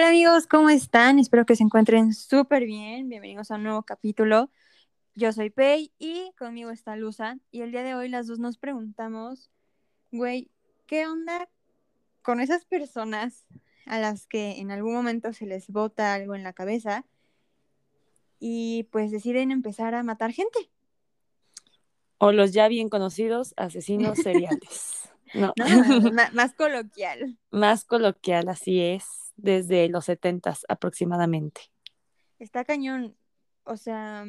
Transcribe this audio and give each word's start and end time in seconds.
Hola 0.00 0.08
amigos, 0.08 0.46
¿cómo 0.46 0.70
están? 0.70 1.18
Espero 1.18 1.44
que 1.44 1.56
se 1.56 1.62
encuentren 1.62 2.14
súper 2.14 2.64
bien. 2.64 3.10
Bienvenidos 3.10 3.50
a 3.50 3.56
un 3.56 3.64
nuevo 3.64 3.82
capítulo. 3.82 4.50
Yo 5.14 5.30
soy 5.30 5.50
Pei 5.50 5.92
y 5.98 6.32
conmigo 6.38 6.70
está 6.70 6.96
Luza. 6.96 7.36
Y 7.50 7.60
el 7.60 7.70
día 7.70 7.82
de 7.82 7.94
hoy 7.94 8.08
las 8.08 8.26
dos 8.26 8.38
nos 8.38 8.56
preguntamos, 8.56 9.50
güey, 10.10 10.50
¿qué 10.86 11.06
onda 11.06 11.50
con 12.22 12.40
esas 12.40 12.64
personas 12.64 13.44
a 13.84 13.98
las 13.98 14.26
que 14.26 14.52
en 14.52 14.70
algún 14.70 14.94
momento 14.94 15.34
se 15.34 15.44
les 15.44 15.68
bota 15.68 16.14
algo 16.14 16.34
en 16.34 16.44
la 16.44 16.54
cabeza 16.54 17.04
y 18.38 18.84
pues 18.84 19.10
deciden 19.10 19.50
empezar 19.50 19.94
a 19.94 20.02
matar 20.02 20.32
gente? 20.32 20.70
O 22.16 22.32
los 22.32 22.52
ya 22.52 22.68
bien 22.68 22.88
conocidos 22.88 23.52
asesinos 23.58 24.16
seriales. 24.22 25.10
No. 25.34 25.52
Más 26.32 26.54
coloquial. 26.54 27.36
Más 27.50 27.84
coloquial, 27.84 28.48
así 28.48 28.80
es, 28.80 29.29
desde 29.42 29.88
los 29.88 30.06
setentas 30.06 30.64
aproximadamente. 30.68 31.62
Está 32.38 32.64
cañón. 32.64 33.16
O 33.64 33.76
sea, 33.76 34.26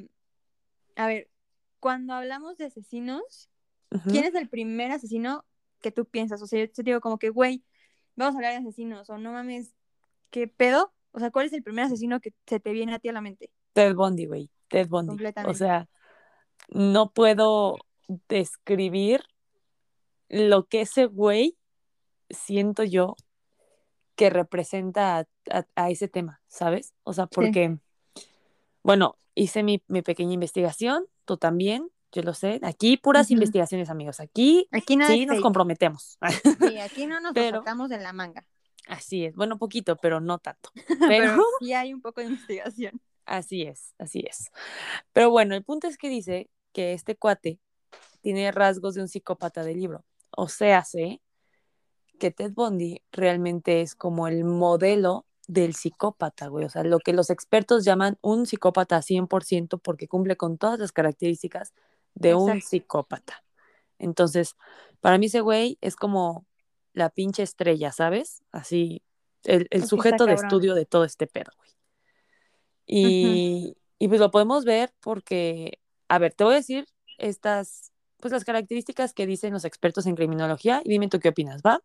a 0.95 1.07
ver, 1.07 1.29
cuando 1.79 2.13
hablamos 2.13 2.57
de 2.57 2.65
asesinos. 2.65 3.49
¿quién 4.09 4.23
es 4.23 4.35
el 4.35 4.47
primer 4.47 4.91
asesino 4.91 5.45
que 5.81 5.91
tú 5.91 6.05
piensas? 6.05 6.41
O 6.41 6.47
sea, 6.47 6.59
yo 6.59 6.71
te 6.71 6.83
digo 6.83 7.01
como 7.01 7.17
que, 7.17 7.29
güey, 7.29 7.63
vamos 8.15 8.35
a 8.35 8.37
hablar 8.37 8.53
de 8.53 8.59
asesinos, 8.59 9.09
o 9.09 9.17
no 9.17 9.33
mames, 9.33 9.73
¿qué 10.29 10.47
pedo? 10.47 10.93
O 11.11 11.19
sea, 11.19 11.31
¿cuál 11.31 11.47
es 11.47 11.53
el 11.53 11.63
primer 11.63 11.85
asesino 11.85 12.19
que 12.21 12.33
se 12.45 12.59
te 12.59 12.71
viene 12.71 12.93
a 12.93 12.99
ti 12.99 13.09
a 13.09 13.13
la 13.13 13.21
mente? 13.21 13.51
Ted 13.73 13.95
Bundy, 13.95 14.25
güey, 14.25 14.49
Ted 14.69 14.87
Bundy. 14.87 15.09
O 15.09 15.11
Completamente. 15.11 15.57
sea, 15.57 15.89
no 16.69 17.11
puedo 17.11 17.77
describir 18.29 19.23
lo 20.29 20.67
que 20.67 20.81
ese 20.81 21.05
güey 21.05 21.57
siento 22.29 22.83
yo 22.83 23.15
que 24.21 24.29
representa 24.29 25.17
a, 25.17 25.25
a- 25.49 25.65
a 25.73 25.89
ese 25.89 26.07
tema, 26.07 26.43
¿sabes? 26.47 26.93
O 27.03 27.11
sea, 27.11 27.25
porque, 27.25 27.79
bueno, 28.83 29.17
hice 29.33 29.63
mi, 29.63 29.81
mi 29.87 30.03
pequeña 30.03 30.33
investigación, 30.33 31.07
tú 31.25 31.37
también, 31.37 31.89
yo 32.11 32.21
lo 32.21 32.35
sé. 32.35 32.59
Aquí 32.61 32.97
puras 32.97 33.31
investigaciones, 33.31 33.89
amigos. 33.89 34.19
Aquí 34.19 34.67
Aquí 34.71 34.95
nada 34.95 35.11
sí 35.11 35.25
nos 35.25 35.37
fake. 35.37 35.41
comprometemos. 35.43 36.19
Sí, 36.59 36.77
aquí 36.77 37.07
no 37.07 37.19
nos 37.19 37.33
Pero- 37.35 37.59
sacamos 37.61 37.89
de 37.89 37.97
la 37.97 38.13
manga. 38.13 38.45
Así 38.87 39.25
es, 39.25 39.33
bueno, 39.35 39.57
poquito, 39.57 39.95
pero 39.95 40.19
no 40.19 40.37
tanto. 40.37 40.69
Pero 40.99 41.07
Pero 41.07 41.43
sí 41.59 41.73
hay 41.73 41.91
un 41.93 42.01
poco 42.01 42.21
de 42.21 42.27
investigación. 42.27 43.01
así 43.25 43.63
es, 43.63 43.95
así 43.97 44.23
es. 44.29 44.51
Pero 45.13 45.31
bueno, 45.31 45.55
el 45.55 45.63
punto 45.63 45.87
es 45.87 45.97
que 45.97 46.09
dice 46.09 46.47
que 46.73 46.93
este 46.93 47.15
cuate 47.15 47.59
tiene 48.21 48.51
rasgos 48.51 48.93
de 48.93 49.01
un 49.01 49.07
psicópata 49.07 49.63
del 49.63 49.79
libro. 49.79 50.03
O 50.29 50.47
sea, 50.47 50.83
sé 50.83 51.21
que 52.21 52.29
Ted 52.29 52.53
Bundy 52.53 53.01
realmente 53.11 53.81
es 53.81 53.95
como 53.95 54.27
el 54.27 54.43
modelo 54.43 55.25
del 55.47 55.73
psicópata, 55.73 56.47
güey. 56.47 56.65
O 56.65 56.69
sea, 56.69 56.83
lo 56.83 56.99
que 56.99 57.13
los 57.13 57.31
expertos 57.31 57.83
llaman 57.83 58.19
un 58.21 58.45
psicópata 58.45 59.01
100% 59.01 59.79
porque 59.81 60.07
cumple 60.07 60.37
con 60.37 60.59
todas 60.59 60.79
las 60.79 60.91
características 60.91 61.73
de 62.13 62.35
un 62.35 62.61
psicópata. 62.61 63.43
Entonces, 63.97 64.55
para 64.99 65.17
mí 65.17 65.25
ese 65.25 65.41
güey 65.41 65.79
es 65.81 65.95
como 65.95 66.45
la 66.93 67.09
pinche 67.09 67.41
estrella, 67.41 67.91
¿sabes? 67.91 68.43
Así, 68.51 69.01
el, 69.43 69.67
sujeto 69.87 70.27
de 70.27 70.35
estudio 70.35 70.75
de 70.75 70.85
todo 70.85 71.03
este 71.03 71.25
pedo, 71.25 71.51
güey. 71.57 71.71
Y, 72.85 73.77
y 73.97 74.07
pues 74.09 74.19
lo 74.19 74.29
podemos 74.29 74.63
ver 74.63 74.93
porque, 74.99 75.79
a 76.07 76.19
ver, 76.19 76.33
te 76.33 76.43
voy 76.43 76.53
a 76.53 76.57
decir 76.57 76.85
estas, 77.17 77.91
pues 78.17 78.31
las 78.31 78.45
características 78.45 79.13
que 79.13 79.25
dicen 79.25 79.53
los 79.53 79.65
expertos 79.65 80.05
en 80.05 80.15
criminología 80.15 80.81
y 80.85 80.89
dime 80.89 81.07
tú 81.07 81.19
qué 81.19 81.29
opinas, 81.29 81.61
¿va? 81.65 81.81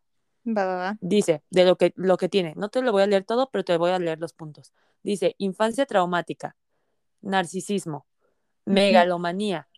Va, 0.47 0.65
va, 0.65 0.77
va. 0.77 0.99
Dice, 1.01 1.43
de 1.51 1.65
lo 1.65 1.77
que, 1.77 1.93
lo 1.97 2.17
que 2.17 2.29
tiene, 2.29 2.55
no 2.57 2.69
te 2.69 2.81
lo 2.83 2.93
voy 2.93 3.03
a 3.03 3.07
leer 3.07 3.25
todo, 3.25 3.51
pero 3.51 3.65
te 3.65 3.77
voy 3.77 3.91
a 3.91 3.99
leer 3.99 4.21
los 4.21 4.33
puntos. 4.33 4.73
Dice, 5.03 5.35
infancia 5.39 5.87
traumática, 5.87 6.57
narcisismo, 7.21 8.07
megalomanía, 8.65 9.69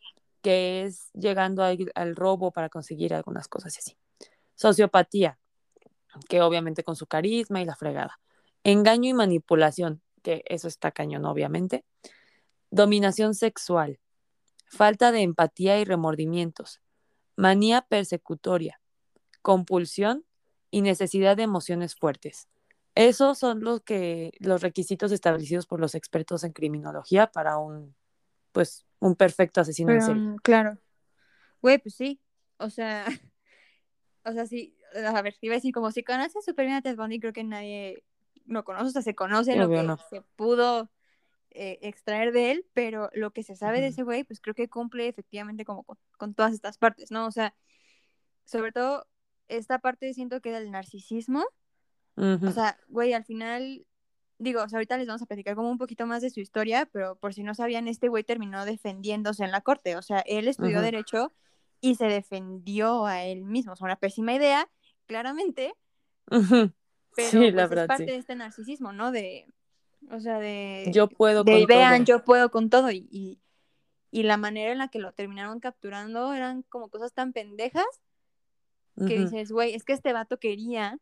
que 0.43 0.85
es 0.85 1.11
llegando 1.15 1.63
al, 1.63 1.91
al 1.95 2.17
robo 2.17 2.53
para 2.53 2.69
conseguir 2.69 3.15
algunas 3.15 3.49
cosas 3.49 3.75
y 3.77 3.79
así. 3.79 3.97
Sociopatía, 4.55 5.39
que 6.29 6.43
obviamente 6.43 6.85
con 6.85 6.97
su 6.97 7.07
carisma 7.07 7.63
y 7.63 7.65
la 7.65 7.77
fregada. 7.77 8.21
Engaño 8.65 9.09
y 9.09 9.15
manipulación, 9.15 10.03
que 10.23 10.43
eso 10.47 10.69
está 10.69 10.91
cañón, 10.91 11.25
obviamente. 11.25 11.85
Dominación 12.71 13.35
sexual, 13.35 14.01
falta 14.67 15.13
de 15.13 15.23
empatía 15.23 15.79
y 15.81 15.85
remordimientos, 15.85 16.83
manía 17.37 17.83
persecutoria, 17.83 18.81
compulsión 19.41 20.25
y 20.71 20.83
necesidad 20.83 21.37
de 21.37 21.45
emociones 21.45 21.95
fuertes. 21.95 22.49
Esos 22.95 23.39
son 23.39 23.61
los 23.61 23.83
que 23.83 24.33
los 24.41 24.61
requisitos 24.61 25.13
establecidos 25.13 25.67
por 25.67 25.81
los 25.81 25.95
expertos 25.95 26.43
en 26.45 26.53
criminología 26.53 27.29
para 27.29 27.59
un 27.59 27.95
pues 28.53 28.87
un 28.99 29.15
perfecto 29.15 29.61
asesino 29.61 29.93
en 29.93 30.03
serie. 30.03 30.23
mm, 30.23 30.37
claro. 30.39 30.79
Güey, 31.63 31.79
pues 31.79 31.95
sí. 31.95 32.21
O 32.57 32.71
sea, 32.71 33.07
o 34.25 34.33
sea, 34.33 34.47
sí. 34.47 34.77
A 34.95 35.23
ver, 35.23 35.37
iba 35.43 35.55
a 35.55 35.59
decir, 35.59 35.73
como 35.73 35.93
si 35.93 36.03
conoces 36.03 36.45
súper 36.45 36.67
bien 36.67 36.79
a 36.79 36.83
Ted 36.83 36.97
Bundy, 36.97 37.21
creo 37.21 37.33
que 37.33 37.45
nadie 37.45 38.03
lo 38.47 38.65
conoce, 38.65 38.87
o 38.87 38.91
sea, 38.91 39.03
se 39.03 39.15
conoce 39.15 39.55
lo 39.55 39.69
que 39.69 39.83
no. 39.83 39.99
se 40.09 40.23
pudo 40.35 40.91
eh, 41.51 41.79
extraer 41.83 42.33
de 42.33 42.51
él, 42.53 42.67
pero 42.73 43.11
lo 43.13 43.31
que 43.33 43.43
se 43.43 43.55
sabe 43.55 43.81
de 43.81 43.89
ese 43.89 44.03
güey, 44.03 44.25
pues 44.25 44.41
creo 44.41 44.55
que 44.55 44.69
cumple 44.69 45.07
efectivamente 45.07 45.67
como 45.67 45.85
con, 45.85 45.99
con 46.17 46.35
todas 46.35 46.55
estas 46.55 46.79
partes, 46.79 47.11
¿no? 47.11 47.27
O 47.27 47.31
sea, 47.31 47.55
sobre 48.45 48.73
todo 48.73 49.07
esta 49.49 49.79
parte 49.79 50.13
siento 50.15 50.41
que 50.41 50.53
del 50.53 50.71
narcisismo, 50.71 51.45
o 52.17 52.51
sea, 52.51 52.77
güey, 52.89 53.13
al 53.13 53.25
final, 53.25 53.87
digo, 54.39 54.63
o 54.63 54.69
sea, 54.69 54.79
ahorita 54.79 54.99
les 54.99 55.07
vamos 55.07 55.23
a 55.23 55.27
platicar 55.27 55.55
como 55.55 55.71
un 55.71 55.79
poquito 55.79 56.05
más 56.05 56.21
de 56.21 56.31
su 56.31 56.41
historia, 56.41 56.89
pero 56.93 57.15
por 57.17 57.33
si 57.33 57.45
no 57.45 57.55
sabían, 57.55 57.87
este 57.87 58.09
güey 58.09 58.25
terminó 58.25 58.65
defendiéndose 58.65 59.45
en 59.45 59.53
la 59.53 59.61
corte, 59.61 59.97
o 59.97 60.03
sea, 60.03 60.21
él 60.27 60.49
estudió 60.49 60.81
derecho 60.81 61.33
y 61.81 61.95
se 61.95 62.07
defendió 62.07 63.07
a 63.07 63.23
él 63.25 63.45
mismo, 63.45 63.73
o 63.73 63.77
sea, 63.77 63.85
una 63.85 63.97
pésima 63.97 64.35
idea, 64.35 64.69
claramente, 65.07 65.75
pero 66.27 66.73
sí, 67.31 67.37
pues 67.39 67.55
la 67.55 67.65
es 67.65 67.71
verdad, 67.71 67.87
parte 67.87 68.05
sí. 68.05 68.11
de 68.11 68.17
este 68.17 68.35
narcisismo, 68.35 68.93
¿no? 68.93 69.13
De, 69.13 69.47
o 70.11 70.19
sea, 70.19 70.41
de, 70.41 70.91
Yo 70.93 71.09
puedo 71.09 71.45
de 71.45 71.53
con 71.53 71.67
vean, 71.67 72.05
todo. 72.05 72.17
yo 72.17 72.25
puedo 72.25 72.51
con 72.51 72.69
todo 72.69 72.91
y, 72.91 73.09
y, 73.11 73.41
y 74.11 74.25
la 74.25 74.37
manera 74.39 74.73
en 74.73 74.79
la 74.79 74.89
que 74.89 74.99
lo 74.99 75.13
terminaron 75.13 75.61
capturando 75.61 76.33
eran 76.35 76.63
como 76.63 76.89
cosas 76.89 77.13
tan 77.13 77.33
pendejas 77.33 77.87
que 79.07 79.19
dices, 79.19 79.51
güey, 79.53 79.75
es 79.75 79.85
que 79.85 79.93
este 79.93 80.13
vato 80.13 80.39
quería 80.39 80.99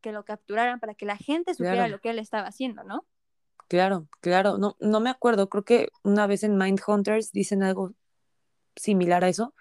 que 0.00 0.12
lo 0.12 0.24
capturaran 0.24 0.80
para 0.80 0.94
que 0.94 1.06
la 1.06 1.16
gente 1.16 1.54
supiera 1.54 1.74
Claro. 1.74 1.92
lo 1.92 2.00
que 2.00 2.10
él 2.10 2.18
estaba 2.18 2.48
haciendo, 2.48 2.84
¿no? 2.84 3.04
Claro, 3.68 4.08
claro. 4.20 4.58
No, 4.58 4.76
no 4.80 5.00
me 5.00 5.10
acuerdo. 5.10 5.48
Creo 5.48 5.64
que 5.64 5.88
una 6.02 6.26
vez 6.26 6.42
en 6.42 6.56
Mindhunters 6.56 7.32
dicen 7.32 7.62
algo 7.62 7.92
similar 8.74 9.24
a 9.24 9.28
eso, 9.28 9.54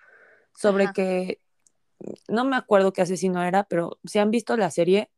sobre 0.56 0.86
Ajá. 0.86 0.94
que 0.94 1.42
no 2.28 2.46
me 2.46 2.56
acuerdo 2.56 2.94
qué 2.94 3.02
asesino 3.02 3.44
era, 3.44 3.66
pero 3.66 4.00
si 4.06 4.20
han 4.20 4.32
visto 4.32 4.56
la 4.58 4.72
serie, 4.72 5.12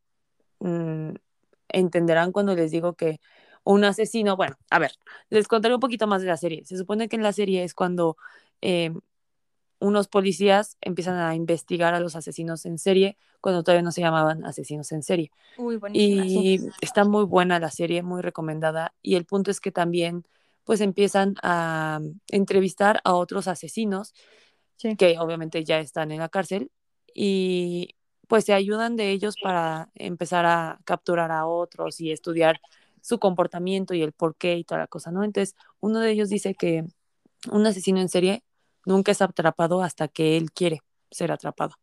mm, 0.60 1.12
entenderán 1.70 2.32
cuando 2.32 2.56
les 2.56 2.72
digo 2.72 2.96
que 2.96 3.22
un 3.64 3.84
asesino, 3.84 4.36
bueno, 4.36 4.58
a 4.70 4.80
ver, 4.80 4.92
les 5.30 5.48
contaré 5.48 5.76
un 5.76 5.80
poquito 5.80 6.08
más 6.08 6.22
de 6.22 6.28
la 6.28 6.38
serie. 6.38 6.66
Se 6.66 6.78
supone 6.78 7.08
que 7.08 7.16
en 7.16 7.24
la 7.24 7.32
serie 7.32 7.64
es 7.64 7.74
cuando 7.76 8.18
eh, 8.62 8.92
unos 9.82 10.08
policías 10.08 10.78
empiezan 10.80 11.18
a 11.18 11.36
investigar 11.36 11.94
a 11.94 12.00
los 12.00 12.16
asesinos 12.16 12.66
en 12.66 12.78
serie, 12.78 13.18
cuando 13.42 13.64
todavía 13.64 13.82
no 13.82 13.92
se 13.92 14.02
llamaban 14.02 14.46
asesinos 14.46 14.92
en 14.92 15.04
serie. 15.04 15.32
Uy, 15.58 15.80
Y 15.92 16.60
sí. 16.60 16.70
está 16.82 17.04
muy 17.04 17.26
buena 17.26 17.60
la 17.60 17.72
serie, 17.72 18.04
muy 18.04 18.22
recomendada. 18.22 18.94
Y 19.02 19.16
el 19.16 19.26
punto 19.26 19.52
es 19.52 19.60
que 19.60 19.72
también 19.72 20.24
pues 20.64 20.80
empiezan 20.80 21.36
a 21.42 22.00
entrevistar 22.30 23.02
a 23.04 23.16
otros 23.16 23.48
asesinos 23.48 24.14
Sí. 24.78 24.96
que 24.96 25.20
obviamente 25.20 25.64
ya 25.64 25.80
están 25.80 26.12
en 26.12 26.20
la 26.20 26.30
cárcel 26.30 26.72
y 27.14 27.96
pues 28.28 28.46
se 28.46 28.54
ayudan 28.54 28.96
de 28.96 29.12
ellos 29.12 29.36
para 29.42 29.90
empezar 29.94 30.46
a 30.46 30.80
capturar 30.86 31.32
a 31.32 31.46
otros 31.46 32.00
y 32.02 32.12
estudiar 32.12 32.62
su 33.02 33.20
comportamiento 33.20 33.94
y 33.94 34.02
el 34.02 34.12
por 34.12 34.36
qué 34.36 34.58
y 34.58 34.64
toda 34.64 34.80
la 34.82 34.88
cosa, 34.88 35.12
¿no? 35.12 35.24
Entonces, 35.24 35.56
uno 35.82 36.00
de 36.00 36.12
ellos 36.12 36.30
dice 36.30 36.56
que 36.56 36.86
un 37.52 37.66
asesino 37.66 38.00
en 38.00 38.10
serie 38.10 38.44
nunca 38.86 39.12
es 39.12 39.22
atrapado 39.22 39.82
hasta 39.82 40.08
que 40.08 40.38
él 40.38 40.52
quiere 40.52 40.82
ser 41.10 41.32
atrapado. 41.32 41.76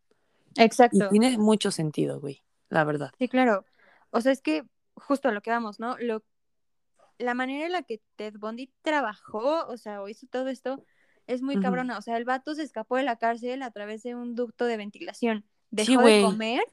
Y 0.55 0.61
Exacto. 0.61 1.09
tiene 1.09 1.37
mucho 1.37 1.71
sentido, 1.71 2.19
güey, 2.19 2.43
la 2.69 2.83
verdad. 2.83 3.11
Sí, 3.19 3.27
claro. 3.27 3.65
O 4.11 4.21
sea, 4.21 4.31
es 4.31 4.41
que 4.41 4.63
justo 4.95 5.29
a 5.29 5.31
lo 5.31 5.41
que 5.41 5.51
vamos, 5.51 5.79
¿no? 5.79 5.97
Lo, 5.99 6.23
la 7.17 7.33
manera 7.33 7.65
en 7.65 7.71
la 7.73 7.83
que 7.83 8.01
Ted 8.15 8.35
Bundy 8.37 8.71
trabajó, 8.81 9.65
o 9.67 9.77
sea, 9.77 10.01
o 10.01 10.09
hizo 10.09 10.27
todo 10.27 10.47
esto, 10.47 10.83
es 11.27 11.41
muy 11.41 11.55
Ujú. 11.55 11.63
cabrona. 11.63 11.97
O 11.97 12.01
sea, 12.01 12.17
el 12.17 12.25
vato 12.25 12.55
se 12.55 12.63
escapó 12.63 12.97
de 12.97 13.03
la 13.03 13.17
cárcel 13.17 13.61
a 13.61 13.71
través 13.71 14.03
de 14.03 14.15
un 14.15 14.35
ducto 14.35 14.65
de 14.65 14.77
ventilación. 14.77 15.45
Sí, 15.77 15.85
Dejó 15.85 16.01
de 16.01 16.21
comer 16.21 16.63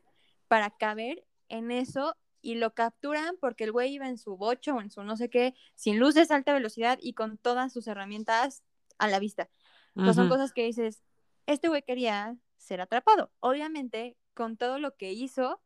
para 0.48 0.70
caber 0.70 1.24
en 1.48 1.70
eso 1.70 2.16
y 2.40 2.54
lo 2.54 2.74
capturan 2.74 3.36
porque 3.40 3.64
el 3.64 3.72
güey 3.72 3.92
iba 3.92 4.08
en 4.08 4.18
su 4.18 4.36
bocho 4.36 4.76
o 4.76 4.80
en 4.80 4.90
su 4.90 5.02
no 5.02 5.16
sé 5.16 5.28
qué, 5.28 5.54
sin 5.74 5.98
luces, 5.98 6.30
alta 6.30 6.52
velocidad 6.52 6.98
y 7.02 7.12
con 7.12 7.38
todas 7.38 7.72
sus 7.72 7.86
herramientas 7.88 8.62
a 8.98 9.08
la 9.08 9.18
vista. 9.18 9.50
Sea, 9.96 10.14
son 10.14 10.28
cosas 10.28 10.52
que 10.52 10.64
dices, 10.64 11.02
este 11.46 11.68
güey 11.68 11.82
quería 11.82 12.36
ser 12.58 12.80
atrapado. 12.80 13.30
Obviamente, 13.40 14.16
con 14.34 14.56
todo 14.56 14.78
lo 14.78 14.96
que 14.96 15.12
hizo, 15.12 15.60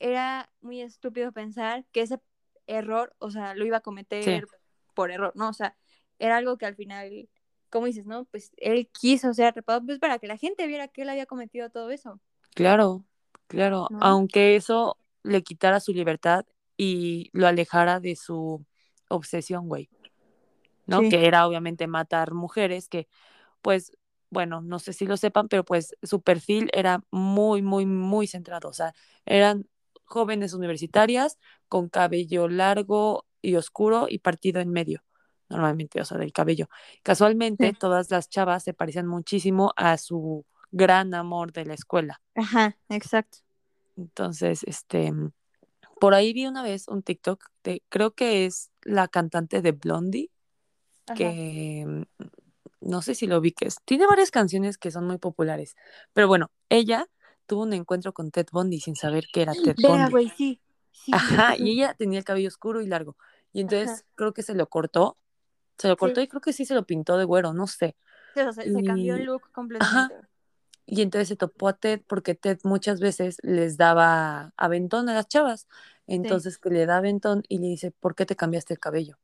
era 0.00 0.50
muy 0.60 0.80
estúpido 0.80 1.30
pensar 1.32 1.84
que 1.92 2.02
ese, 2.02 2.18
error, 2.66 3.14
o 3.18 3.30
sea, 3.30 3.54
lo 3.54 3.64
iba 3.64 3.78
a 3.78 3.80
cometer 3.80 4.46
por 4.94 5.10
error, 5.10 5.32
¿no? 5.34 5.48
O 5.48 5.52
sea, 5.52 5.76
era 6.18 6.36
algo 6.36 6.56
que 6.58 6.66
al 6.66 6.76
final, 6.76 7.28
como 7.70 7.86
dices, 7.86 8.06
¿no? 8.06 8.24
Pues 8.26 8.52
él 8.56 8.88
quiso 8.88 9.32
ser 9.34 9.46
atrapado, 9.46 9.84
pues 9.84 9.98
para 9.98 10.18
que 10.18 10.26
la 10.26 10.36
gente 10.36 10.66
viera 10.66 10.88
que 10.88 11.02
él 11.02 11.08
había 11.08 11.26
cometido 11.26 11.70
todo 11.70 11.90
eso. 11.90 12.20
Claro, 12.54 13.04
claro, 13.46 13.88
aunque 14.00 14.56
eso 14.56 14.96
le 15.22 15.42
quitara 15.42 15.80
su 15.80 15.92
libertad 15.92 16.46
y 16.76 17.30
lo 17.32 17.46
alejara 17.46 18.00
de 18.00 18.16
su 18.16 18.64
obsesión, 19.08 19.68
güey. 19.68 19.88
¿No? 20.86 21.00
Que 21.00 21.26
era 21.26 21.46
obviamente 21.46 21.86
matar 21.86 22.34
mujeres, 22.34 22.90
que 22.90 23.08
pues, 23.64 23.96
bueno, 24.28 24.60
no 24.60 24.78
sé 24.78 24.92
si 24.92 25.06
lo 25.06 25.16
sepan, 25.16 25.48
pero 25.48 25.64
pues 25.64 25.96
su 26.02 26.20
perfil 26.20 26.68
era 26.74 27.02
muy, 27.10 27.62
muy, 27.62 27.86
muy 27.86 28.26
centrado. 28.26 28.68
O 28.68 28.74
sea, 28.74 28.94
eran 29.24 29.66
jóvenes 30.04 30.52
universitarias 30.52 31.38
con 31.66 31.88
cabello 31.88 32.46
largo 32.46 33.24
y 33.40 33.56
oscuro 33.56 34.06
y 34.06 34.18
partido 34.18 34.60
en 34.60 34.70
medio, 34.70 35.02
normalmente, 35.48 35.98
o 35.98 36.04
sea, 36.04 36.18
del 36.18 36.32
cabello. 36.32 36.68
Casualmente, 37.02 37.72
todas 37.72 38.10
las 38.10 38.28
chavas 38.28 38.62
se 38.62 38.74
parecían 38.74 39.06
muchísimo 39.06 39.72
a 39.76 39.96
su 39.96 40.44
gran 40.70 41.14
amor 41.14 41.52
de 41.52 41.64
la 41.64 41.72
escuela. 41.72 42.20
Ajá, 42.34 42.76
exacto. 42.90 43.38
Entonces, 43.96 44.62
este, 44.64 45.10
por 45.98 46.12
ahí 46.12 46.34
vi 46.34 46.44
una 46.46 46.62
vez 46.62 46.86
un 46.86 47.02
TikTok 47.02 47.42
de, 47.62 47.82
creo 47.88 48.10
que 48.10 48.44
es 48.44 48.70
la 48.82 49.08
cantante 49.08 49.62
de 49.62 49.72
Blondie, 49.72 50.30
que 51.16 52.06
no 52.84 53.02
sé 53.02 53.14
si 53.14 53.26
lo 53.26 53.40
vi, 53.40 53.52
que 53.52 53.66
es, 53.66 53.76
tiene 53.84 54.06
varias 54.06 54.30
canciones 54.30 54.78
que 54.78 54.90
son 54.90 55.06
muy 55.06 55.18
populares, 55.18 55.76
pero 56.12 56.28
bueno, 56.28 56.50
ella 56.68 57.08
tuvo 57.46 57.62
un 57.62 57.72
encuentro 57.72 58.12
con 58.12 58.30
Ted 58.30 58.46
Bundy 58.52 58.80
sin 58.80 58.96
saber 58.96 59.24
que 59.32 59.42
era 59.42 59.52
Ted 59.52 59.76
Bundy. 59.82 60.10
güey, 60.10 60.28
sí. 60.30 60.60
Ajá, 61.12 61.56
y 61.58 61.72
ella 61.72 61.94
tenía 61.94 62.18
el 62.18 62.24
cabello 62.24 62.48
oscuro 62.48 62.80
y 62.80 62.86
largo. 62.86 63.16
Y 63.52 63.60
entonces 63.60 64.04
creo 64.14 64.32
que 64.32 64.42
se 64.42 64.54
lo 64.54 64.68
cortó. 64.68 65.18
Se 65.78 65.88
lo 65.88 65.96
cortó 65.96 66.20
y 66.20 66.28
creo 66.28 66.40
que 66.40 66.52
sí 66.52 66.64
se 66.64 66.74
lo 66.74 66.84
pintó 66.84 67.16
de 67.18 67.24
güero, 67.24 67.52
no 67.52 67.66
sé. 67.66 67.96
se 68.34 68.82
cambió 68.84 69.16
el 69.16 69.24
look 69.24 69.50
completamente. 69.52 70.14
Y 70.86 71.00
entonces 71.02 71.28
se 71.28 71.36
topó 71.36 71.68
a 71.68 71.72
Ted 71.72 72.02
porque 72.06 72.34
Ted 72.34 72.58
muchas 72.62 73.00
veces 73.00 73.38
les 73.42 73.76
daba 73.76 74.52
aventón 74.56 75.08
a 75.08 75.14
las 75.14 75.28
chavas. 75.28 75.66
Entonces 76.06 76.58
que 76.58 76.70
le 76.70 76.86
da 76.86 76.98
aventón 76.98 77.42
y 77.48 77.58
le 77.58 77.68
dice, 77.68 77.90
¿por 77.90 78.14
qué 78.14 78.26
te 78.26 78.36
cambiaste 78.36 78.74
el 78.74 78.80
cabello? 78.80 79.18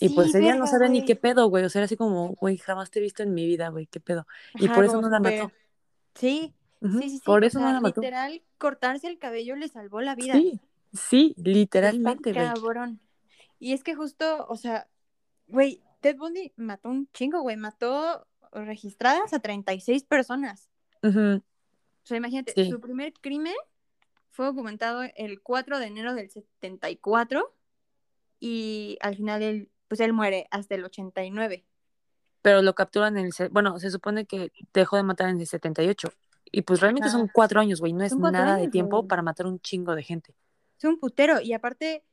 Y 0.00 0.08
pues 0.10 0.34
ella 0.34 0.56
no 0.56 0.66
sabe 0.66 0.88
ni 0.88 1.04
qué 1.04 1.16
pedo, 1.16 1.48
güey. 1.48 1.64
O 1.64 1.68
sea, 1.68 1.80
era 1.80 1.86
así 1.86 1.96
como, 1.96 2.34
güey, 2.34 2.58
jamás 2.58 2.90
te 2.90 2.98
he 2.98 3.02
visto 3.02 3.22
en 3.22 3.34
mi 3.34 3.46
vida, 3.46 3.68
güey, 3.68 3.86
qué 3.86 4.00
pedo. 4.00 4.26
y 4.54 4.68
por 4.68 4.84
eso 4.84 5.00
no 5.00 5.08
la 5.08 5.20
mató. 5.20 5.50
Sí, 6.14 6.54
sí, 6.80 7.10
sí, 7.10 7.20
Por 7.24 7.44
eso 7.44 7.58
no 7.60 7.72
la 7.72 7.80
mató. 7.80 8.00
Literal, 8.00 8.42
cortarse 8.58 9.06
el 9.06 9.18
cabello 9.18 9.56
le 9.56 9.68
salvó 9.68 10.00
la 10.00 10.14
vida. 10.14 10.34
Sí, 10.34 10.60
sí, 10.92 11.34
literalmente, 11.38 12.32
güey. 12.32 12.46
Cabrón. 12.46 13.00
Y 13.58 13.72
es 13.72 13.82
que 13.82 13.94
justo, 13.94 14.46
o 14.48 14.56
sea, 14.56 14.88
güey, 15.46 15.82
Ted 16.00 16.16
Bundy 16.16 16.52
mató 16.56 16.88
un 16.88 17.10
chingo, 17.12 17.40
güey. 17.40 17.56
Mató 17.56 18.26
registradas 18.52 19.32
a 19.32 19.40
36 19.40 20.04
personas. 20.04 20.70
O 21.02 21.40
sea, 22.02 22.16
imagínate, 22.16 22.68
su 22.68 22.80
primer 22.80 23.12
crimen 23.14 23.54
fue 24.30 24.46
documentado 24.46 25.02
el 25.16 25.40
4 25.40 25.78
de 25.78 25.86
enero 25.86 26.14
del 26.14 26.30
74 26.30 27.54
y 28.38 28.98
al 29.00 29.16
final 29.16 29.42
él, 29.42 29.70
pues 29.88 30.00
él 30.00 30.12
muere 30.12 30.46
hasta 30.50 30.74
el 30.74 30.84
89. 30.84 31.64
Pero 32.42 32.62
lo 32.62 32.74
capturan 32.74 33.16
en 33.16 33.26
el... 33.26 33.48
Bueno, 33.50 33.78
se 33.78 33.90
supone 33.90 34.26
que 34.26 34.52
dejó 34.72 34.96
de 34.96 35.02
matar 35.02 35.28
en 35.28 35.40
el 35.40 35.46
78. 35.46 36.08
Y 36.52 36.62
pues 36.62 36.80
realmente 36.80 37.08
son 37.08 37.28
cuatro 37.32 37.60
años, 37.60 37.80
güey. 37.80 37.92
No 37.92 38.04
es 38.04 38.16
nada 38.16 38.56
de 38.56 38.68
tiempo 38.68 39.06
para 39.08 39.22
matar 39.22 39.46
un 39.46 39.60
chingo 39.60 39.94
de 39.94 40.02
gente. 40.02 40.34
Es 40.78 40.84
un 40.84 40.98
putero. 40.98 41.40
Y 41.40 41.52
aparte, 41.52 42.04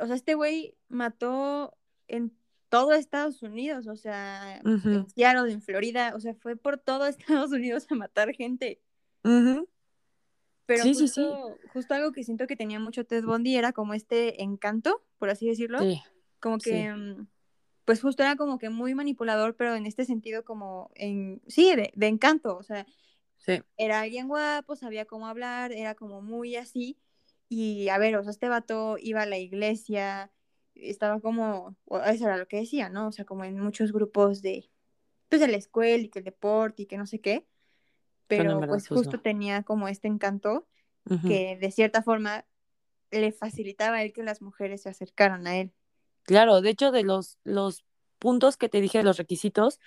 o 0.00 0.06
sea, 0.06 0.14
este 0.14 0.34
güey 0.34 0.76
mató 0.88 1.76
en 2.06 2.32
todo 2.68 2.92
Estados 2.92 3.42
Unidos, 3.42 3.86
o 3.86 3.96
sea, 3.96 4.58
en 4.58 5.08
Seattle, 5.10 5.50
en 5.50 5.62
Florida, 5.62 6.12
o 6.14 6.20
sea, 6.20 6.34
fue 6.34 6.56
por 6.56 6.78
todo 6.78 7.06
Estados 7.06 7.50
Unidos 7.52 7.86
a 7.90 7.94
matar 7.94 8.32
gente. 8.34 8.80
Pero 10.66 10.84
justo, 10.84 11.56
justo 11.72 11.94
algo 11.94 12.12
que 12.12 12.24
siento 12.24 12.46
que 12.46 12.56
tenía 12.56 12.78
mucho 12.78 13.04
Ted 13.04 13.24
Bundy 13.24 13.56
era 13.56 13.72
como 13.72 13.94
este 13.94 14.42
encanto, 14.42 15.02
por 15.18 15.30
así 15.30 15.46
decirlo. 15.46 15.80
Como 16.40 16.58
que, 16.58 16.92
mm, 16.92 17.26
pues 17.84 18.00
justo 18.00 18.22
era 18.22 18.36
como 18.36 18.58
que 18.58 18.70
muy 18.70 18.94
manipulador, 18.94 19.56
pero 19.56 19.74
en 19.74 19.86
este 19.86 20.04
sentido 20.04 20.44
como 20.44 20.90
en, 20.94 21.40
sí, 21.46 21.74
de, 21.74 21.90
de 21.94 22.06
encanto, 22.06 22.56
o 22.56 22.62
sea, 22.62 22.86
era 23.76 24.00
alguien 24.00 24.28
guapo, 24.28 24.76
sabía 24.76 25.06
cómo 25.06 25.26
hablar, 25.26 25.72
era 25.72 25.94
como 25.94 26.20
muy 26.20 26.56
así. 26.56 26.98
Y 27.48 27.88
a 27.88 27.98
ver, 27.98 28.16
o 28.16 28.22
sea, 28.22 28.30
este 28.30 28.48
vato 28.48 28.96
iba 29.00 29.22
a 29.22 29.26
la 29.26 29.38
iglesia, 29.38 30.30
estaba 30.74 31.20
como, 31.20 31.76
eso 32.06 32.24
era 32.26 32.36
lo 32.36 32.46
que 32.46 32.58
decía, 32.58 32.90
¿no? 32.90 33.08
O 33.08 33.12
sea, 33.12 33.24
como 33.24 33.44
en 33.44 33.58
muchos 33.58 33.92
grupos 33.92 34.42
de, 34.42 34.70
pues 35.28 35.40
de 35.40 35.48
la 35.48 35.56
escuela 35.56 36.02
y 36.02 36.08
que 36.08 36.18
el 36.18 36.24
deporte 36.26 36.82
y 36.82 36.86
que 36.86 36.98
no 36.98 37.06
sé 37.06 37.20
qué, 37.20 37.46
pero 38.26 38.58
pues, 38.60 38.86
pues 38.86 38.88
justo 38.88 39.20
tenía 39.20 39.62
como 39.62 39.88
este 39.88 40.08
encanto 40.08 40.66
que 41.26 41.56
de 41.56 41.70
cierta 41.70 42.02
forma 42.02 42.44
le 43.10 43.32
facilitaba 43.32 43.96
a 43.96 44.02
él 44.02 44.12
que 44.12 44.22
las 44.22 44.42
mujeres 44.42 44.82
se 44.82 44.90
acercaran 44.90 45.46
a 45.46 45.56
él. 45.56 45.72
Claro, 46.28 46.60
de 46.60 46.68
hecho 46.68 46.92
de 46.92 47.04
los, 47.04 47.38
los 47.42 47.86
puntos 48.18 48.58
que 48.58 48.68
te 48.68 48.82
dije, 48.82 49.02
los 49.02 49.16
requisitos, 49.16 49.80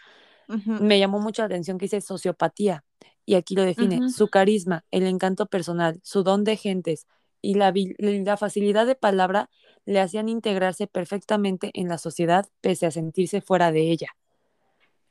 me 0.47 0.97
llamó 0.97 1.19
mucho 1.19 1.43
la 1.43 1.45
atención 1.45 1.77
que 1.77 1.85
dice 1.85 2.01
sociopatía, 2.01 2.83
y 3.27 3.35
aquí 3.35 3.53
lo 3.53 3.61
define, 3.61 4.09
su 4.09 4.27
carisma, 4.27 4.83
el 4.89 5.05
encanto 5.05 5.45
personal, 5.45 5.99
su 6.03 6.23
don 6.23 6.43
de 6.43 6.57
gentes 6.57 7.05
y 7.43 7.53
la, 7.53 7.71
la 7.99 8.38
facilidad 8.38 8.88
de 8.88 8.95
palabra 8.95 9.51
le 9.85 9.99
hacían 9.99 10.29
integrarse 10.29 10.88
perfectamente 10.88 11.69
en 11.75 11.88
la 11.88 11.99
sociedad 11.99 12.47
pese 12.59 12.87
a 12.87 12.91
sentirse 12.91 13.41
fuera 13.41 13.71
de 13.71 13.91
ella. 13.91 14.09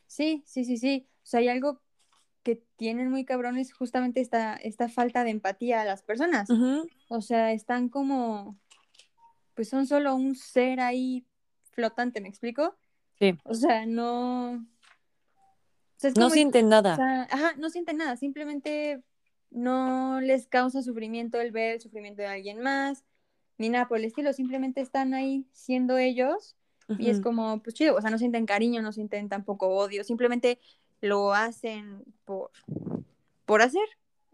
Sí, 0.09 0.43
sí, 0.47 0.65
sí, 0.65 0.79
sí. 0.79 1.07
O 1.23 1.27
sea, 1.27 1.39
hay 1.39 1.49
algo 1.49 1.81
que 2.43 2.65
tienen 2.75 3.09
muy 3.09 3.25
cabrones 3.25 3.73
justamente 3.73 4.21
esta, 4.21 4.57
esta 4.57 4.89
falta 4.89 5.23
de 5.23 5.31
empatía 5.31 5.81
a 5.81 5.85
las 5.85 6.03
personas. 6.03 6.49
O 7.09 7.21
sea, 7.21 7.53
están 7.53 7.89
como, 7.89 8.59
pues 9.61 9.69
son 9.69 9.87
solo 9.87 10.15
un 10.15 10.37
ser 10.37 10.81
ahí 10.81 11.27
flotante, 11.73 12.23
¿me 12.23 12.31
explico? 12.31 12.79
Sí. 13.19 13.37
O 13.45 13.53
sea, 13.53 13.85
no... 13.85 14.67
no 16.17 16.31
sienten 16.31 16.71
nada. 16.71 17.27
ajá, 17.31 17.53
no 17.59 17.69
sienten 17.69 17.99
nada, 17.99 18.17
simplemente 18.17 19.03
no 19.51 20.23
les 20.23 20.47
causa 20.47 20.81
sufrimiento 20.81 21.43
el 21.43 21.53
ver 21.53 21.75
el 21.75 21.81
sufrimiento 21.83 22.23
de 22.23 22.29
alguien 22.29 22.63
más, 22.63 23.05
ni 23.59 23.69
nada 23.69 23.87
por 23.87 23.99
el 23.99 24.07
estilo, 24.07 24.33
simplemente 24.33 24.81
están 24.81 25.13
ahí 25.13 25.45
siendo 25.53 25.99
ellos 25.99 26.57
y 26.97 27.11
es 27.11 27.21
como, 27.21 27.63
pues 27.63 27.75
chido, 27.75 27.97
o 27.97 28.01
sea, 28.01 28.09
no 28.09 28.17
sienten 28.17 28.47
cariño, 28.47 28.81
no 28.81 28.93
sienten 28.93 29.29
tampoco 29.29 29.69
odio, 29.69 30.05
simplemente 30.05 30.59
lo 31.03 31.35
hacen 31.35 32.03
por, 32.25 32.51
por 33.45 33.61
hacer. 33.61 33.87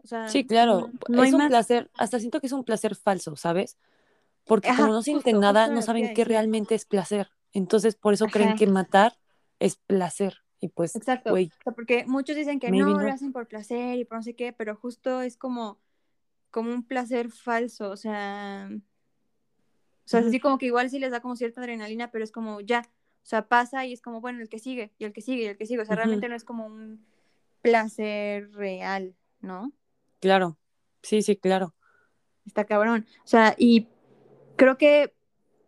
O 0.05 0.07
sea, 0.07 0.29
sí, 0.29 0.45
claro, 0.45 0.89
no, 1.09 1.23
es 1.25 1.33
un 1.33 1.49
placer, 1.49 1.91
hasta 1.97 2.17
siento 2.17 2.39
que 2.39 2.47
es 2.47 2.53
un 2.53 2.63
placer 2.63 2.95
falso, 2.95 3.35
¿sabes? 3.35 3.77
Porque 4.47 4.69
como 4.75 4.93
no 4.93 5.01
sienten 5.01 5.39
nada, 5.39 5.67
no 5.67 5.81
saben 5.81 6.13
qué 6.13 6.23
realmente 6.23 6.75
es 6.75 6.85
placer. 6.85 7.29
Entonces, 7.53 7.95
por 7.95 8.13
eso 8.13 8.27
creen 8.27 8.55
que 8.55 8.67
matar 8.67 9.17
es 9.59 9.75
placer. 9.75 10.43
Y 10.59 10.69
pues, 10.69 10.95
Exacto. 10.95 11.35
porque 11.75 12.05
muchos 12.07 12.35
dicen 12.35 12.59
que 12.59 12.71
no, 12.71 12.99
lo 12.99 13.11
hacen 13.11 13.31
por 13.31 13.47
placer 13.47 13.99
y 13.99 14.05
por 14.05 14.17
no 14.17 14.23
sé 14.23 14.35
qué, 14.35 14.53
pero 14.53 14.75
justo 14.75 15.21
es 15.21 15.37
como, 15.37 15.79
como 16.49 16.71
un 16.73 16.83
placer 16.83 17.29
falso, 17.29 17.91
o 17.91 17.97
sea, 17.97 18.67
o 18.71 20.09
sea, 20.09 20.21
así 20.21 20.39
como 20.39 20.57
que 20.57 20.65
igual 20.65 20.89
sí 20.89 20.97
les 20.97 21.11
da 21.11 21.19
como 21.19 21.35
cierta 21.35 21.61
adrenalina, 21.61 22.09
pero 22.09 22.23
es 22.23 22.31
como 22.31 22.59
ya, 22.61 22.81
o 22.81 23.25
sea, 23.25 23.47
pasa 23.47 23.85
y 23.85 23.93
es 23.93 24.01
como, 24.01 24.19
bueno, 24.19 24.41
el 24.41 24.49
que 24.49 24.57
sigue, 24.57 24.93
y 24.97 25.05
el 25.05 25.13
que 25.13 25.21
sigue, 25.21 25.43
y 25.43 25.47
el 25.47 25.57
que 25.57 25.67
sigue, 25.67 25.81
o 25.81 25.85
sea, 25.85 25.95
realmente 25.95 26.27
no 26.27 26.35
es 26.35 26.43
como 26.43 26.65
un 26.65 27.05
placer 27.61 28.51
real, 28.53 29.15
¿no? 29.41 29.73
Claro, 30.19 30.57
sí, 31.03 31.21
sí, 31.21 31.35
claro. 31.35 31.75
Está 32.47 32.65
cabrón, 32.65 33.05
o 33.23 33.27
sea, 33.27 33.53
y 33.59 33.89
creo 34.57 34.77
que 34.77 35.13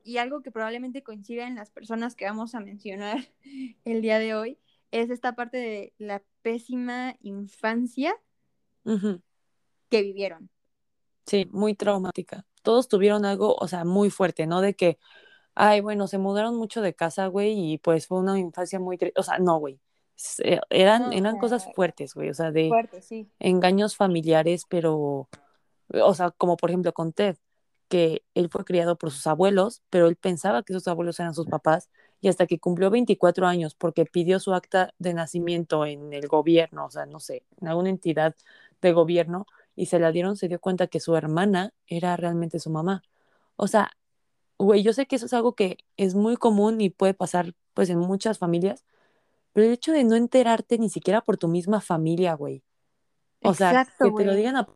y 0.03 0.17
algo 0.17 0.41
que 0.41 0.51
probablemente 0.51 1.03
coincida 1.03 1.48
en 1.48 1.55
las 1.55 1.69
personas 1.69 2.15
que 2.15 2.25
vamos 2.25 2.55
a 2.55 2.60
mencionar 2.60 3.17
el 3.86 4.01
día 4.01 4.19
de 4.19 4.34
hoy 4.34 4.58
es 4.91 5.10
esta 5.10 5.36
parte 5.36 5.58
de 5.58 5.93
la 5.98 6.24
pésima 6.41 7.15
infancia 7.22 8.15
que 8.84 10.01
vivieron. 10.01 10.50
Sí, 11.27 11.48
muy 11.51 11.75
traumática. 11.75 12.48
Todos 12.63 12.88
tuvieron 12.88 13.24
algo, 13.24 13.55
o 13.55 13.67
sea, 13.67 13.86
muy 13.86 14.10
fuerte, 14.10 14.48
¿no? 14.48 14.62
De 14.62 14.74
que, 14.74 14.98
ay, 15.53 15.81
bueno, 15.81 16.08
se 16.08 16.17
mudaron 16.17 16.55
mucho 16.55 16.81
de 16.81 16.96
casa, 16.96 17.27
güey, 17.27 17.74
y 17.74 17.77
pues 17.77 18.08
fue 18.08 18.17
una 18.17 18.39
infancia 18.39 18.79
muy, 18.79 18.98
o 19.15 19.22
sea, 19.22 19.38
no, 19.38 19.58
güey. 19.60 19.79
Eh, 20.39 20.60
eran, 20.72 21.13
eran 21.13 21.38
cosas 21.38 21.67
fuertes, 21.75 22.15
güey, 22.15 22.29
o 22.29 22.34
sea, 22.34 22.51
de 22.51 22.72
engaños 23.38 23.96
familiares, 23.96 24.63
pero, 24.67 25.29
o 25.93 26.13
sea, 26.15 26.31
como 26.31 26.58
por 26.58 26.72
ejemplo 26.72 26.93
con 26.93 27.13
Ted, 27.13 27.38
que 27.89 28.24
él 28.36 28.50
fue 28.50 28.63
criado 28.63 28.98
por 28.98 29.12
sus 29.12 29.27
abuelos, 29.27 29.81
pero 29.89 30.08
él 30.08 30.15
pensaba 30.15 30.63
que 30.63 30.74
sus 30.74 30.88
abuelos 30.88 31.19
eran 31.19 31.34
sus 31.34 31.48
papás 31.48 31.89
y 32.22 32.29
hasta 32.29 32.48
que 32.48 32.60
cumplió 32.60 32.89
24 32.89 33.48
años 33.48 33.75
porque 33.75 34.05
pidió 34.05 34.39
su 34.39 34.53
acta 34.53 34.93
de 35.00 35.13
nacimiento 35.13 35.86
en 35.86 36.13
el 36.13 36.27
gobierno, 36.27 36.86
o 36.86 36.91
sea, 36.91 37.05
no 37.05 37.19
sé, 37.19 37.43
en 37.60 37.67
alguna 37.67 37.89
entidad 37.89 38.36
de 38.81 38.93
gobierno 38.93 39.46
y 39.75 39.88
se 39.88 40.00
la 40.00 40.12
dieron, 40.12 40.38
se 40.38 40.48
dio 40.48 40.60
cuenta 40.60 40.88
que 40.88 41.00
su 41.00 41.15
hermana 41.15 41.74
era 41.88 42.15
realmente 42.17 42.60
su 42.60 42.69
mamá. 42.69 43.01
O 43.55 43.67
sea, 43.67 43.91
güey, 44.58 44.84
yo 44.84 44.93
sé 44.93 45.05
que 45.05 45.15
eso 45.15 45.25
es 45.25 45.34
algo 45.34 45.55
que 45.55 45.77
es 45.98 46.15
muy 46.15 46.38
común 46.38 46.81
y 46.81 46.89
puede 46.89 47.13
pasar 47.13 47.53
pues 47.74 47.89
en 47.89 48.00
muchas 48.00 48.38
familias, 48.38 48.86
pero 49.53 49.65
el 49.67 49.74
hecho 49.74 49.91
de 49.91 50.03
no 50.03 50.15
enterarte 50.15 50.77
ni 50.77 50.89
siquiera 50.89 51.22
por 51.22 51.38
tu 51.38 51.48
misma 51.48 51.81
familia, 51.81 52.34
güey. 52.34 52.63
O 53.41 53.53
sea, 53.53 53.86
que 54.00 54.12
te 54.12 54.25
lo 54.25 54.36
digan 54.36 54.58
a... 54.58 54.67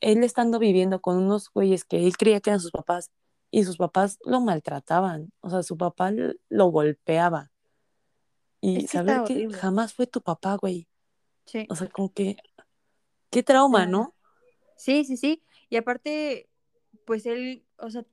Él 0.00 0.22
estando 0.24 0.58
viviendo 0.58 1.00
con 1.00 1.16
unos 1.16 1.50
güeyes 1.50 1.84
que 1.84 2.06
él 2.06 2.16
creía 2.16 2.40
que 2.40 2.50
eran 2.50 2.60
sus 2.60 2.70
papás 2.70 3.10
y 3.50 3.64
sus 3.64 3.76
papás 3.76 4.18
lo 4.24 4.40
maltrataban. 4.40 5.32
O 5.40 5.50
sea, 5.50 5.62
su 5.62 5.76
papá 5.76 6.12
lo 6.48 6.66
golpeaba. 6.66 7.50
Y 8.60 8.84
Es 8.84 8.90
que 8.90 8.98
saber 8.98 9.24
que 9.24 9.34
horrible. 9.34 9.58
jamás 9.58 9.94
fue 9.94 10.06
tu 10.06 10.20
papá, 10.20 10.56
güey. 10.56 10.88
Sí. 11.46 11.66
O 11.70 11.76
sea, 11.76 11.88
como 11.88 12.12
que... 12.12 12.36
Qué 13.30 13.42
trauma, 13.42 13.86
¿no? 13.86 14.14
Sí, 14.76 15.04
sí, 15.04 15.16
sí. 15.16 15.42
Y 15.68 15.76
aparte, 15.76 16.48
pues 17.04 17.26
él, 17.26 17.66
o 17.76 17.90
sea, 17.90 18.04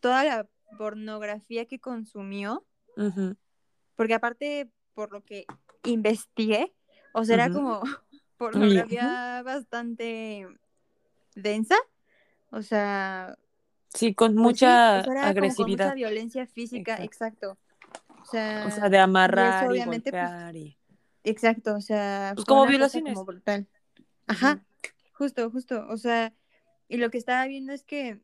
toda 0.00 0.24
la 0.24 0.48
pornografía 0.76 1.66
que 1.66 1.80
consumió, 1.80 2.66
porque 3.96 4.14
aparte, 4.14 4.70
por 4.94 5.12
lo 5.12 5.24
que 5.24 5.46
investigué, 5.84 6.74
o 7.14 7.24
sea, 7.24 7.36
era 7.36 7.46
Ujú. 7.46 7.54
como 7.54 7.82
pornografía 8.36 9.42
bastante 9.44 10.46
densa, 11.34 11.76
o 12.50 12.62
sea, 12.62 13.36
Sí, 13.94 14.14
con 14.14 14.34
pues 14.34 14.42
mucha 14.42 15.02
como 15.02 15.14
con 15.14 15.22
mucha 15.22 15.28
agresividad. 15.28 15.94
violencia 15.94 16.46
física, 16.46 16.94
Exacto. 17.02 17.52
exacto. 17.52 17.58
O 18.22 18.24
sea, 18.24 18.66
O 18.66 18.70
sea, 18.70 18.88
de 18.88 18.96
y 18.96 19.00
eso 19.00 19.04
amarrar 19.04 19.76
y, 19.76 19.82
pues, 19.82 20.02
golpear 20.02 20.56
y... 20.56 20.78
exacto, 21.24 21.74
o 21.74 21.80
sea, 21.80 22.32
Pues 22.34 22.44
como 22.46 22.66
violaciones. 22.66 23.14
como 23.14 23.26
brutal. 23.26 23.66
Ajá, 24.26 24.64
justo, 25.12 25.50
justo, 25.50 25.86
o 25.88 25.96
sea, 25.96 26.32
y 26.88 26.96
lo 26.96 27.10
que 27.10 27.18
estaba 27.18 27.46
viendo 27.46 27.72
es 27.72 27.84
que 27.84 28.20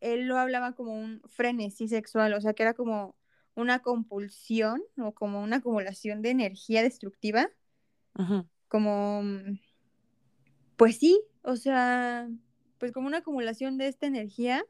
él 0.00 0.26
lo 0.26 0.38
hablaba 0.38 0.72
como 0.72 0.92
un 0.94 1.22
frenesí 1.28 1.88
sexual, 1.88 2.34
o 2.34 2.40
sea, 2.40 2.54
que 2.54 2.62
era 2.62 2.74
como 2.74 3.16
una 3.54 3.80
compulsión 3.80 4.82
o 4.98 5.12
como 5.12 5.42
una 5.42 5.56
acumulación 5.56 6.22
de 6.22 6.30
energía 6.30 6.82
destructiva, 6.82 7.48
ujú, 8.18 8.46
como, 8.68 9.22
mm, 9.22 9.58
pues 10.82 10.98
sí, 10.98 11.22
o 11.42 11.54
sea, 11.56 12.28
pues 12.78 12.90
como 12.92 13.06
una 13.06 13.18
acumulación 13.18 13.78
de 13.78 13.86
esta 13.86 14.06
energía 14.06 14.64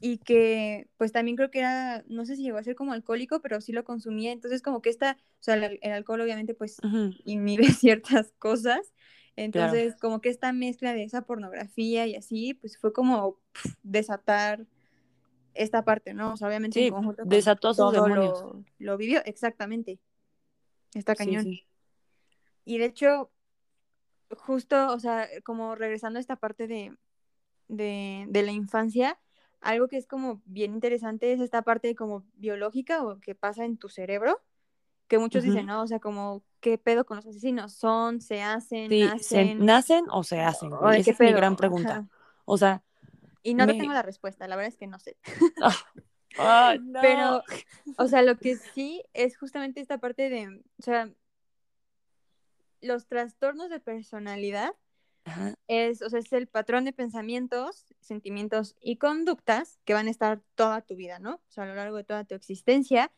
y 0.00 0.18
que 0.18 0.88
pues 0.96 1.12
también 1.12 1.36
creo 1.36 1.50
que 1.50 1.60
era, 1.60 2.04
no 2.08 2.24
sé 2.24 2.34
si 2.36 2.42
llegó 2.42 2.58
a 2.58 2.62
ser 2.64 2.74
como 2.74 2.92
alcohólico, 2.92 3.40
pero 3.40 3.60
sí 3.60 3.72
lo 3.72 3.84
consumía, 3.84 4.32
entonces 4.32 4.60
como 4.60 4.82
que 4.82 4.90
esta, 4.90 5.16
o 5.20 5.42
sea, 5.42 5.54
el, 5.54 5.78
el 5.82 5.92
alcohol 5.92 6.20
obviamente 6.20 6.54
pues 6.54 6.78
inhibe 7.24 7.64
ciertas 7.72 8.32
cosas, 8.38 8.92
Claro. 9.52 9.72
entonces 9.72 9.94
como 10.00 10.20
que 10.20 10.30
esta 10.30 10.52
mezcla 10.52 10.92
de 10.94 11.04
esa 11.04 11.22
pornografía 11.22 12.06
y 12.06 12.16
así, 12.16 12.54
pues 12.54 12.76
fue 12.76 12.92
como 12.92 13.38
desatar 13.84 14.66
esta 15.54 15.84
parte, 15.84 16.12
¿no? 16.12 16.32
O 16.32 16.36
sea, 16.36 16.48
obviamente 16.48 16.78
en 16.80 16.86
Sí, 16.86 16.90
conjunto 16.90 17.22
con 17.22 17.30
desató 17.30 17.68
a 17.68 17.74
sus 17.74 17.92
todo 17.92 17.92
demonios. 17.92 18.40
lo, 18.42 18.64
lo 18.80 18.96
vivió, 18.96 19.20
exactamente, 19.24 20.00
está 20.94 21.14
Sí, 21.14 21.24
cañón. 21.24 21.44
sí. 21.44 21.64
Y 22.64 22.78
de 22.78 22.84
hecho, 22.86 23.30
justo, 24.30 24.92
o 24.92 25.00
sea, 25.00 25.28
como 25.44 25.74
regresando 25.74 26.18
a 26.18 26.20
esta 26.20 26.36
parte 26.36 26.66
de, 26.66 26.96
de, 27.68 28.26
de 28.28 28.42
la 28.42 28.52
infancia, 28.52 29.18
algo 29.60 29.88
que 29.88 29.96
es 29.98 30.06
como 30.06 30.42
bien 30.46 30.74
interesante 30.74 31.32
es 31.32 31.40
esta 31.40 31.62
parte 31.62 31.94
como 31.96 32.24
biológica 32.34 33.04
o 33.04 33.20
que 33.20 33.34
pasa 33.34 33.64
en 33.64 33.78
tu 33.78 33.88
cerebro, 33.88 34.42
que 35.08 35.18
muchos 35.18 35.42
dicen, 35.44 35.66
¿no? 35.66 35.82
O 35.82 35.86
sea, 35.86 36.00
como, 36.00 36.44
¿qué 36.60 36.78
pedo 36.78 37.06
con 37.06 37.16
los 37.16 37.26
asesinos? 37.26 37.72
¿Son, 37.74 38.20
se 38.20 38.42
hacen, 38.42 38.90
Sí, 38.90 39.08
¿se 39.20 39.44
nacen? 39.44 39.58
nacen 39.58 40.04
o 40.10 40.22
se 40.24 40.40
hacen, 40.40 40.72
¿O 40.72 40.90
Esa 40.92 41.12
es 41.12 41.20
mi 41.22 41.32
pedo? 41.32 41.36
gran 41.36 41.56
pregunta. 41.56 41.90
Ajá. 41.90 42.08
O 42.44 42.56
sea, 42.58 42.82
Y 43.42 43.54
no 43.54 43.66
me... 43.66 43.74
tengo 43.74 43.92
la 43.92 44.02
respuesta, 44.02 44.46
la 44.48 44.56
verdad 44.56 44.68
es 44.72 44.76
que 44.76 44.86
no 44.86 44.98
sé. 44.98 45.16
No. 45.56 45.70
Pero, 47.00 47.42
o 47.96 48.06
sea, 48.06 48.22
lo 48.22 48.36
que 48.38 48.56
sí 48.56 49.02
es 49.12 49.36
justamente 49.36 49.80
esta 49.80 49.98
parte 49.98 50.28
de, 50.30 50.62
o 50.78 50.82
sea, 50.82 51.10
los 52.80 53.06
trastornos 53.06 53.70
de 53.70 53.80
personalidad 53.80 54.74
Ajá, 55.24 55.54
es, 55.66 56.00
o 56.02 56.08
sea, 56.08 56.20
es 56.20 56.32
el 56.32 56.46
patrón 56.46 56.84
de 56.84 56.92
pensamientos, 56.92 57.94
sentimientos 58.00 58.76
y 58.80 58.96
conductas 58.96 59.78
que 59.84 59.94
van 59.94 60.08
a 60.08 60.10
estar 60.10 60.40
toda 60.54 60.80
tu 60.80 60.96
vida, 60.96 61.18
¿no? 61.18 61.34
O 61.34 61.50
sea, 61.50 61.64
a 61.64 61.66
lo 61.66 61.74
largo 61.74 61.96
de 61.96 62.04
toda 62.04 62.24
tu 62.24 62.34
existencia 62.34 63.12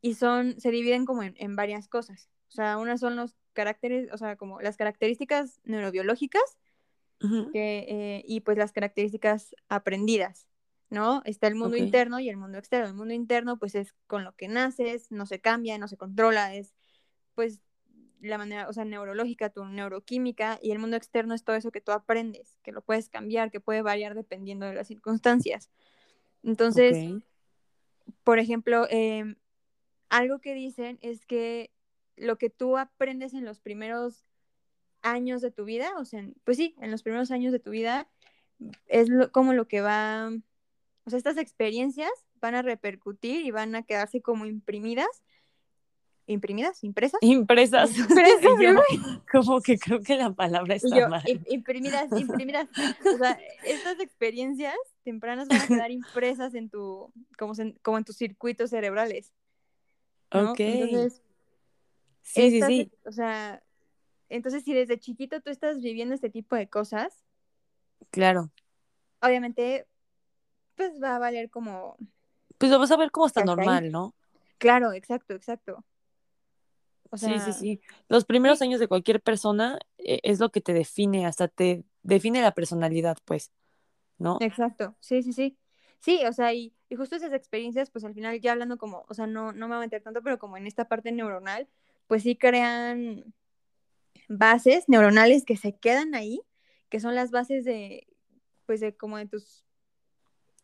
y 0.00 0.14
son, 0.14 0.58
se 0.60 0.70
dividen 0.70 1.04
como 1.04 1.22
en, 1.22 1.34
en 1.36 1.56
varias 1.56 1.88
cosas. 1.88 2.30
O 2.48 2.52
sea, 2.52 2.78
unas 2.78 3.00
son 3.00 3.16
los 3.16 3.36
caracteres, 3.52 4.08
o 4.12 4.18
sea, 4.18 4.36
como 4.36 4.60
las 4.60 4.76
características 4.76 5.60
neurobiológicas 5.64 6.58
que, 7.52 7.84
eh, 7.86 8.24
y 8.26 8.40
pues 8.40 8.56
las 8.56 8.72
características 8.72 9.54
aprendidas, 9.68 10.48
¿no? 10.88 11.20
Está 11.26 11.48
el 11.48 11.54
mundo 11.54 11.76
interno 11.76 12.18
y 12.18 12.30
el 12.30 12.38
mundo 12.38 12.56
externo. 12.56 12.88
El 12.88 12.94
mundo 12.94 13.12
interno 13.12 13.58
pues 13.58 13.74
es 13.74 13.94
con 14.06 14.24
lo 14.24 14.34
que 14.34 14.48
naces, 14.48 15.10
no 15.10 15.26
se 15.26 15.38
cambia, 15.38 15.76
no 15.76 15.86
se 15.86 15.98
controla, 15.98 16.54
es 16.54 16.72
pues 17.34 17.60
la 18.20 18.38
manera, 18.38 18.68
o 18.68 18.72
sea, 18.72 18.84
neurológica, 18.84 19.50
tu 19.50 19.64
neuroquímica, 19.64 20.58
y 20.62 20.70
el 20.72 20.78
mundo 20.78 20.96
externo 20.96 21.34
es 21.34 21.42
todo 21.44 21.56
eso 21.56 21.70
que 21.72 21.80
tú 21.80 21.92
aprendes, 21.92 22.58
que 22.62 22.72
lo 22.72 22.82
puedes 22.82 23.08
cambiar, 23.08 23.50
que 23.50 23.60
puede 23.60 23.82
variar 23.82 24.14
dependiendo 24.14 24.66
de 24.66 24.74
las 24.74 24.88
circunstancias. 24.88 25.70
Entonces, 26.42 26.96
por 28.24 28.38
ejemplo, 28.38 28.86
eh, 28.90 29.36
algo 30.08 30.40
que 30.40 30.54
dicen 30.54 30.98
es 31.02 31.24
que 31.26 31.70
lo 32.16 32.36
que 32.38 32.50
tú 32.50 32.76
aprendes 32.76 33.34
en 33.34 33.44
los 33.44 33.60
primeros 33.60 34.24
años 35.02 35.40
de 35.40 35.50
tu 35.50 35.64
vida, 35.64 35.92
o 35.98 36.04
sea, 36.04 36.22
pues 36.44 36.56
sí, 36.56 36.74
en 36.80 36.90
los 36.90 37.02
primeros 37.02 37.30
años 37.30 37.52
de 37.52 37.58
tu 37.58 37.70
vida, 37.70 38.08
es 38.86 39.08
lo- 39.08 39.32
como 39.32 39.54
lo 39.54 39.66
que 39.66 39.80
va, 39.80 40.30
o 41.04 41.10
sea, 41.10 41.16
estas 41.16 41.38
experiencias 41.38 42.10
van 42.34 42.54
a 42.54 42.62
repercutir 42.62 43.44
y 43.46 43.50
van 43.50 43.74
a 43.74 43.82
quedarse 43.82 44.20
como 44.20 44.44
imprimidas, 44.44 45.24
imprimidas, 46.30 46.82
impresas, 46.84 47.18
Impresas. 47.22 47.90
Impresas, 47.98 48.50
yo, 48.60 48.70
como 49.30 49.60
que 49.60 49.78
creo 49.78 50.00
que 50.00 50.16
la 50.16 50.32
palabra 50.32 50.74
está 50.76 50.96
yo, 50.96 51.08
mal. 51.08 51.22
im- 51.24 51.44
imprimidas, 51.48 52.10
imprimidas. 52.12 52.68
O 53.14 53.18
sea, 53.18 53.38
estas 53.64 53.98
experiencias 54.00 54.74
tempranas 55.04 55.48
van 55.48 55.60
a 55.60 55.66
quedar 55.66 55.90
impresas 55.90 56.54
en 56.54 56.70
tu, 56.70 57.12
como, 57.38 57.54
sen- 57.54 57.78
como 57.82 57.98
en 57.98 58.04
tus 58.04 58.16
circuitos 58.16 58.70
cerebrales, 58.70 59.32
¿no? 60.32 60.52
Ok. 60.52 60.60
Entonces, 60.60 61.22
Sí, 62.22 62.50
sí, 62.50 62.56
estas, 62.58 62.68
sí. 62.68 62.92
o 63.06 63.12
sea, 63.12 63.62
entonces 64.28 64.62
si 64.62 64.72
desde 64.74 64.98
chiquito 65.00 65.40
tú 65.40 65.50
estás 65.50 65.80
viviendo 65.80 66.14
este 66.14 66.30
tipo 66.30 66.54
de 66.54 66.68
cosas, 66.68 67.24
Claro. 68.10 68.50
obviamente, 69.20 69.86
pues 70.76 70.92
va 71.02 71.16
a 71.16 71.18
valer 71.18 71.50
como, 71.50 71.96
Pues 72.58 72.70
lo 72.70 72.78
vas 72.78 72.90
a 72.92 72.96
ver 72.96 73.10
como 73.10 73.26
Cacaí. 73.28 73.44
normal, 73.46 73.90
¿no? 73.90 74.14
claro, 74.58 74.92
exacto, 74.92 75.34
exacto. 75.34 75.84
O 77.10 77.16
Sí, 77.16 77.26
sea, 77.26 77.52
sí, 77.52 77.52
sí. 77.52 77.80
Los 78.08 78.24
primeros 78.24 78.58
sí. 78.58 78.64
años 78.64 78.80
de 78.80 78.88
cualquier 78.88 79.20
persona 79.20 79.78
eh, 79.98 80.20
es 80.22 80.40
lo 80.40 80.50
que 80.50 80.60
te 80.60 80.72
define, 80.72 81.26
hasta 81.26 81.48
te 81.48 81.84
define 82.02 82.40
la 82.40 82.52
personalidad, 82.52 83.18
pues, 83.24 83.52
¿no? 84.18 84.38
Exacto, 84.40 84.96
sí, 85.00 85.22
sí, 85.22 85.32
sí. 85.32 85.56
Sí, 86.00 86.20
o 86.26 86.32
sea, 86.32 86.54
y, 86.54 86.72
y 86.88 86.96
justo 86.96 87.16
esas 87.16 87.32
experiencias, 87.32 87.90
pues 87.90 88.04
al 88.04 88.14
final 88.14 88.40
ya 88.40 88.52
hablando 88.52 88.78
como, 88.78 89.04
o 89.08 89.14
sea, 89.14 89.26
no, 89.26 89.52
no 89.52 89.68
me 89.68 89.74
voy 89.74 89.82
a 89.84 89.86
meter 89.86 90.02
tanto, 90.02 90.22
pero 90.22 90.38
como 90.38 90.56
en 90.56 90.66
esta 90.66 90.86
parte 90.86 91.12
neuronal, 91.12 91.68
pues 92.06 92.22
sí 92.22 92.36
crean 92.36 93.34
bases 94.28 94.88
neuronales 94.88 95.44
que 95.44 95.56
se 95.56 95.76
quedan 95.76 96.14
ahí, 96.14 96.40
que 96.88 97.00
son 97.00 97.14
las 97.14 97.30
bases 97.30 97.64
de, 97.64 98.06
pues 98.66 98.80
de 98.80 98.96
como 98.96 99.18
de 99.18 99.26
tus, 99.26 99.64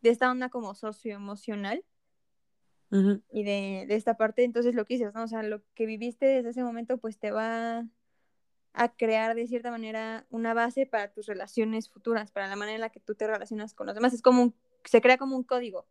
de 0.00 0.10
esta 0.10 0.30
onda 0.30 0.48
como 0.48 0.74
socioemocional 0.74 1.84
Y 2.90 3.43
de, 3.43 3.85
de 3.88 3.95
esta 3.97 4.16
parte, 4.16 4.45
entonces 4.45 4.75
lo 4.75 4.85
que 4.85 4.95
dices, 4.95 5.12
¿no? 5.12 5.25
O 5.25 5.28
sea, 5.28 5.43
lo 5.43 5.62
que 5.75 5.87
viviste 5.87 6.26
desde 6.26 6.50
ese 6.50 6.62
momento, 6.62 6.99
pues 6.99 7.19
te 7.19 7.31
va 7.31 7.85
a 8.73 8.88
crear 8.97 9.35
de 9.35 9.47
cierta 9.47 9.71
manera 9.71 10.26
una 10.31 10.55
base 10.55 10.87
para 10.87 11.12
tus 11.12 11.26
relaciones 11.26 11.88
futuras, 11.88 12.31
para 12.31 12.47
la 12.47 12.57
manera 12.57 12.76
en 12.76 12.83
la 12.83 12.90
que 12.90 13.00
tú 13.00 13.14
te 13.14 13.26
relacionas 13.26 13.75
con 13.75 13.87
los 13.87 13.95
demás. 13.95 14.12
Es 14.12 14.23
como 14.23 14.43
un, 14.43 14.55
se 14.85 15.00
crea 15.00 15.19
como 15.19 15.37
un 15.37 15.43
código. 15.43 15.87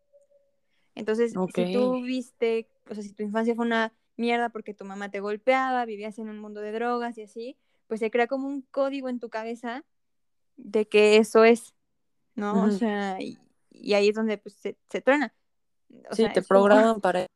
Entonces, 0.94 1.34
si 1.54 1.74
tú 1.74 2.02
viste, 2.04 2.70
o 2.90 2.94
sea, 2.94 3.04
si 3.04 3.12
tu 3.14 3.24
infancia 3.24 3.56
fue 3.56 3.66
una 3.66 3.92
mierda 4.18 4.50
porque 4.50 4.74
tu 4.74 4.86
mamá 4.86 5.10
te 5.12 5.20
golpeaba, 5.20 5.84
vivías 5.86 6.18
en 6.20 6.30
un 6.30 6.40
mundo 6.40 6.62
de 6.62 6.72
drogas 6.72 7.18
y 7.18 7.24
así, 7.24 7.58
pues 7.88 8.00
se 8.00 8.10
crea 8.10 8.28
como 8.28 8.48
un 8.48 8.62
código 8.62 9.10
en 9.10 9.20
tu 9.20 9.30
cabeza 9.30 9.84
de 10.56 10.88
que 10.88 11.18
eso 11.18 11.44
es, 11.44 11.74
¿no? 12.36 12.64
O 12.66 12.72
sea, 12.72 13.20
y, 13.20 13.38
y 13.72 13.94
ahí 13.94 14.10
es 14.10 14.16
donde 14.16 14.38
pues, 14.38 14.56
se, 14.56 14.78
se 14.90 15.02
truena. 15.02 15.34
O 16.10 16.16
Sí, 16.16 16.24
sea, 16.24 16.34
te 16.34 16.42
como- 16.44 16.48
programan 16.68 17.02
para... 17.02 17.28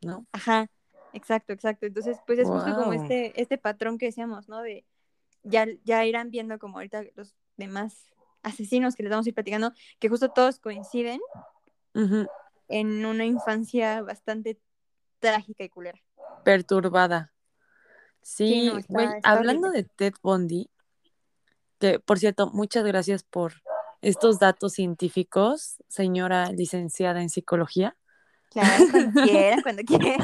¿No? 0.00 0.26
Ajá, 0.32 0.70
exacto, 1.12 1.52
exacto. 1.52 1.86
Entonces, 1.86 2.18
pues 2.26 2.38
es 2.38 2.48
justo 2.48 2.74
como 2.76 2.92
este, 2.92 3.40
este 3.40 3.58
patrón 3.58 3.98
que 3.98 4.06
decíamos, 4.06 4.48
¿no? 4.48 4.62
De 4.62 4.84
ya, 5.42 5.66
ya 5.84 6.04
irán 6.04 6.30
viendo 6.30 6.58
como 6.58 6.76
ahorita 6.78 7.02
los 7.16 7.34
demás 7.56 8.06
asesinos 8.42 8.94
que 8.94 9.02
les 9.02 9.10
vamos 9.10 9.26
a 9.26 9.30
ir 9.30 9.34
platicando, 9.34 9.72
que 9.98 10.08
justo 10.08 10.30
todos 10.30 10.60
coinciden 10.60 11.20
en 12.68 13.04
una 13.06 13.24
infancia 13.24 14.02
bastante 14.02 14.60
trágica 15.18 15.64
y 15.64 15.68
culera. 15.68 15.98
Perturbada. 16.44 17.32
Sí, 18.22 18.66
no, 18.66 18.74
Sí, 18.74 18.78
está- 18.80 18.92
güey, 18.94 19.06
está 19.16 19.30
hablando 19.30 19.68
horrible. 19.68 19.82
de 19.82 19.88
Ted 19.96 20.14
Bundy, 20.22 20.70
que 21.80 21.98
por 21.98 22.18
cierto, 22.20 22.50
muchas 22.52 22.84
gracias 22.84 23.24
por 23.24 23.54
estos 24.02 24.38
datos 24.38 24.72
científicos, 24.74 25.76
señora 25.88 26.50
licenciada 26.52 27.20
en 27.22 27.30
psicología. 27.30 27.96
Claro, 28.50 28.84
cuando 28.90 29.20
quieran, 29.22 29.62
cuando 29.62 29.82
quieran. 29.82 30.18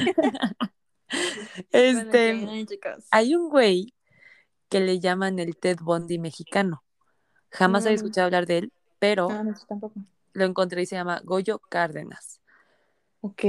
Este, 1.70 2.40
Cuando 2.44 3.02
hay 3.10 3.34
un 3.34 3.48
güey 3.48 3.94
que 4.68 4.80
le 4.80 4.98
llaman 5.00 5.38
el 5.38 5.56
Ted 5.56 5.78
Bundy 5.80 6.18
mexicano. 6.18 6.82
Jamás 7.50 7.84
había 7.84 7.94
Mm. 7.94 8.00
escuchado 8.00 8.24
hablar 8.26 8.46
de 8.46 8.58
él, 8.58 8.72
pero 8.98 9.28
No, 9.28 9.44
no, 9.44 9.54
yo 9.54 9.66
tampoco. 9.68 10.00
lo 10.32 10.44
encontré 10.44 10.82
y 10.82 10.86
se 10.86 10.96
llama 10.96 11.20
Goyo 11.24 11.58
Cárdenas. 11.60 12.40
Ok. 13.20 13.44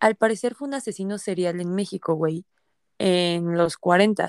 Al 0.00 0.16
parecer 0.16 0.54
fue 0.54 0.68
un 0.68 0.74
asesino 0.74 1.18
serial 1.18 1.60
en 1.60 1.74
México, 1.74 2.14
güey, 2.14 2.44
en 2.98 3.56
los 3.56 3.76
40. 3.78 4.28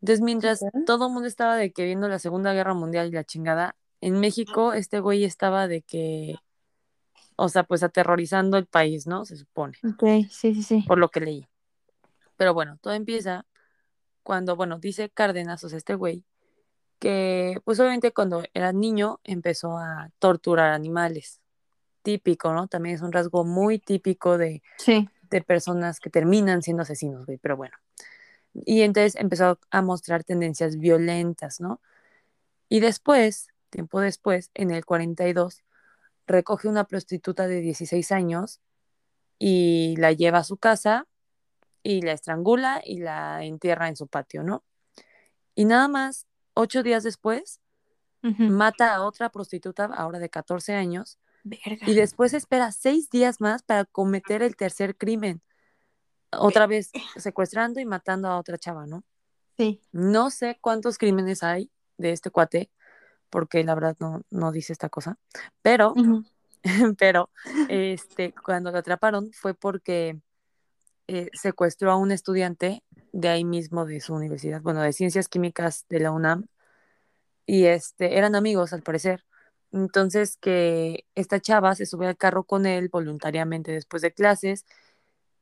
Entonces, 0.00 0.20
mientras 0.20 0.60
todo 0.84 1.06
el 1.06 1.12
mundo 1.12 1.28
estaba 1.28 1.56
de 1.56 1.72
que 1.72 1.84
viendo 1.84 2.08
la 2.08 2.18
Segunda 2.18 2.52
Guerra 2.52 2.74
Mundial 2.74 3.08
y 3.08 3.12
la 3.12 3.24
chingada, 3.24 3.76
en 4.02 4.20
México 4.20 4.74
este 4.74 5.00
güey 5.00 5.24
estaba 5.24 5.66
de 5.68 5.80
que, 5.80 6.36
o 7.36 7.48
sea, 7.48 7.62
pues 7.62 7.82
aterrorizando 7.82 8.58
el 8.58 8.66
país, 8.66 9.06
¿no? 9.06 9.24
Se 9.24 9.36
supone, 9.36 9.78
Ok, 9.84 10.28
sí, 10.30 10.54
sí, 10.54 10.62
sí. 10.62 10.84
por 10.86 10.98
lo 10.98 11.08
que 11.08 11.20
leí. 11.20 11.48
Pero 12.36 12.52
bueno, 12.52 12.78
todo 12.82 12.92
empieza 12.92 13.46
cuando, 14.22 14.56
bueno, 14.56 14.78
dice 14.78 15.08
Cárdenas, 15.08 15.64
o 15.64 15.68
sea, 15.68 15.78
este 15.78 15.94
güey, 15.94 16.24
que 16.98 17.60
pues 17.64 17.80
obviamente 17.80 18.12
cuando 18.12 18.42
era 18.54 18.72
niño 18.72 19.20
empezó 19.24 19.78
a 19.78 20.10
torturar 20.18 20.72
animales. 20.72 21.40
Típico, 22.02 22.52
¿no? 22.52 22.66
También 22.66 22.96
es 22.96 23.00
un 23.02 23.12
rasgo 23.12 23.44
muy 23.44 23.78
típico 23.78 24.36
de, 24.36 24.62
Sí. 24.78 25.08
de 25.30 25.40
personas 25.42 26.00
que 26.00 26.10
terminan 26.10 26.62
siendo 26.62 26.82
asesinos, 26.82 27.26
güey, 27.26 27.38
pero 27.38 27.56
bueno. 27.56 27.76
Y 28.54 28.82
entonces 28.82 29.14
empezó 29.16 29.58
a 29.70 29.82
mostrar 29.82 30.24
tendencias 30.24 30.76
violentas, 30.78 31.60
¿no? 31.60 31.80
Y 32.68 32.80
después, 32.80 33.48
tiempo 33.72 34.00
después, 34.00 34.52
en 34.54 34.70
el 34.70 34.84
42, 34.84 35.64
recoge 36.28 36.68
una 36.68 36.84
prostituta 36.84 37.48
de 37.48 37.60
16 37.60 38.12
años 38.12 38.60
y 39.38 39.96
la 39.96 40.12
lleva 40.12 40.38
a 40.38 40.44
su 40.44 40.56
casa 40.56 41.08
y 41.82 42.02
la 42.02 42.12
estrangula 42.12 42.80
y 42.84 43.00
la 43.00 43.42
entierra 43.44 43.88
en 43.88 43.96
su 43.96 44.06
patio, 44.06 44.44
¿no? 44.44 44.62
Y 45.56 45.64
nada 45.64 45.88
más, 45.88 46.28
ocho 46.54 46.84
días 46.84 47.02
después, 47.02 47.60
mata 48.20 48.94
a 48.94 49.04
otra 49.04 49.30
prostituta, 49.30 49.86
ahora 49.86 50.20
de 50.20 50.28
14 50.28 50.74
años, 50.74 51.18
Verga. 51.42 51.84
y 51.88 51.94
después 51.94 52.34
espera 52.34 52.70
seis 52.70 53.10
días 53.10 53.40
más 53.40 53.64
para 53.64 53.84
cometer 53.84 54.44
el 54.44 54.54
tercer 54.54 54.96
crimen. 54.96 55.42
Otra 56.30 56.68
vez 56.68 56.92
secuestrando 57.16 57.80
y 57.80 57.84
matando 57.84 58.28
a 58.28 58.38
otra 58.38 58.58
chava, 58.58 58.86
¿no? 58.86 59.02
Sí. 59.56 59.82
No 59.90 60.30
sé 60.30 60.56
cuántos 60.60 60.98
crímenes 60.98 61.42
hay 61.42 61.70
de 61.98 62.12
este 62.12 62.30
cuate, 62.30 62.70
porque 63.32 63.64
la 63.64 63.74
verdad 63.74 63.96
no, 63.98 64.20
no 64.30 64.52
dice 64.52 64.74
esta 64.74 64.90
cosa, 64.90 65.16
pero, 65.62 65.94
pero, 66.98 67.30
este, 67.70 68.34
cuando 68.44 68.70
lo 68.70 68.78
atraparon 68.78 69.32
fue 69.32 69.54
porque 69.54 70.20
eh, 71.08 71.30
secuestró 71.32 71.90
a 71.90 71.96
un 71.96 72.12
estudiante 72.12 72.84
de 73.12 73.28
ahí 73.28 73.44
mismo 73.44 73.86
de 73.86 74.00
su 74.00 74.14
universidad, 74.14 74.60
bueno, 74.60 74.82
de 74.82 74.92
ciencias 74.92 75.28
químicas 75.28 75.86
de 75.88 76.00
la 76.00 76.12
UNAM, 76.12 76.46
y 77.46 77.64
este, 77.64 78.18
eran 78.18 78.34
amigos 78.34 78.74
al 78.74 78.82
parecer. 78.82 79.24
Entonces 79.72 80.36
que 80.36 81.06
esta 81.14 81.40
chava 81.40 81.74
se 81.74 81.86
sube 81.86 82.06
al 82.06 82.18
carro 82.18 82.44
con 82.44 82.66
él 82.66 82.90
voluntariamente 82.90 83.72
después 83.72 84.02
de 84.02 84.12
clases 84.12 84.66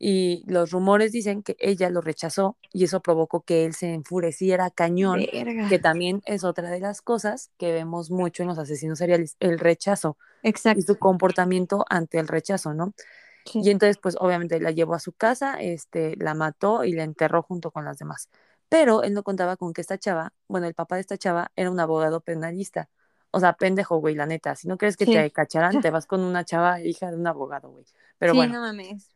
y 0.03 0.43
los 0.47 0.71
rumores 0.71 1.13
dicen 1.13 1.43
que 1.43 1.57
ella 1.61 1.91
lo 1.91 2.01
rechazó 2.01 2.57
y 2.73 2.85
eso 2.85 3.01
provocó 3.01 3.43
que 3.43 3.67
él 3.67 3.75
se 3.75 3.93
enfureciera 3.93 4.71
cañón, 4.71 5.21
Verga. 5.31 5.69
que 5.69 5.79
también 5.79 6.23
es 6.25 6.43
otra 6.43 6.71
de 6.71 6.81
las 6.81 7.03
cosas 7.03 7.51
que 7.59 7.71
vemos 7.71 8.11
mucho 8.11 8.43
en 8.43 8.49
los 8.49 8.59
asesinos 8.59 8.99
seriales, 8.99 9.37
el 9.41 9.59
rechazo 9.59 10.17
y 10.43 10.49
Exacto. 10.49 10.81
su 10.87 10.99
comportamiento 10.99 11.85
ante 11.91 12.19
el 12.19 12.29
rechazo, 12.29 12.73
¿no? 12.73 12.95
Sí. 13.45 13.61
Y 13.63 13.69
entonces, 13.71 13.99
pues 13.99 14.17
obviamente 14.19 14.59
la 14.59 14.71
llevó 14.71 14.95
a 14.95 15.01
su 15.01 15.13
casa, 15.13 15.61
este, 15.61 16.17
la 16.17 16.33
mató 16.33 16.85
y 16.85 16.93
la 16.93 17.05
enterró 17.05 17.43
junto 17.43 17.71
con 17.71 17.85
las 17.85 17.99
demás. 17.99 18.31
Pero 18.71 19.03
él 19.03 19.13
no 19.13 19.23
contaba 19.23 19.57
con 19.59 19.75
que 19.75 19.83
esta 19.83 19.99
chava, 19.99 20.33
bueno, 20.49 20.67
el 20.67 20.75
papá 20.75 20.95
de 20.95 21.03
esta 21.03 21.19
chava 21.19 21.51
era 21.57 21.71
un 21.71 21.79
abogado 21.81 22.21
penalista. 22.23 22.89
O 23.33 23.39
sea, 23.41 23.53
pendejo, 23.53 23.99
güey, 23.99 24.15
la 24.15 24.25
neta. 24.27 24.55
Si 24.57 24.67
no 24.67 24.79
crees 24.79 24.97
que 24.97 25.05
Sí. 25.05 25.13
te 25.13 25.31
cacharán, 25.31 25.73
te 25.87 25.91
vas 25.91 26.07
con 26.07 26.21
una 26.23 26.45
chava 26.45 26.81
hija 26.81 27.11
de 27.11 27.17
un 27.17 27.27
abogado, 27.27 27.71
güey. 27.71 27.85
Pero 28.19 28.33
sí, 28.33 28.39
bueno, 28.39 28.55
no 28.55 28.61
mames. 28.63 29.11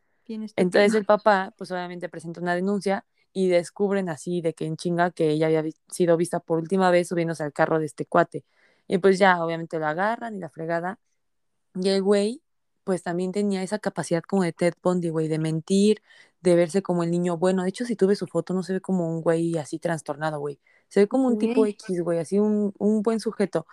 Entonces 0.55 0.93
el 0.95 1.05
papá, 1.05 1.53
pues 1.57 1.71
obviamente 1.71 2.09
presenta 2.09 2.41
una 2.41 2.55
denuncia 2.55 3.05
y 3.33 3.49
descubren 3.49 4.09
así 4.09 4.41
de 4.41 4.53
que 4.53 4.65
en 4.65 4.77
chinga 4.77 5.11
que 5.11 5.29
ella 5.31 5.47
había 5.47 5.63
sido 5.89 6.17
vista 6.17 6.39
por 6.39 6.59
última 6.59 6.89
vez 6.89 7.09
subiéndose 7.09 7.43
al 7.43 7.53
carro 7.53 7.79
de 7.79 7.85
este 7.85 8.05
cuate. 8.05 8.45
Y 8.87 8.97
pues 8.99 9.19
ya, 9.19 9.43
obviamente 9.43 9.79
la 9.79 9.89
agarran 9.89 10.35
y 10.35 10.39
la 10.39 10.49
fregada. 10.49 10.99
Y 11.73 11.89
el 11.89 12.01
güey, 12.01 12.41
pues 12.83 13.03
también 13.03 13.31
tenía 13.31 13.63
esa 13.63 13.79
capacidad 13.79 14.23
como 14.23 14.43
de 14.43 14.53
Ted 14.53 14.75
Bundy, 14.81 15.09
güey, 15.09 15.27
de 15.27 15.39
mentir, 15.39 16.01
de 16.41 16.55
verse 16.55 16.81
como 16.81 17.03
el 17.03 17.11
niño 17.11 17.37
bueno. 17.37 17.63
De 17.63 17.69
hecho, 17.69 17.85
si 17.85 17.95
tuve 17.95 18.15
su 18.15 18.27
foto, 18.27 18.53
no 18.53 18.63
se 18.63 18.73
ve 18.73 18.81
como 18.81 19.09
un 19.09 19.21
güey 19.21 19.57
así 19.57 19.79
trastornado, 19.79 20.39
güey. 20.39 20.59
Se 20.87 21.01
ve 21.01 21.07
como 21.07 21.27
un 21.27 21.37
tipo. 21.37 21.65
X, 21.65 22.01
güey, 22.01 22.19
así 22.19 22.39
un, 22.39 22.73
un 22.77 23.01
buen 23.01 23.19
sujeto. 23.19 23.67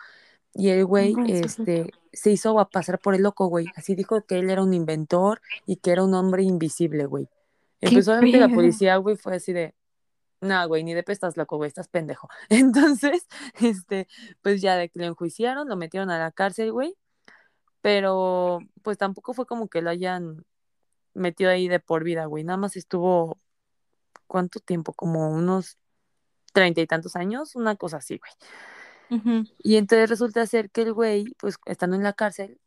Y 0.55 0.69
el 0.69 0.85
güey, 0.85 1.15
este, 1.29 1.91
se 2.13 2.31
hizo 2.31 2.59
a 2.61 2.69
pasar 2.69 2.99
por 2.99 3.15
el 3.15 3.23
loco, 3.23 3.47
güey. 3.47 3.67
Así 3.75 3.95
dijo 3.95 4.23
que 4.23 4.39
él 4.39 4.51
era 4.51 4.63
un 4.63 4.75
inventor 4.75 5.41
y 5.67 5.77
que 5.77 5.93
era 5.93 6.05
un 6.05 6.15
hombre 6.15 6.43
invisible, 6.43 7.07
güey. 7.07 7.29
Y 7.81 7.89
¿Qué 7.89 7.95
pues 7.95 8.09
obviamente 8.09 8.39
la 8.39 8.49
policía, 8.49 8.97
güey, 8.97 9.17
fue 9.17 9.37
así 9.37 9.53
de, 9.53 9.75
no, 10.41 10.69
güey, 10.69 10.85
ni 10.85 10.93
de 10.93 11.03
pe 11.03 11.13
estás 11.13 11.37
loco, 11.37 11.57
güey, 11.57 11.69
estás 11.69 11.89
pendejo. 11.89 12.29
Entonces, 12.49 13.27
este, 13.61 14.09
pues 14.43 14.61
ya 14.61 14.77
de 14.77 14.89
que 14.89 14.99
lo 14.99 15.07
enjuiciaron, 15.07 15.69
lo 15.69 15.77
metieron 15.77 16.11
a 16.11 16.19
la 16.19 16.33
cárcel, 16.33 16.73
güey. 16.73 16.97
Pero, 17.81 18.61
pues 18.83 18.99
tampoco 18.99 19.35
fue 19.35 19.47
como 19.47 19.69
que 19.69 19.83
lo 19.83 19.91
hayan 19.91 20.45
metido 21.15 21.51
ahí 21.51 21.69
de 21.69 21.81
por 21.81 22.05
vida, 22.05 22.27
güey. 22.27 22.45
Nada 22.45 22.57
más 22.57 22.77
estuvo, 22.77 23.39
¿cuánto 24.27 24.61
tiempo? 24.61 24.93
Como 24.93 25.31
unos 25.31 25.79
treinta 26.53 26.81
y 26.81 26.87
tantos 26.87 27.17
años, 27.17 27.57
una 27.57 27.77
cosa 27.77 27.97
así, 27.97 28.19
güey. 28.19 28.33
Y 29.59 29.77
entonces 29.77 30.09
resulta 30.09 30.47
ser 30.47 30.71
que 30.71 30.83
el 30.83 30.93
güey, 30.93 31.25
pues 31.39 31.57
estando 31.67 31.97
en 31.97 32.03
la 32.03 32.13
cárcel, 32.13 32.59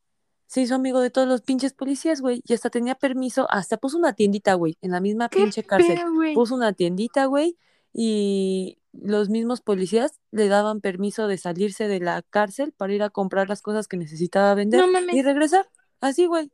se 0.47 0.62
hizo 0.62 0.75
amigo 0.75 0.99
de 0.99 1.10
todos 1.10 1.27
los 1.27 1.41
pinches 1.41 1.73
policías, 1.73 2.21
güey. 2.21 2.41
Y 2.45 2.53
hasta 2.53 2.69
tenía 2.69 2.95
permiso, 2.95 3.47
hasta 3.49 3.77
puso 3.77 3.97
una 3.97 4.13
tiendita, 4.13 4.53
güey, 4.53 4.77
en 4.81 4.91
la 4.91 4.99
misma 4.99 5.29
¿Qué 5.29 5.39
pinche 5.41 5.63
cárcel. 5.63 5.99
Puso 6.34 6.55
una 6.55 6.73
tiendita, 6.73 7.25
güey, 7.25 7.58
y 7.93 8.77
los 8.93 9.29
mismos 9.29 9.62
policías 9.62 10.19
le 10.31 10.47
daban 10.47 10.81
permiso 10.81 11.27
de 11.27 11.38
salirse 11.38 11.88
de 11.88 11.99
la 11.99 12.21
cárcel 12.21 12.73
para 12.73 12.93
ir 12.93 13.03
a 13.03 13.10
comprar 13.10 13.49
las 13.49 13.62
cosas 13.62 13.88
que 13.88 13.97
necesitaba 13.97 14.53
vender 14.53 14.81
No 14.81 14.88
y 15.15 15.21
regresar. 15.21 15.69
Así, 15.99 16.27
güey. 16.27 16.51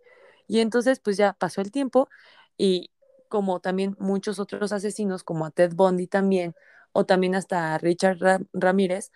Y 0.47 0.60
entonces, 0.60 0.99
pues 0.99 1.17
ya 1.17 1.34
pasó 1.34 1.62
el 1.62 1.71
tiempo 1.71 2.10
y 2.58 2.89
como 3.27 3.60
también 3.60 3.95
muchos 3.99 4.39
otros 4.39 4.71
asesinos, 4.71 5.23
como 5.23 5.45
a 5.45 5.51
Ted 5.51 5.73
Bundy 5.73 6.08
también, 6.08 6.54
o 6.91 7.06
también 7.06 7.36
hasta 7.36 7.73
a 7.73 7.77
Richard 7.77 8.17
Ra- 8.19 8.41
Ramírez, 8.54 9.12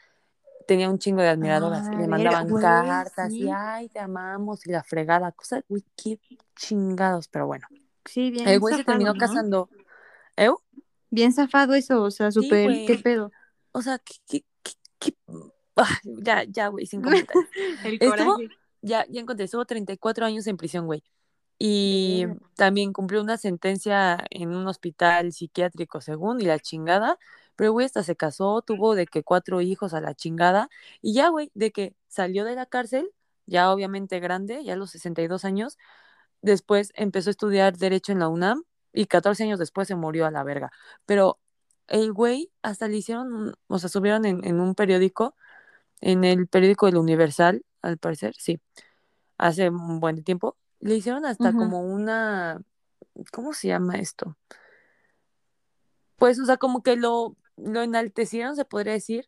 tenía 0.68 0.90
un 0.90 0.98
chingo 1.00 1.22
de 1.22 1.30
admiradoras 1.30 1.88
Ah, 1.88 1.94
y 1.94 1.98
le 1.98 2.08
mandaban 2.08 2.48
güey, 2.50 2.62
cartas 2.64 3.32
y 3.34 3.44
sí. 3.44 3.50
ay, 3.54 3.90
te 3.90 4.00
amamos 4.00 4.66
y 4.66 4.72
la 4.72 4.84
fregada, 4.84 5.32
cosa, 5.32 5.62
güey, 5.68 5.84
qué 5.96 6.20
chingados, 6.56 7.28
pero 7.28 7.48
bueno. 7.48 7.68
Sí, 8.06 8.32
bien 8.32 8.48
El 8.48 8.60
güey 8.60 8.74
se 8.74 8.80
zafado, 8.82 8.94
terminó 8.98 9.14
¿no? 9.14 9.20
casando. 9.20 9.70
¿Eu? 10.38 10.58
Bien 11.10 11.34
zafado 11.34 11.74
eso, 11.76 12.02
o 12.04 12.12
sea, 12.12 12.32
Sí, 12.32 12.42
súper, 12.42 12.68
¿qué 12.86 12.86
güey. 12.88 13.02
pedo? 13.04 13.32
O 13.72 13.82
sea, 13.82 14.00
¿qué, 14.00 14.16
qué, 14.28 14.46
qué, 14.64 14.72
qué? 15.00 15.16
Ah, 15.76 15.98
ya, 16.04 16.44
ya, 16.44 16.68
güey, 16.70 16.86
sin 16.86 17.02
comentarios. 17.02 17.50
El 17.84 17.98
Estuvo, 18.02 18.38
ya, 18.82 19.06
ya 19.10 19.22
encontré, 19.22 19.46
estuvo 19.46 19.66
34 19.66 20.26
años 20.26 20.48
en 20.48 20.58
prisión, 20.58 20.86
güey. 20.86 21.04
Y 21.58 22.26
también 22.56 22.92
cumplió 22.92 23.22
una 23.22 23.38
sentencia 23.38 24.24
en 24.30 24.50
un 24.54 24.68
hospital 24.68 25.32
psiquiátrico, 25.32 26.02
según, 26.02 26.42
y 26.42 26.46
la 26.46 26.60
chingada. 26.60 27.18
Pero, 27.56 27.72
güey, 27.72 27.86
hasta 27.86 28.04
se 28.04 28.16
casó, 28.16 28.62
tuvo 28.62 28.96
de 28.96 29.08
que 29.08 29.24
cuatro 29.24 29.62
hijos 29.62 29.94
a 29.94 30.02
la 30.02 30.14
chingada. 30.16 30.70
Y 31.02 31.14
ya, 31.14 31.30
güey, 31.30 31.52
de 31.54 31.72
que 31.72 31.96
salió 32.08 32.46
de 32.46 32.56
la 32.56 32.66
cárcel, 32.66 33.12
ya 33.46 33.72
obviamente 33.72 34.20
grande, 34.20 34.64
ya 34.64 34.74
a 34.74 34.76
los 34.76 34.92
62 34.92 35.46
años. 35.46 35.78
Después 36.42 36.92
empezó 36.96 37.30
a 37.30 37.32
estudiar 37.32 37.78
Derecho 37.78 38.12
en 38.12 38.20
la 38.20 38.28
UNAM 38.30 38.64
y 38.94 39.08
14 39.08 39.44
años 39.44 39.60
después 39.60 39.88
se 39.88 39.96
murió 39.96 40.26
a 40.26 40.32
la 40.32 40.44
verga. 40.44 40.72
Pero 41.06 41.40
el 41.88 42.14
güey 42.14 42.52
hasta 42.62 42.88
le 42.88 42.98
hicieron, 42.98 43.54
o 43.68 43.80
sea, 43.80 43.90
subieron 43.90 44.26
en, 44.26 44.44
en 44.46 44.60
un 44.60 44.76
periódico, 44.76 45.36
en 46.02 46.24
el 46.24 46.48
periódico 46.48 46.86
del 46.88 46.98
Universal, 46.98 47.64
al 47.82 47.98
parecer, 47.98 48.36
sí, 48.38 48.60
hace 49.38 49.70
un 49.70 50.00
buen 50.00 50.24
tiempo, 50.24 50.58
le 50.80 50.96
hicieron 50.96 51.26
hasta 51.26 51.52
como 51.52 51.82
una, 51.82 52.62
¿cómo 53.32 53.54
se 53.54 53.70
llama 53.70 53.96
esto? 53.96 54.38
Pues, 56.18 56.40
o 56.40 56.46
sea, 56.46 56.58
como 56.58 56.84
que 56.84 56.96
lo, 56.96 57.36
lo 57.58 57.82
enaltecieron, 57.82 58.56
se 58.56 58.66
podría 58.66 58.94
decir, 58.94 59.28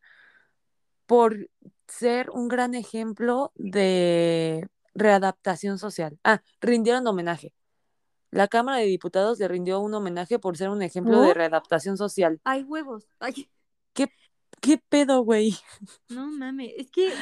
por 1.05 1.49
ser 1.87 2.29
un 2.31 2.47
gran 2.47 2.75
ejemplo 2.75 3.51
de 3.55 4.67
readaptación 4.93 5.79
social. 5.79 6.19
Ah, 6.23 6.41
rindieron 6.59 7.05
homenaje. 7.07 7.53
La 8.29 8.47
Cámara 8.47 8.79
de 8.79 8.85
Diputados 8.85 9.39
le 9.39 9.47
rindió 9.47 9.79
un 9.79 9.93
homenaje 9.93 10.37
por 10.37 10.57
ser 10.57 10.69
un 10.69 10.81
ejemplo 10.81 11.21
de 11.21 11.33
readaptación 11.33 11.97
social. 11.97 12.41
Ay, 12.43 12.63
huevos. 12.63 13.07
Ay, 13.19 13.49
¿Qué, 13.93 14.11
qué 14.59 14.77
pedo, 14.77 15.21
güey? 15.21 15.57
no 16.09 16.27
mames. 16.27 16.73
Es 16.77 16.91
que 16.91 17.13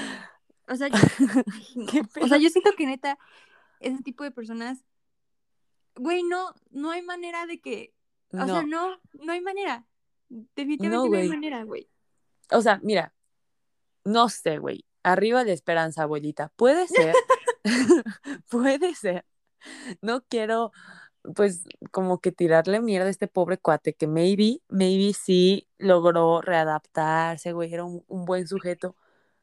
O 0.67 0.75
sea, 0.75 0.87
yo, 0.87 0.97
o 2.21 2.27
sea, 2.27 2.37
yo 2.37 2.49
siento 2.49 2.71
que 2.75 2.87
neta, 2.87 3.19
ese 3.79 4.01
tipo 4.01 4.23
de 4.23 4.31
personas, 4.31 4.83
güey, 5.95 6.23
no, 6.23 6.55
no 6.71 6.89
hay 6.89 7.03
manera 7.03 7.45
de 7.45 7.61
que, 7.61 7.93
o 8.31 8.37
No. 8.37 8.45
sea, 8.47 8.63
no, 8.63 8.99
no 9.13 9.31
hay 9.31 9.41
manera. 9.41 9.85
Definitivamente 10.29 10.89
no, 10.97 11.03
hay 11.03 11.09
güey. 11.09 11.27
manera, 11.29 11.63
güey. 11.63 11.89
O 12.51 12.61
sea, 12.61 12.79
mira, 12.83 13.13
no 14.03 14.29
sé, 14.29 14.57
güey. 14.57 14.85
Arriba 15.03 15.43
la 15.43 15.51
esperanza, 15.51 16.03
abuelita. 16.03 16.51
Puede 16.55 16.87
ser. 16.87 17.13
Puede 18.49 18.95
ser. 18.95 19.25
No 20.01 20.23
quiero, 20.23 20.71
pues, 21.35 21.63
como 21.91 22.19
que 22.19 22.31
tirarle 22.31 22.81
mierda 22.81 23.07
a 23.07 23.11
este 23.11 23.27
pobre 23.27 23.57
cuate 23.57 23.93
que 23.93 24.07
maybe, 24.07 24.61
maybe 24.67 25.13
sí 25.13 25.67
logró 25.77 26.41
readaptarse, 26.41 27.51
güey. 27.53 27.73
Era 27.73 27.83
un, 27.83 28.03
un 28.07 28.25
buen 28.25 28.47
sujeto. 28.47 28.95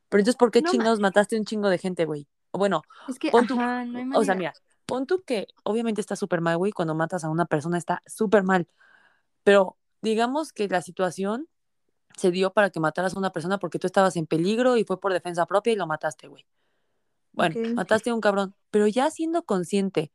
Pero 0.08 0.20
entonces, 0.20 0.36
¿por 0.38 0.50
qué 0.50 0.62
No, 0.62 0.70
chingados 0.70 1.00
mataste 1.00 1.36
a 1.36 1.38
un 1.38 1.44
chingo 1.44 1.68
de 1.68 1.78
gente, 1.78 2.04
güey? 2.04 2.28
Bueno, 2.52 2.82
Es 3.08 3.18
que, 3.18 3.30
pon 3.30 3.46
tú- 3.46 3.54
ajá, 3.54 3.84
no 3.84 3.98
hay 3.98 4.04
manera. 4.04 4.18
o 4.20 4.24
sea, 4.24 4.34
mira, 4.34 4.52
pon 4.84 5.06
tú 5.06 5.22
que 5.24 5.46
obviamente 5.64 6.00
está 6.00 6.16
súper 6.16 6.40
mal, 6.40 6.58
güey. 6.58 6.70
Cuando 6.72 6.94
matas 6.94 7.24
a 7.24 7.30
una 7.30 7.46
persona 7.46 7.78
está 7.78 8.02
súper 8.06 8.42
mal. 8.42 8.68
Pero 9.42 9.76
digamos 10.02 10.52
que 10.52 10.68
la 10.68 10.82
situación 10.82 11.48
se 12.16 12.30
dio 12.30 12.52
para 12.52 12.68
que 12.70 12.80
mataras 12.80 13.14
a 13.14 13.18
una 13.18 13.30
persona 13.32 13.58
porque 13.58 13.78
tú 13.78 13.86
estabas 13.86 14.16
en 14.16 14.26
peligro 14.26 14.76
y 14.76 14.84
fue 14.84 15.00
por 15.00 15.12
defensa 15.12 15.46
propia 15.46 15.72
y 15.72 15.76
lo 15.76 15.86
mataste, 15.86 16.28
güey. 16.28 16.44
Bueno, 17.32 17.56
mataste 17.74 18.10
a 18.10 18.14
un 18.14 18.20
cabrón, 18.20 18.54
pero 18.70 18.86
ya 18.86 19.10
siendo 19.10 19.44
consciente 19.44 20.12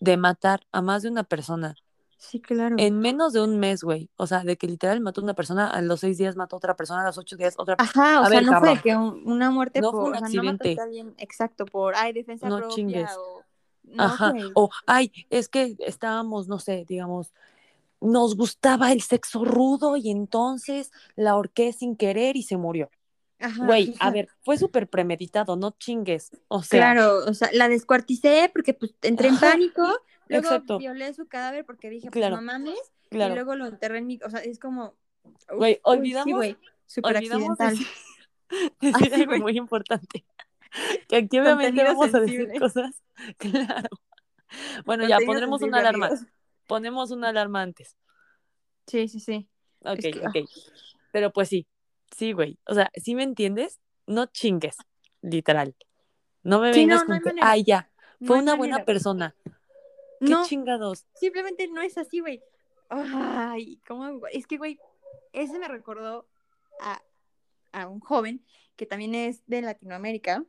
de 0.00 0.16
matar 0.18 0.66
a 0.72 0.82
más 0.82 1.02
de 1.02 1.08
una 1.08 1.24
persona 1.24 1.74
Sí, 2.18 2.40
claro. 2.40 2.76
en 2.78 2.98
menos 3.00 3.32
de 3.32 3.40
un 3.40 3.58
mes, 3.58 3.82
güey. 3.82 4.10
O 4.16 4.26
sea, 4.26 4.44
de 4.44 4.56
que 4.58 4.66
literal 4.66 5.00
mató 5.00 5.22
a 5.22 5.24
una 5.24 5.34
persona, 5.34 5.66
a 5.68 5.80
los 5.80 6.00
seis 6.00 6.18
días 6.18 6.36
mató 6.36 6.54
a 6.56 6.58
otra 6.58 6.76
persona, 6.76 7.02
a 7.02 7.06
los 7.06 7.16
ocho 7.18 7.36
días 7.36 7.54
otra 7.56 7.76
Ajá, 7.78 8.20
o 8.20 8.24
A 8.24 8.28
sea, 8.28 8.36
ver, 8.38 8.44
no 8.46 8.52
cabrón. 8.52 8.74
fue 8.74 8.82
que 8.82 8.96
un- 8.96 9.22
una 9.24 9.50
muerte 9.50 9.80
No 9.80 9.90
por, 9.90 10.00
fue 10.02 10.10
un 10.10 10.16
o 10.16 10.18
sea, 10.18 10.28
no 10.42 10.50
accidente. 10.50 10.76
alguien 10.80 11.14
exacto 11.18 11.64
por, 11.64 11.94
ay, 11.96 12.12
defensa 12.12 12.48
No 12.48 12.58
propia 12.58 12.74
chingues. 12.76 13.10
o... 13.16 13.42
No, 13.84 14.04
Ajá. 14.04 14.32
O, 14.54 14.70
ay, 14.86 15.10
es 15.30 15.48
que 15.48 15.74
estábamos, 15.80 16.46
no 16.46 16.58
sé, 16.60 16.84
digamos, 16.86 17.32
nos 18.02 18.36
gustaba 18.36 18.92
el 18.92 19.00
sexo 19.00 19.44
rudo 19.44 19.96
y 19.96 20.10
entonces 20.10 20.90
la 21.16 21.30
ahorqué 21.32 21.72
sin 21.72 21.96
querer 21.96 22.36
y 22.36 22.42
se 22.42 22.56
murió. 22.56 22.90
Ajá, 23.38 23.64
Güey, 23.66 23.94
a 23.98 24.10
ver, 24.10 24.28
fue 24.42 24.56
súper 24.56 24.88
premeditado, 24.88 25.56
no 25.56 25.72
chingues. 25.78 26.30
O 26.48 26.62
sea, 26.62 26.78
Claro, 26.94 27.18
o 27.26 27.34
sea, 27.34 27.48
la 27.52 27.68
descuarticé 27.68 28.50
porque 28.52 28.72
pues 28.74 28.94
entré 29.02 29.28
en 29.28 29.38
pánico, 29.40 29.82
luego 30.28 30.46
exacto. 30.48 30.78
violé 30.78 31.12
su 31.14 31.26
cadáver 31.26 31.64
porque 31.64 31.90
dije, 31.90 32.08
pues 32.10 32.20
Claro, 32.20 32.36
no 32.36 32.42
mames, 32.42 32.78
y 33.06 33.08
claro. 33.16 33.34
luego 33.34 33.56
lo 33.56 33.66
enterré 33.66 33.98
en 33.98 34.06
mi, 34.06 34.20
o 34.24 34.30
sea, 34.30 34.40
es 34.40 34.58
como, 34.60 34.94
Güey, 35.56 35.80
olvidamos- 35.82 36.24
sí, 36.26 36.32
güey, 36.32 36.56
súper 36.86 37.16
olvidamos 37.16 37.58
accidental. 37.60 37.86
decir, 38.80 39.10
decir 39.10 39.14
algo 39.28 39.38
muy 39.44 39.56
importante. 39.58 40.24
Que 41.08 41.16
aquí 41.16 41.38
obviamente 41.38 41.84
Contenido 41.84 41.98
vamos 41.98 42.14
a 42.14 42.20
decir 42.20 42.48
cosas. 42.58 43.02
Claro. 43.38 43.88
Bueno, 44.84 45.06
ya 45.08 45.18
pondremos 45.24 45.62
una 45.62 45.78
alarma. 45.78 46.06
amigos. 46.08 46.26
Ponemos 46.66 47.10
una 47.10 47.28
alarma 47.30 47.62
antes. 47.62 47.96
Sí, 48.86 49.08
sí, 49.08 49.20
sí. 49.20 49.48
Ok, 49.84 49.98
Es 49.98 50.14
que, 50.14 50.26
ok. 50.26 50.48
Pero 51.12 51.32
pues 51.32 51.48
sí, 51.48 51.66
sí, 52.16 52.32
güey. 52.32 52.58
O 52.66 52.74
sea, 52.74 52.90
si 52.94 53.14
me 53.14 53.22
entiendes, 53.22 53.80
no 54.06 54.26
chingues, 54.26 54.76
literal. 55.20 55.74
No 56.42 56.60
me 56.60 56.72
Sí, 56.72 56.80
vengas 56.80 57.04
no, 57.04 57.14
no 57.14 57.20
con 57.20 57.28
hay 57.28 57.34
que, 57.34 57.40
ay, 57.42 57.64
ya, 57.64 57.90
No 58.20 58.26
fue 58.28 58.38
una 58.38 58.54
buena 58.54 58.84
persona. 58.84 59.34
¿Qué 60.20 60.30
No, 60.30 60.44
chingados? 60.44 61.06
simplemente 61.14 61.68
no 61.68 61.82
es 61.82 61.98
así, 61.98 62.20
güey. 62.20 62.42
Ay, 62.88 63.80
¿cómo? 63.86 64.26
Es 64.32 64.46
que, 64.46 64.58
güey, 64.58 64.78
ese 65.32 65.58
me 65.58 65.68
recordó 65.68 66.28
a, 66.80 67.02
a 67.72 67.88
un 67.88 68.00
joven 68.00 68.44
que 68.76 68.86
también 68.86 69.14
es 69.14 69.42
de 69.46 69.62
Latinoamérica. 69.62 70.44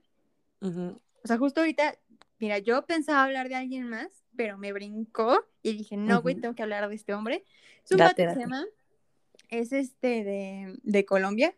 O 0.61 1.27
sea, 1.27 1.37
justo 1.37 1.61
ahorita, 1.61 1.97
mira, 2.39 2.59
yo 2.59 2.85
pensaba 2.85 3.23
hablar 3.23 3.49
de 3.49 3.55
alguien 3.55 3.89
más, 3.89 4.23
pero 4.35 4.57
me 4.57 4.73
brincó 4.73 5.45
y 5.63 5.73
dije, 5.77 5.97
no, 5.97 6.21
güey, 6.21 6.35
tengo 6.35 6.53
que 6.53 6.61
hablar 6.61 6.87
de 6.89 6.95
este 6.95 7.13
hombre. 7.13 7.45
Es 7.83 7.91
un 7.91 7.97
Date, 7.97 8.31
se 8.33 8.39
llama, 8.39 8.65
es 9.49 9.71
este 9.71 10.23
de, 10.23 10.77
de 10.83 11.05
Colombia. 11.05 11.55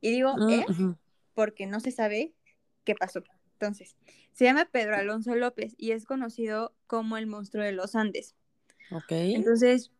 Y 0.00 0.10
digo, 0.10 0.36
Mm, 0.36 0.50
¿eh? 0.50 0.66
Porque 1.34 1.66
no 1.66 1.80
se 1.80 1.90
sabe 1.90 2.34
qué 2.84 2.94
pasó. 2.94 3.22
Entonces, 3.54 3.96
se 4.32 4.44
llama 4.44 4.68
Pedro 4.70 4.96
Alonso 4.96 5.34
López 5.34 5.74
y 5.78 5.90
es 5.92 6.04
conocido 6.04 6.74
como 6.86 7.16
el 7.16 7.26
monstruo 7.26 7.64
de 7.64 7.72
los 7.72 7.96
Andes. 7.96 8.36
Ok. 8.90 9.10
Entonces, 9.10 9.90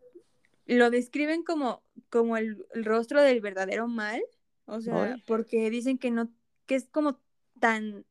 lo 0.66 0.90
describen 0.90 1.42
como, 1.42 1.82
como 2.10 2.36
el, 2.36 2.64
el 2.74 2.84
rostro 2.84 3.22
del 3.22 3.40
verdadero 3.40 3.88
mal, 3.88 4.22
o 4.66 4.80
sea, 4.80 5.16
porque 5.26 5.70
dicen 5.70 5.98
que 5.98 6.10
no, 6.10 6.30
que 6.66 6.74
es 6.74 6.88
como 6.88 7.18
tan 7.58 8.04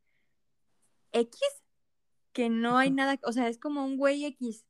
X 1.13 1.39
que 2.33 2.49
no 2.49 2.77
hay 2.77 2.91
nada, 2.91 3.19
o 3.23 3.31
sea, 3.31 3.47
es 3.47 3.57
como 3.57 3.85
un 3.85 3.97
güey 3.97 4.25
X 4.25 4.65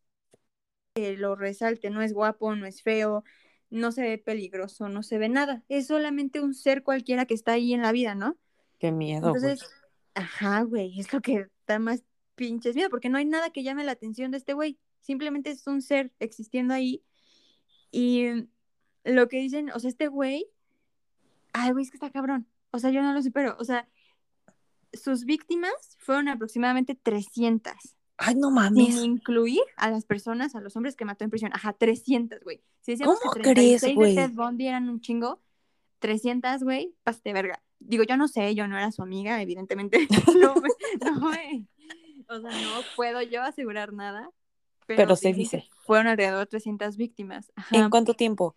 que 0.98 1.16
lo 1.16 1.36
resalte, 1.36 1.90
no 1.90 2.02
es 2.02 2.14
guapo, 2.14 2.56
no 2.56 2.66
es 2.66 2.82
feo, 2.82 3.24
no 3.70 3.92
se 3.92 4.02
ve 4.02 4.18
peligroso, 4.18 4.90
no 4.90 5.04
se 5.04 5.18
ve 5.18 5.30
nada, 5.30 5.64
es 5.70 5.88
solamente 5.88 6.40
un 6.40 6.54
ser 6.54 6.84
cualquiera 6.84 7.26
que 7.26 7.34
está 7.34 7.54
ahí 7.54 7.74
en 7.74 7.82
la 7.82 7.92
vida, 7.92 8.16
¿no? 8.16 8.38
Qué 8.80 8.92
miedo, 8.92 9.30
güey. 9.30 9.36
Entonces, 9.36 9.70
ajá, 10.16 10.62
güey, 10.64 11.00
es 11.00 11.14
lo 11.14 11.22
que 11.22 11.48
da 11.68 11.78
más 11.80 12.04
pinches 12.36 12.76
miedo, 12.76 12.90
porque 12.90 13.10
no 13.10 13.18
hay 13.18 13.26
nada 13.26 13.52
que 13.52 13.64
llame 13.64 13.84
la 13.84 13.92
atención 13.92 14.32
de 14.32 14.38
este 14.38 14.54
güey, 14.54 14.80
simplemente 15.02 15.52
es 15.52 15.68
un 15.68 15.82
ser 15.82 16.12
existiendo 16.20 16.74
ahí. 16.74 17.04
Y 17.92 18.48
lo 19.04 19.28
que 19.28 19.38
dicen, 19.38 19.70
o 19.72 19.80
sea, 19.80 19.90
este 19.90 20.08
güey, 20.08 20.48
ay, 21.54 21.72
güey, 21.72 21.84
es 21.84 21.92
que 21.92 21.98
está 21.98 22.12
cabrón, 22.12 22.48
o 22.72 22.80
sea, 22.80 22.90
yo 22.90 23.02
no 23.02 23.14
lo 23.14 23.22
supero, 23.22 23.56
o 23.60 23.64
sea, 23.64 23.88
sus 24.94 25.26
víctimas 25.26 25.98
fueron 26.00 26.28
aproximadamente 26.28 26.96
300, 26.96 27.74
Ay, 28.18 28.36
no 28.36 28.48
sin 28.48 28.56
mames. 28.56 28.96
incluir 29.04 29.62
a 29.76 29.90
las 29.92 30.06
personas, 30.06 30.56
a 30.56 30.62
los 30.62 30.76
hombres 30.76 30.96
que 30.96 31.06
mató 31.06 31.24
en 31.24 31.30
prisión, 31.30 31.52
ajá, 31.54 31.74
300, 31.74 32.40
güey. 32.44 32.62
Si 32.82 32.92
decíamos 32.94 33.20
¿Cómo 33.20 33.32
que 33.34 33.42
crees, 33.42 33.82
36 33.82 33.96
güey? 33.96 34.16
de 34.16 34.22
Ted 34.28 34.32
Bundy 34.34 34.68
eran 34.68 34.90
un 34.90 35.02
chingo, 35.02 35.40
300, 36.00 36.64
güey, 36.64 36.96
paste 37.04 37.32
verga. 37.34 37.62
Digo, 37.80 38.04
yo 38.04 38.18
no 38.18 38.28
sé, 38.28 38.56
yo 38.56 38.68
no 38.68 38.76
era 38.78 38.92
su 38.92 39.04
amiga, 39.04 39.40
evidentemente. 39.42 40.08
no, 40.42 40.56
me- 40.62 40.70
no, 41.06 41.30
o 42.30 42.42
sea, 42.42 42.52
no 42.52 42.82
puedo 42.96 43.22
yo 43.22 43.44
asegurar 43.44 43.94
nada. 43.94 44.32
Pero, 44.88 44.98
Pero 44.98 45.16
se 45.16 45.34
dicen 45.34 45.60
que 45.62 45.68
dice. 45.68 45.70
Fueron 45.86 46.08
alrededor 46.08 46.40
de 46.40 46.46
300 46.48 46.98
víctimas. 46.98 47.52
Ajá. 47.56 47.78
¿En 47.78 47.90
cuánto 47.90 48.14
tiempo? 48.14 48.56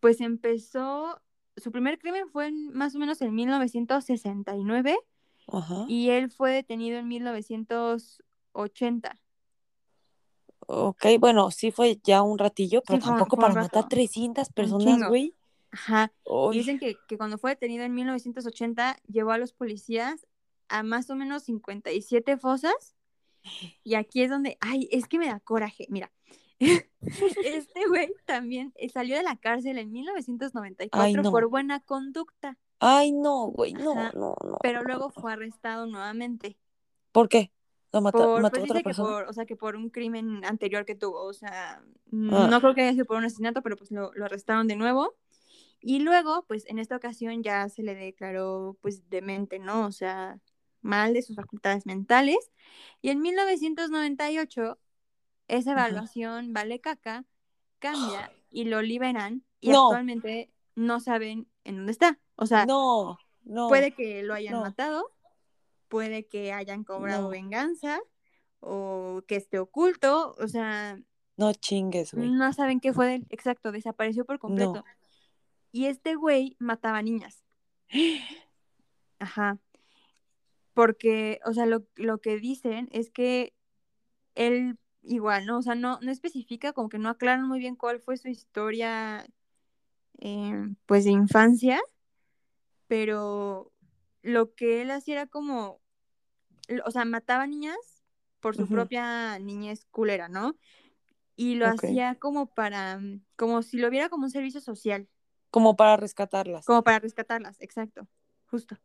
Pues 0.00 0.20
empezó, 0.20 1.20
su 1.56 1.70
primer 1.70 1.98
crimen 1.98 2.28
fue 2.30 2.48
en- 2.48 2.72
más 2.72 2.94
o 2.94 2.98
menos 2.98 3.20
en 3.22 3.34
1969 3.34 4.96
Ajá. 5.48 5.84
y 5.88 6.10
él 6.10 6.30
fue 6.30 6.52
detenido 6.52 6.98
en 6.98 7.06
1980. 8.56 9.20
Ok, 10.68 11.06
bueno, 11.20 11.50
sí 11.50 11.70
fue 11.70 11.98
ya 12.02 12.22
un 12.22 12.38
ratillo, 12.38 12.82
pero 12.86 13.00
Sí, 13.00 13.06
tampoco 13.08 13.36
para 13.36 13.54
matar 13.54 13.82
rato. 13.84 13.88
300 13.88 14.48
personas, 14.50 15.08
güey. 15.08 15.34
Ajá. 15.70 16.12
Y 16.24 16.30
Uy, 16.32 16.58
dicen 16.58 16.78
que, 16.78 16.96
que 17.06 17.16
cuando 17.16 17.38
fue 17.38 17.50
detenido 17.50 17.84
en 17.84 17.94
1980 17.94 18.96
llevó 19.06 19.30
a 19.32 19.38
los 19.38 19.52
policías 19.52 20.26
a 20.68 20.82
más 20.82 21.08
o 21.10 21.16
menos 21.16 21.44
57 21.44 22.36
fosas. 22.36 22.96
Y 23.84 23.94
aquí 23.94 24.22
es 24.22 24.30
donde, 24.30 24.58
ay, 24.60 24.88
es 24.90 25.06
que 25.06 25.18
me 25.18 25.26
da 25.26 25.38
coraje. 25.38 25.86
Mira, 25.88 26.10
este 26.60 27.86
güey 27.88 28.12
también 28.24 28.72
eh, 28.76 28.88
salió 28.88 29.16
de 29.16 29.22
la 29.22 29.36
cárcel 29.36 29.78
en 29.78 29.92
1994 29.92 31.00
Ay, 31.00 31.14
no. 31.14 31.30
por 31.30 31.46
buena 31.48 31.78
conducta, 31.80 32.58
Ay, 32.80 33.12
no, 33.12 33.46
güey, 33.46 33.72
no, 33.72 33.94
no, 34.12 34.34
no. 34.42 34.58
pero 34.62 34.82
luego 34.82 35.10
fue 35.10 35.32
arrestado 35.32 35.86
nuevamente. 35.86 36.58
¿Por 37.12 37.28
qué? 37.28 37.50
¿Lo 37.92 38.00
mata- 38.00 38.18
Por, 38.18 38.42
mató 38.42 38.54
pues 38.60 38.62
a 38.62 38.64
otra 38.64 38.74
dice 38.74 38.78
que 38.78 38.84
persona? 38.84 39.08
por, 39.08 39.24
o 39.28 39.32
sea, 39.32 39.46
que 39.46 39.56
por 39.56 39.76
un 39.76 39.90
crimen 39.90 40.44
anterior 40.44 40.84
que 40.84 40.94
tuvo, 40.94 41.22
o 41.24 41.32
sea, 41.32 41.76
Ah. 41.78 42.48
no 42.50 42.60
creo 42.60 42.74
que 42.74 42.82
haya 42.82 42.92
sido 42.92 43.04
por 43.06 43.16
un 43.16 43.24
asesinato, 43.24 43.62
pero 43.62 43.76
pues 43.76 43.90
lo, 43.90 44.12
lo 44.14 44.24
arrestaron 44.24 44.66
de 44.68 44.76
nuevo. 44.76 45.14
Y 45.80 46.00
luego, 46.00 46.44
pues 46.48 46.64
en 46.66 46.78
esta 46.78 46.96
ocasión 46.96 47.42
ya 47.42 47.68
se 47.68 47.82
le 47.82 47.94
declaró 47.94 48.76
pues 48.80 49.08
demente, 49.08 49.58
¿no? 49.58 49.86
O 49.86 49.92
sea, 49.92 50.38
mal 50.82 51.14
de 51.14 51.22
sus 51.22 51.36
facultades 51.36 51.86
mentales. 51.86 52.50
Y 53.02 53.10
en 53.10 53.20
1998, 53.20 54.78
esa 55.48 55.72
Ajá. 55.72 55.86
evaluación 55.88 56.52
vale 56.52 56.80
caca, 56.80 57.24
cambia 57.78 58.32
y 58.50 58.64
lo 58.64 58.82
liberan 58.82 59.44
y 59.60 59.68
No. 59.70 59.86
actualmente 59.88 60.50
no 60.74 60.98
saben 61.00 61.48
en 61.64 61.76
dónde 61.76 61.92
está. 61.92 62.18
O 62.36 62.46
sea, 62.46 62.66
No, 62.66 63.18
no. 63.44 63.68
puede 63.68 63.92
que 63.92 64.22
lo 64.22 64.34
hayan 64.34 64.60
matado, 64.60 65.10
puede 65.88 66.26
que 66.26 66.52
hayan 66.52 66.84
cobrado 66.84 67.22
No. 67.24 67.28
venganza 67.30 68.00
o 68.60 69.22
que 69.28 69.36
esté 69.36 69.58
oculto, 69.58 70.34
o 70.38 70.48
sea, 70.48 70.98
No 71.36 71.52
chingues, 71.52 72.12
güey. 72.14 72.30
no 72.30 72.52
saben 72.52 72.80
qué 72.80 72.92
fue 72.92 73.06
de 73.06 73.14
él. 73.16 73.26
Exacto, 73.30 73.72
desapareció 73.72 74.24
por 74.24 74.38
completo. 74.38 74.84
Y 75.72 75.86
este 75.86 76.14
güey 76.14 76.56
mataba 76.58 77.02
niñas. 77.02 77.44
Ajá. 79.18 79.58
Porque, 80.74 81.40
o 81.44 81.52
sea, 81.54 81.66
lo, 81.66 81.86
lo 81.96 82.18
que 82.18 82.36
dicen 82.38 82.88
es 82.92 83.10
que 83.10 83.54
él 84.34 84.78
igual, 85.02 85.46
¿no? 85.46 85.58
O 85.58 85.62
sea, 85.62 85.74
no, 85.74 85.98
no 86.02 86.10
especifica, 86.10 86.72
como 86.72 86.88
que 86.88 86.98
no 86.98 87.08
aclaran 87.08 87.46
muy 87.46 87.58
bien 87.60 87.76
cuál 87.76 88.00
fue 88.00 88.16
su 88.16 88.28
historia, 88.28 89.24
eh, 90.18 90.68
pues, 90.86 91.04
de 91.04 91.12
infancia, 91.12 91.80
pero 92.88 93.72
lo 94.26 94.54
que 94.54 94.82
él 94.82 94.90
hacía 94.90 95.14
era 95.14 95.26
como, 95.26 95.80
o 96.84 96.90
sea, 96.90 97.04
mataba 97.04 97.46
niñas 97.46 97.76
por 98.40 98.56
su 98.56 98.68
propia 98.68 99.38
niñez 99.38 99.86
culera, 99.90 100.28
¿no? 100.28 100.56
Y 101.36 101.54
lo 101.54 101.66
hacía 101.66 102.16
como 102.16 102.46
para, 102.46 102.98
mm, 102.98 103.22
como 103.36 103.62
si 103.62 103.78
lo 103.78 103.88
viera 103.88 104.08
como 104.08 104.24
un 104.24 104.30
servicio 104.30 104.60
social, 104.60 105.08
Como 105.50 105.76
para 105.76 105.96
rescatarlas. 105.96 106.66
como 106.66 106.82
para 106.82 106.98
rescatarlas, 106.98 107.60
exacto, 107.60 108.08
justo. 108.46 108.76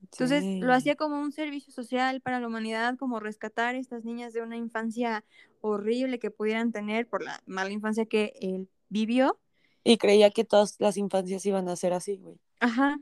Entonces 0.00 0.44
lo 0.62 0.72
hacía 0.72 0.96
como 0.96 1.20
un 1.20 1.32
servicio 1.32 1.72
social 1.72 2.20
para 2.22 2.40
la 2.40 2.46
humanidad, 2.46 2.96
como 2.98 3.20
rescatar 3.20 3.74
a 3.74 3.78
estas 3.78 4.04
niñas 4.04 4.32
de 4.32 4.40
una 4.40 4.56
infancia 4.56 5.24
horrible 5.60 6.18
que 6.18 6.30
pudieran 6.30 6.72
tener 6.72 7.06
por 7.06 7.22
la 7.22 7.42
mala 7.46 7.70
infancia 7.70 8.06
que 8.06 8.32
él 8.40 8.68
vivió. 8.88 9.38
Y 9.84 9.98
creía 9.98 10.30
que 10.30 10.44
todas 10.44 10.76
las 10.80 10.96
infancias 10.96 11.44
iban 11.46 11.68
a 11.68 11.76
ser 11.76 11.92
así, 11.92 12.16
güey. 12.16 12.38
Ajá, 12.60 12.98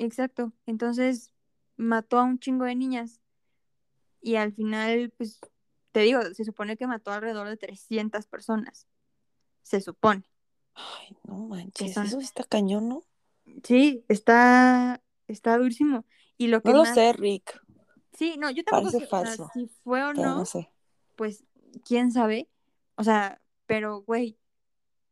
exacto. 0.00 0.52
Entonces 0.66 1.32
mató 1.76 2.18
a 2.18 2.24
un 2.24 2.38
chingo 2.38 2.64
de 2.64 2.74
niñas 2.74 3.20
y 4.20 4.36
al 4.36 4.52
final, 4.52 5.12
pues, 5.16 5.40
te 5.92 6.00
digo, 6.00 6.20
se 6.34 6.44
supone 6.44 6.76
que 6.76 6.86
mató 6.86 7.10
alrededor 7.12 7.48
de 7.48 7.56
300 7.56 8.26
personas. 8.26 8.86
Se 9.62 9.80
supone. 9.80 10.24
Ay, 10.74 11.16
no 11.24 11.36
manches, 11.46 11.94
son- 11.94 12.06
eso 12.06 12.18
sí 12.20 12.24
está 12.26 12.44
cañón, 12.44 12.88
¿no? 12.88 13.02
Sí, 13.64 14.04
está, 14.08 15.02
está 15.26 15.56
durísimo. 15.58 16.04
Y 16.36 16.48
lo 16.48 16.62
que 16.62 16.70
No 16.70 16.78
lo 16.78 16.84
más... 16.84 16.94
sé, 16.94 17.12
Rick, 17.12 17.60
Sí, 18.12 18.36
no, 18.38 18.50
yo 18.50 18.62
tampoco 18.64 18.90
Parece 18.90 18.98
sé, 18.98 19.04
o 19.06 19.08
sea, 19.08 19.24
falso, 19.24 19.50
si 19.54 19.66
fue 19.82 20.02
o 20.02 20.12
no, 20.12 20.36
no 20.36 20.44
sé. 20.44 20.68
pues 21.16 21.44
quién 21.86 22.12
sabe. 22.12 22.48
O 22.96 23.04
sea, 23.04 23.40
pero 23.66 24.02
güey, 24.02 24.38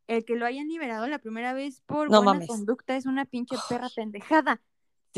el 0.08 0.24
que 0.24 0.36
lo 0.36 0.44
hayan 0.44 0.68
liberado 0.68 1.06
la 1.06 1.18
primera 1.18 1.54
vez 1.54 1.80
por 1.86 2.10
No 2.10 2.18
buena 2.22 2.32
mames. 2.34 2.48
conducta 2.48 2.96
es 2.96 3.06
una 3.06 3.24
pinche 3.24 3.56
perra 3.68 3.88
pendejada. 3.90 4.60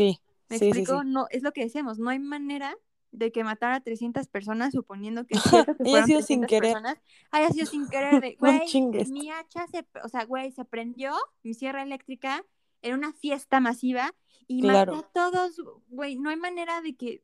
Sí, 0.01 0.21
¿Me 0.49 0.57
sí, 0.57 0.59
explico? 0.59 1.03
sí. 1.03 1.05
No, 1.05 1.27
es 1.31 1.43
lo 1.43 1.53
que 1.53 1.63
decíamos, 1.65 1.99
no 1.99 2.11
hay 2.11 2.19
manera 2.19 2.77
de 3.13 3.33
que 3.33 3.45
matara 3.45 3.77
a 3.77 3.81
300 3.81 4.29
personas, 4.29 4.73
suponiendo 4.73 5.27
que 5.27 5.35
cierto 5.41 5.75
que 5.77 5.85
Haya 5.85 5.91
fueron 5.91 6.07
sido 6.07 6.23
sin 6.23 6.41
300 6.41 6.47
querer. 6.47 6.77
personas, 6.77 6.99
haya 7.31 7.51
sido 7.51 7.67
sin 7.67 7.89
querer 7.89 8.21
de, 8.21 8.37
No 8.41 8.59
güey, 8.59 8.61
chingues. 8.61 9.11
mi 9.11 9.31
hacha 9.31 9.67
se, 9.69 9.87
o 10.05 10.09
sea, 10.09 10.25
güey, 10.25 10.53
se 10.53 10.65
prendió, 10.65 11.13
mi 11.43 11.55
sierra 11.55 11.83
eléctrica, 11.83 12.45
en 12.83 12.95
una 12.95 13.13
fiesta 13.13 13.61
masiva 13.61 14.15
y 14.47 14.63
Claro. 14.63 14.93
maté 14.93 14.97
a 14.97 15.03
todos, 15.03 15.57
güey, 15.89 16.17
no 16.17 16.31
hay 16.31 16.37
manera 16.37 16.81
de 16.83 16.97
que 16.97 17.23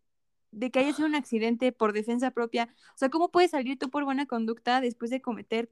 de 0.53 0.71
que 0.71 0.79
haya 0.79 0.93
sido 0.95 1.09
un 1.09 1.15
accidente 1.15 1.73
por 1.73 1.93
defensa 1.93 2.31
propia. 2.31 2.69
O 2.95 2.99
sea, 2.99 3.11
¿cómo 3.11 3.31
puedes 3.31 3.51
salir 3.51 3.79
tú 3.79 3.91
por 3.91 4.05
buena 4.05 4.27
conducta 4.27 4.81
después 4.81 5.11
de 5.11 5.21
cometer 5.21 5.71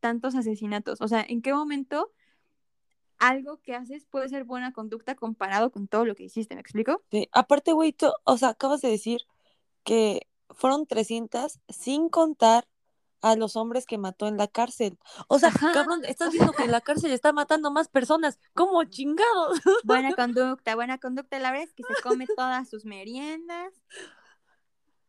tantos 0.00 0.34
asesinatos? 0.34 1.00
O 1.00 1.08
sea, 1.08 1.24
¿en 1.26 1.42
qué 1.42 1.52
momento 1.54 2.12
algo 3.18 3.60
que 3.62 3.74
haces 3.74 4.04
puede 4.06 4.28
ser 4.28 4.44
buena 4.44 4.72
conducta 4.72 5.14
comparado 5.14 5.70
con 5.70 5.88
todo 5.88 6.04
lo 6.04 6.14
que 6.14 6.24
hiciste? 6.24 6.54
¿Me 6.54 6.60
explico? 6.60 7.02
Sí, 7.10 7.28
Aparte, 7.32 7.72
güey, 7.72 7.92
tú, 7.92 8.08
o 8.24 8.36
sea, 8.38 8.50
acabas 8.50 8.80
de 8.80 8.90
decir 8.90 9.22
que 9.84 10.26
fueron 10.50 10.86
300 10.86 11.60
sin 11.68 12.08
contar 12.08 12.66
a 13.20 13.34
los 13.34 13.56
hombres 13.56 13.84
que 13.84 13.98
mató 13.98 14.28
en 14.28 14.36
la 14.36 14.46
cárcel. 14.46 14.96
O 15.26 15.38
sea, 15.40 15.48
Ajá. 15.48 15.72
cabrón, 15.72 16.04
estás 16.04 16.32
viendo 16.32 16.52
que 16.52 16.62
en 16.62 16.70
la 16.70 16.80
cárcel 16.80 17.10
está 17.10 17.32
matando 17.32 17.72
más 17.72 17.88
personas. 17.88 18.38
¿Cómo 18.54 18.84
chingados? 18.84 19.58
Buena 19.82 20.14
conducta, 20.14 20.76
buena 20.76 20.98
conducta. 20.98 21.38
La 21.40 21.50
verdad 21.50 21.66
es 21.66 21.72
que 21.74 21.82
se 21.82 22.00
come 22.02 22.26
todas 22.36 22.68
sus 22.70 22.84
meriendas. 22.84 23.72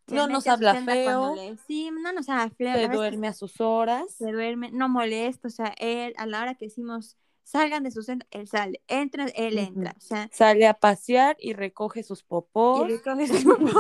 No 0.08 0.28
nos 0.28 0.48
habla 0.48 0.74
feo. 0.84 1.36
le- 1.36 1.58
Sí, 1.68 1.92
no 1.92 2.12
nos 2.12 2.28
habla 2.30 2.50
feo. 2.50 2.74
Se 2.74 2.80
verdad 2.80 2.84
es 2.86 2.90
que 2.90 2.96
duerme 2.98 3.28
a 3.28 3.34
sus 3.34 3.62
horas. 3.62 4.12
se 4.16 4.32
duerme, 4.32 4.72
no 4.72 4.90
molesta, 4.90 5.48
o 5.48 5.52
sea, 5.52 5.74
él 5.78 6.14
a 6.18 6.26
la 6.26 6.42
hora 6.42 6.56
que 6.56 6.66
decimos 6.66 7.16
salgan 7.50 7.84
de 7.84 7.92
su 7.92 8.04
centro, 8.04 8.28
él 8.32 8.48
sale, 8.48 8.82
entra, 8.88 9.26
él 9.36 9.58
entra, 9.58 9.96
o 9.98 10.02
sea, 10.02 10.30
Sale 10.32 10.68
a 10.68 10.76
pasear 10.76 11.36
y 11.40 11.54
recoge 11.54 12.04
sus 12.04 12.20
y 12.22 12.24
popós. 12.24 12.88
recoge 12.88 13.28
sus 13.28 13.44
popós. 13.44 13.74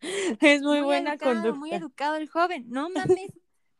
Es 0.40 0.62
muy, 0.62 0.80
buena 0.80 1.12
educado, 1.14 1.34
conducta. 1.34 1.58
muy 1.58 1.72
educado 1.72 2.16
el 2.16 2.28
joven, 2.28 2.64
no 2.68 2.88
mames, 2.90 3.32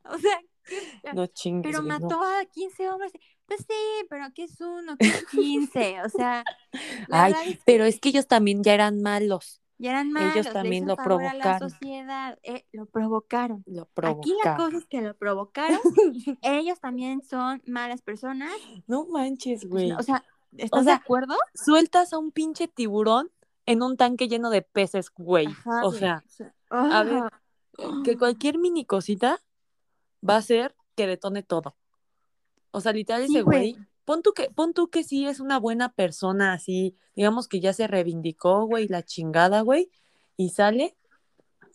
o 0.05 0.19
sea, 0.19 0.39
¿qué- 0.65 1.13
No 1.15 1.27
chingues, 1.29 1.71
pero 1.73 1.83
no. 1.83 1.89
mató 2.01 2.21
a 2.23 2.45
15 2.45 2.89
hombres, 2.91 3.13
pues 3.47 3.61
sí, 3.61 4.07
pero 4.11 4.27
¿qué 4.35 4.45
es 4.45 4.61
uno? 4.61 4.97
¿Qué 4.99 5.07
es 5.07 5.25
15? 5.31 6.03
O 6.03 6.09
sea, 6.11 6.45
Ay, 7.11 7.33
verdad 7.33 7.49
es 7.49 7.57
que 7.57 7.63
pero 7.65 7.85
es 7.85 7.99
que 8.01 8.11
ellos 8.11 8.27
también 8.27 8.63
ya 8.63 8.75
eran 8.75 9.01
malos. 9.03 9.61
Ya 9.81 9.91
eran 9.91 10.13
malos, 10.13 10.35
ellos 10.37 10.53
también 10.53 10.85
hizo 10.85 10.87
lo 10.87 10.93
a 10.93 10.97
la 10.97 11.05
provocaron. 11.05 11.71
sociedad, 11.71 12.39
eh, 12.43 12.67
lo 12.73 12.87
provocaron. 12.87 13.65
Lo 13.67 13.89
Aquí 14.03 14.35
la 14.45 14.57
cosa 14.57 14.77
es 14.77 14.87
que 14.87 15.01
lo 15.01 15.15
provocaron, 15.17 15.81
ellos 16.43 16.79
también 16.81 17.23
son 17.23 17.63
malas 17.67 18.03
personas, 18.03 18.53
No 18.87 19.07
manches, 19.07 19.63
pues, 19.63 19.71
güey. 19.71 19.93
o 19.93 20.03
sea, 20.03 20.25
¿estás 20.57 20.85
sea, 20.85 20.95
de 20.97 21.01
acuerdo? 21.03 21.35
Sueltas 21.55 22.13
a 22.13 22.19
un 22.19 22.31
pinche 22.31 22.69
tiburón 22.69 23.31
en 23.67 23.83
un 23.83 23.97
tanque 23.97 24.29
lleno 24.29 24.51
de 24.51 24.63
peces, 24.63 25.11
güey. 25.17 25.47
Ajá, 25.47 25.85
o 25.85 25.89
güey, 25.89 26.01
sea, 26.01 26.23
a 26.71 26.99
a 27.01 27.03
ver, 27.05 27.25
que 28.05 28.19
cualquier 28.19 28.59
mini 28.59 28.85
cosita 28.85 29.41
va 30.29 30.35
a 30.35 30.39
hacer 30.39 30.75
que 30.97 31.07
detone 31.07 31.43
todo. 31.43 31.77
O 32.73 32.81
sea, 32.81 32.93
literal 32.93 33.27
Sí, 33.27 33.33
ese 33.37 33.43
güey. 33.43 33.73
güey, 33.75 33.87
pon 34.11 34.23
tú 34.23 34.33
que, 34.33 34.51
pon 34.51 34.75
tú 34.75 34.91
que 34.91 35.05
sí 35.05 35.29
es 35.29 35.39
una 35.39 35.61
buena 35.61 35.93
persona, 35.93 36.53
así, 36.53 36.97
digamos 37.15 37.47
que 37.47 37.61
ya 37.61 37.73
se 37.73 37.87
reivindicó, 37.87 38.65
güey, 38.65 38.89
la 38.89 39.05
chingada, 39.05 39.61
güey, 39.61 39.89
y 40.37 40.51
sale, 40.51 40.97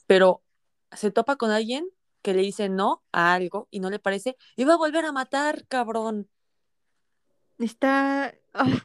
pero 0.06 0.44
se 0.92 1.12
topa 1.12 1.38
con 1.38 1.52
alguien 1.52 1.88
que 2.22 2.34
le 2.34 2.42
dice 2.42 2.68
no 2.68 3.06
a 3.14 3.34
algo 3.34 3.70
y 3.72 3.80
no 3.80 3.90
le 3.90 4.00
parece, 4.00 4.36
va 4.68 4.74
a 4.74 4.78
volver 4.78 5.06
a 5.06 5.14
matar, 5.14 5.66
cabrón. 5.68 6.30
Está. 7.58 8.36
Ay, 8.52 8.82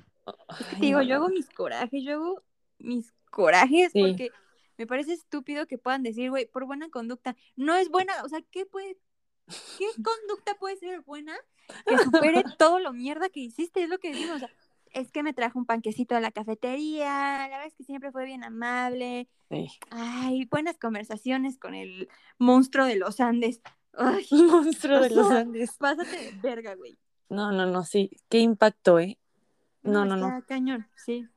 te 0.71 0.77
digo, 0.77 1.01
no, 1.01 1.05
yo 1.05 1.17
hago 1.17 1.29
mis 1.29 1.49
corajes, 1.51 2.05
yo 2.05 2.13
hago 2.13 2.45
mis 2.79 3.13
corajes 3.33 3.91
Sí. 3.91 4.01
porque 4.01 4.31
me 4.79 4.87
parece 4.87 5.15
estúpido 5.15 5.67
que 5.67 5.77
puedan 5.77 6.05
decir, 6.05 6.31
güey, 6.31 6.47
por 6.47 6.67
buena 6.67 6.89
conducta. 6.89 7.35
No 7.57 7.75
es 7.75 7.89
buena, 7.89 8.13
o 8.23 8.29
sea, 8.29 8.43
¿qué 8.53 8.65
puede. 8.65 8.97
¿Qué 9.79 9.87
conducta 10.03 10.55
puede 10.59 10.77
ser 10.77 11.01
buena 11.03 11.37
que 11.87 11.99
supere 12.05 12.45
todo 12.59 12.79
lo 12.79 12.93
mierda 12.93 13.29
que 13.29 13.41
hiciste? 13.41 13.83
Es 13.83 13.89
lo 13.89 13.99
que 13.99 14.13
decimos. 14.13 14.37
O 14.37 14.39
sea, 14.39 14.51
es 14.93 15.13
que 15.13 15.23
me 15.23 15.33
trajo 15.33 15.59
un 15.59 15.67
panquecito 15.67 16.15
de 16.15 16.21
la 16.21 16.33
cafetería, 16.33 17.39
la 17.39 17.49
verdad 17.49 17.67
es 17.67 17.75
que 17.75 17.85
siempre 17.85 18.11
fue 18.13 18.25
bien 18.25 18.45
amable. 18.45 19.29
Sí. 19.49 19.69
Ay, 19.91 20.47
buenas 20.47 20.79
conversaciones 20.79 21.59
con 21.59 21.75
el 21.75 22.09
monstruo 22.39 22.87
de 22.87 22.97
los 22.97 23.21
Andes. 23.21 23.61
Ay, 23.93 24.27
Monstruo 24.31 25.01
de 25.01 25.11
los 25.11 25.31
Andes. 25.31 25.77
pásate 25.79 26.17
de 26.17 26.33
verga, 26.41 26.75
güey. 26.75 26.99
No, 27.29 27.53
no, 27.53 27.67
no, 27.67 27.85
sí. 27.85 28.11
Qué 28.29 28.39
impacto, 28.39 28.99
¿eh? 28.99 29.19
No, 29.83 30.05
no, 30.05 30.17
no. 30.17 30.27
está 30.29 30.43
cañón, 30.43 30.89
sí. 30.97 31.29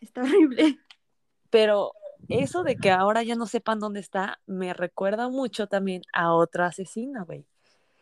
Está 0.00 0.22
horrible. 0.22 0.78
Pero 1.50 1.92
eso 2.28 2.62
de 2.62 2.76
que 2.76 2.90
ahora 2.90 3.22
ya 3.22 3.36
no 3.36 3.46
sepan 3.46 3.78
dónde 3.78 4.00
está, 4.00 4.40
me 4.46 4.72
recuerda 4.74 5.28
mucho 5.28 5.66
también 5.66 6.02
a 6.12 6.32
otro 6.32 6.64
asesino, 6.64 7.24
güey. 7.24 7.46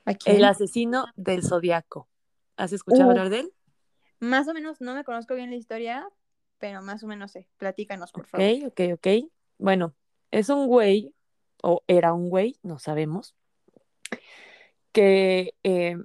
¿A 0.05 0.13
El 0.27 0.45
asesino 0.45 1.07
del 1.17 1.43
zodiaco. 1.43 2.09
¿Has 2.57 2.73
escuchado 2.73 3.09
Uh. 3.09 3.11
hablar 3.11 3.31
de 3.31 3.41
él? 3.41 3.53
Más 4.21 4.47
o 4.49 4.55
menos, 4.55 4.81
no 4.81 4.95
me 4.95 5.05
conozco 5.05 5.35
bien 5.35 5.51
la 5.51 5.57
historia, 5.57 6.09
pero 6.59 6.83
más 6.83 7.03
o 7.03 7.07
menos 7.07 7.33
sé. 7.33 7.49
Platícanos, 7.57 8.13
por 8.13 8.23
Ok, 8.25 8.29
favor. 8.31 8.47
ok, 8.67 8.81
ok. 8.95 9.07
Bueno, 9.59 9.95
es 10.31 10.49
un 10.49 10.67
güey, 10.67 11.13
o 11.63 11.83
era 11.87 12.13
un 12.13 12.29
güey, 12.31 12.57
no 12.63 12.79
sabemos, 12.79 13.35
que 14.93 15.55
eh, 15.65 15.97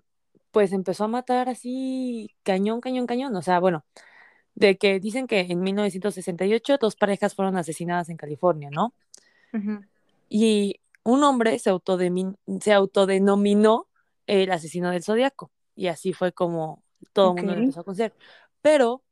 pues 0.51 0.71
empezó 0.73 1.03
a 1.05 1.07
matar 1.09 1.49
así 1.49 2.29
cañón, 2.43 2.81
cañón, 2.81 3.05
cañón. 3.07 3.35
O 3.35 3.41
sea, 3.41 3.59
bueno, 3.59 3.85
de 4.55 4.77
que 4.77 4.99
dicen 4.99 5.27
que 5.27 5.41
en 5.41 5.61
1968 5.61 6.77
dos 6.79 6.95
parejas 6.95 7.35
fueron 7.35 7.57
asesinadas 7.57 8.09
en 8.09 8.17
California, 8.17 8.69
¿no? 8.71 8.93
Y 10.29 10.79
un 11.03 11.23
hombre 11.23 11.57
se, 11.59 11.71
autodemin- 11.71 12.37
se 12.61 12.73
autodenominó 12.73 13.86
el 14.27 14.51
asesino 14.51 14.91
del 14.91 15.03
zodiaco. 15.03 15.51
Y 15.75 15.87
así 15.87 16.13
fue 16.13 16.31
como 16.31 16.83
todo 17.13 17.29
el 17.31 17.35
mundo 17.37 17.53
lo 17.55 17.59
empezó 17.61 17.79
a 17.81 17.83
conocer. 17.83 18.13
Pero, 18.61 19.03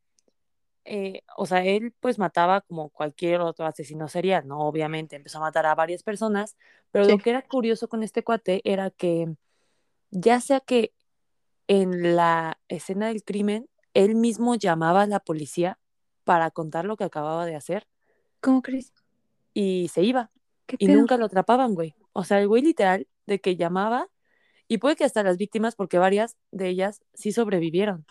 eh, 0.86 1.22
o 1.38 1.46
sea, 1.46 1.64
él 1.66 1.94
pues 2.00 2.20
mataba 2.20 2.62
como 2.62 2.90
cualquier 2.90 3.42
otro 3.42 3.66
asesino 3.66 4.08
serial, 4.08 4.48
¿no? 4.48 4.60
Obviamente 4.60 5.16
empezó 5.16 5.40
a 5.40 5.42
matar 5.42 5.66
a 5.66 5.76
varias 5.76 6.04
personas, 6.04 6.58
pero 6.92 7.06
Sí. 7.06 7.12
lo 7.12 7.18
que 7.18 7.30
era 7.32 7.42
curioso 7.42 7.88
con 7.88 8.04
este 8.04 8.24
cuate 8.24 8.62
era 8.64 8.92
que 8.92 9.36
ya 10.12 10.40
sea 10.42 10.60
que 10.60 10.94
en 11.68 12.16
la 12.16 12.60
escena 12.68 13.08
del 13.08 13.24
crimen, 13.24 13.68
él 13.94 14.16
mismo 14.16 14.56
llamaba 14.56 15.04
a 15.04 15.08
la 15.08 15.20
policía 15.20 15.80
para 16.24 16.52
contar 16.52 16.86
lo 16.86 16.98
que 16.98 17.04
acababa 17.06 17.46
de 17.46 17.56
hacer 17.56 17.88
¿Cómo 18.42 18.62
crees? 18.62 18.94
y 19.54 19.88
se 19.94 20.04
iba. 20.04 20.32
¿Qué 20.68 20.76
y 20.80 20.88
pedo? 20.88 20.98
nunca 21.00 21.18
lo 21.18 21.26
atrapaban, 21.26 21.74
güey. 21.76 21.96
O 22.14 22.24
sea, 22.24 22.40
el 22.40 22.48
güey 22.48 22.62
literal 22.62 23.08
de 23.26 23.40
que 23.40 23.56
llamaba 23.56 24.08
y 24.68 24.78
puede 24.80 24.96
que 24.96 25.04
hasta 25.06 25.24
las 25.24 25.38
víctimas, 25.38 25.76
porque 25.76 25.98
varias 26.00 26.38
de 26.52 26.68
ellas 26.70 27.02
sí 27.14 27.32
sobrevivieron. 27.32 28.06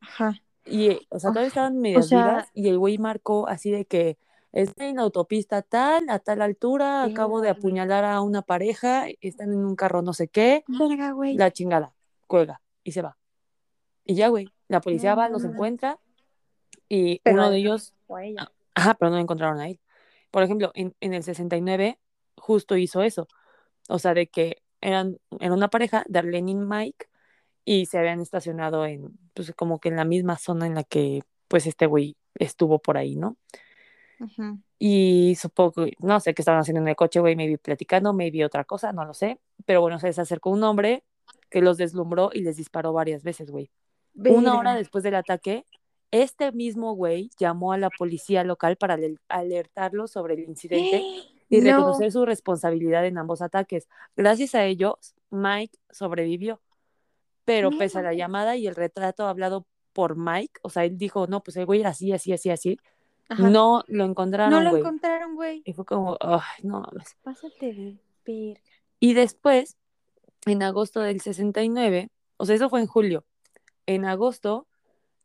Ajá. 0.00 0.34
Y, 0.64 0.88
eh, 0.90 1.00
o 1.10 1.18
sea, 1.18 1.30
todavía 1.30 1.48
estaban 1.48 1.78
medias 1.78 2.08
sea- 2.08 2.24
vivas 2.26 2.48
y 2.54 2.68
el 2.68 2.78
güey 2.78 2.98
marcó 2.98 3.48
así 3.48 3.70
de 3.70 3.84
que 3.84 4.18
está 4.52 4.86
en 4.86 4.96
la 4.96 5.02
autopista 5.02 5.62
tal, 5.62 6.08
a 6.08 6.18
tal 6.20 6.40
altura, 6.42 7.04
acabo 7.04 7.40
de 7.40 7.50
apuñalar 7.50 8.04
a 8.04 8.20
una 8.22 8.42
pareja, 8.42 9.06
están 9.20 9.52
en 9.52 9.64
un 9.64 9.76
carro 9.76 10.00
no 10.02 10.12
sé 10.12 10.28
qué, 10.28 10.64
Verga, 10.68 11.10
güey. 11.12 11.34
la 11.36 11.50
chingada, 11.50 11.94
cuelga 12.26 12.60
y 12.82 12.92
se 12.92 13.02
va. 13.02 13.16
Y 14.04 14.14
ya, 14.14 14.28
güey, 14.28 14.48
la 14.68 14.80
policía 14.80 15.10
No 15.10 15.16
va, 15.16 15.28
los 15.28 15.44
encuentra 15.44 15.98
y 16.88 17.18
Pero 17.20 17.36
uno 17.36 17.50
de 17.50 17.58
ellos 17.58 17.94
O 18.06 18.16
a 18.16 18.24
ella. 18.24 18.50
Ajá, 18.74 18.94
pero 18.94 19.10
no 19.10 19.18
encontraron 19.18 19.58
a 19.60 19.68
él. 19.68 19.80
Por 20.30 20.42
ejemplo, 20.42 20.70
en, 20.74 20.94
en 21.00 21.14
el 21.14 21.22
69 21.22 21.98
justo 22.36 22.76
hizo 22.76 23.02
eso. 23.02 23.28
O 23.88 23.98
sea, 23.98 24.14
de 24.14 24.26
que 24.28 24.62
eran, 24.84 25.18
era 25.40 25.52
una 25.54 25.68
pareja, 25.68 26.04
Darlene 26.08 26.52
y 26.52 26.54
Mike, 26.54 27.06
y 27.64 27.86
se 27.86 27.98
habían 27.98 28.20
estacionado 28.20 28.84
en, 28.86 29.18
pues 29.32 29.52
como 29.56 29.80
que 29.80 29.88
en 29.88 29.96
la 29.96 30.04
misma 30.04 30.36
zona 30.36 30.66
en 30.66 30.74
la 30.74 30.84
que, 30.84 31.22
pues 31.48 31.66
este 31.66 31.86
güey 31.86 32.16
estuvo 32.34 32.78
por 32.78 32.96
ahí, 32.96 33.16
¿no? 33.16 33.36
Ujú. 34.20 34.58
Y 34.78 35.34
supongo, 35.40 35.86
no 35.98 36.20
sé 36.20 36.34
qué 36.34 36.42
estaban 36.42 36.60
haciendo 36.60 36.82
en 36.82 36.88
el 36.88 36.96
coche, 36.96 37.20
güey, 37.20 37.36
maybe 37.36 37.58
platicando, 37.58 38.12
maybe 38.12 38.44
otra 38.44 38.64
cosa, 38.64 38.92
no 38.92 39.04
lo 39.04 39.14
sé. 39.14 39.40
Pero 39.64 39.80
bueno, 39.80 39.98
se 39.98 40.08
les 40.08 40.18
acercó 40.18 40.50
un 40.50 40.62
hombre 40.62 41.04
que 41.48 41.62
los 41.62 41.78
deslumbró 41.78 42.30
y 42.32 42.42
les 42.42 42.56
disparó 42.56 42.92
varias 42.92 43.22
veces, 43.22 43.50
güey. 43.50 43.70
Una 44.14 44.58
hora 44.58 44.74
después 44.74 45.02
del 45.02 45.14
ataque, 45.14 45.66
este 46.10 46.52
mismo 46.52 46.92
güey 46.92 47.30
llamó 47.38 47.72
a 47.72 47.78
la 47.78 47.90
policía 47.90 48.44
local 48.44 48.76
para 48.76 48.94
aler- 48.96 49.18
alertarlos 49.28 50.10
sobre 50.12 50.34
el 50.34 50.40
incidente 50.40 51.02
y 51.48 51.60
No. 51.60 51.76
reconocer 51.76 52.12
su 52.12 52.24
responsabilidad 52.26 53.06
en 53.06 53.18
ambos 53.18 53.42
ataques. 53.42 53.88
Gracias 54.16 54.54
a 54.54 54.64
ellos, 54.64 55.14
Mike 55.30 55.78
sobrevivió. 55.90 56.60
Pero 57.44 57.70
No 57.70 57.78
pese 57.78 57.98
a 57.98 58.02
la 58.02 58.14
llamada 58.14 58.56
y 58.56 58.66
el 58.66 58.74
retrato 58.74 59.26
hablado 59.26 59.66
por 59.92 60.16
Mike, 60.16 60.60
o 60.62 60.70
sea, 60.70 60.84
él 60.84 60.96
dijo, 60.98 61.26
no, 61.26 61.42
pues 61.42 61.56
el 61.56 61.66
güey 61.66 61.80
era 61.80 61.90
así, 61.90 62.10
así, 62.12 62.32
así, 62.32 62.50
así, 62.50 62.78
Ajá. 63.28 63.48
no 63.48 63.84
lo 63.86 64.04
No 64.04 64.10
encontraron, 64.10 64.64
lo 64.64 64.70
güey. 64.70 64.80
encontraron, 64.82 65.34
güey. 65.36 65.62
Y 65.64 65.72
fue 65.72 65.84
como, 65.84 66.16
ay, 66.20 66.40
no 66.64 66.80
mames. 66.80 67.16
Pásate 67.22 67.72
de 67.72 67.98
verga. 68.26 68.60
Y 68.98 69.14
después, 69.14 69.76
en 70.46 70.62
agosto 70.62 71.00
del 71.00 71.20
69, 71.20 72.10
o 72.38 72.46
sea, 72.46 72.56
eso 72.56 72.68
fue 72.70 72.80
en 72.80 72.86
julio. 72.86 73.24
En 73.86 74.04
agosto, 74.04 74.66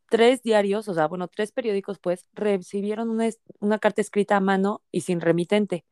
tres 0.09 0.43
diarios, 0.43 0.87
o 0.87 0.93
sea, 0.93 1.07
bueno, 1.07 1.27
tres 1.29 1.51
periódicos, 1.51 1.97
pues, 1.99 2.25
recibieron 2.33 3.09
una, 3.09 3.29
una 3.59 3.79
carta 3.79 4.01
escrita 4.01 4.35
a 4.37 4.39
mano 4.41 4.81
y 4.91 5.01
sin 5.01 5.21
remitente. 5.21 5.85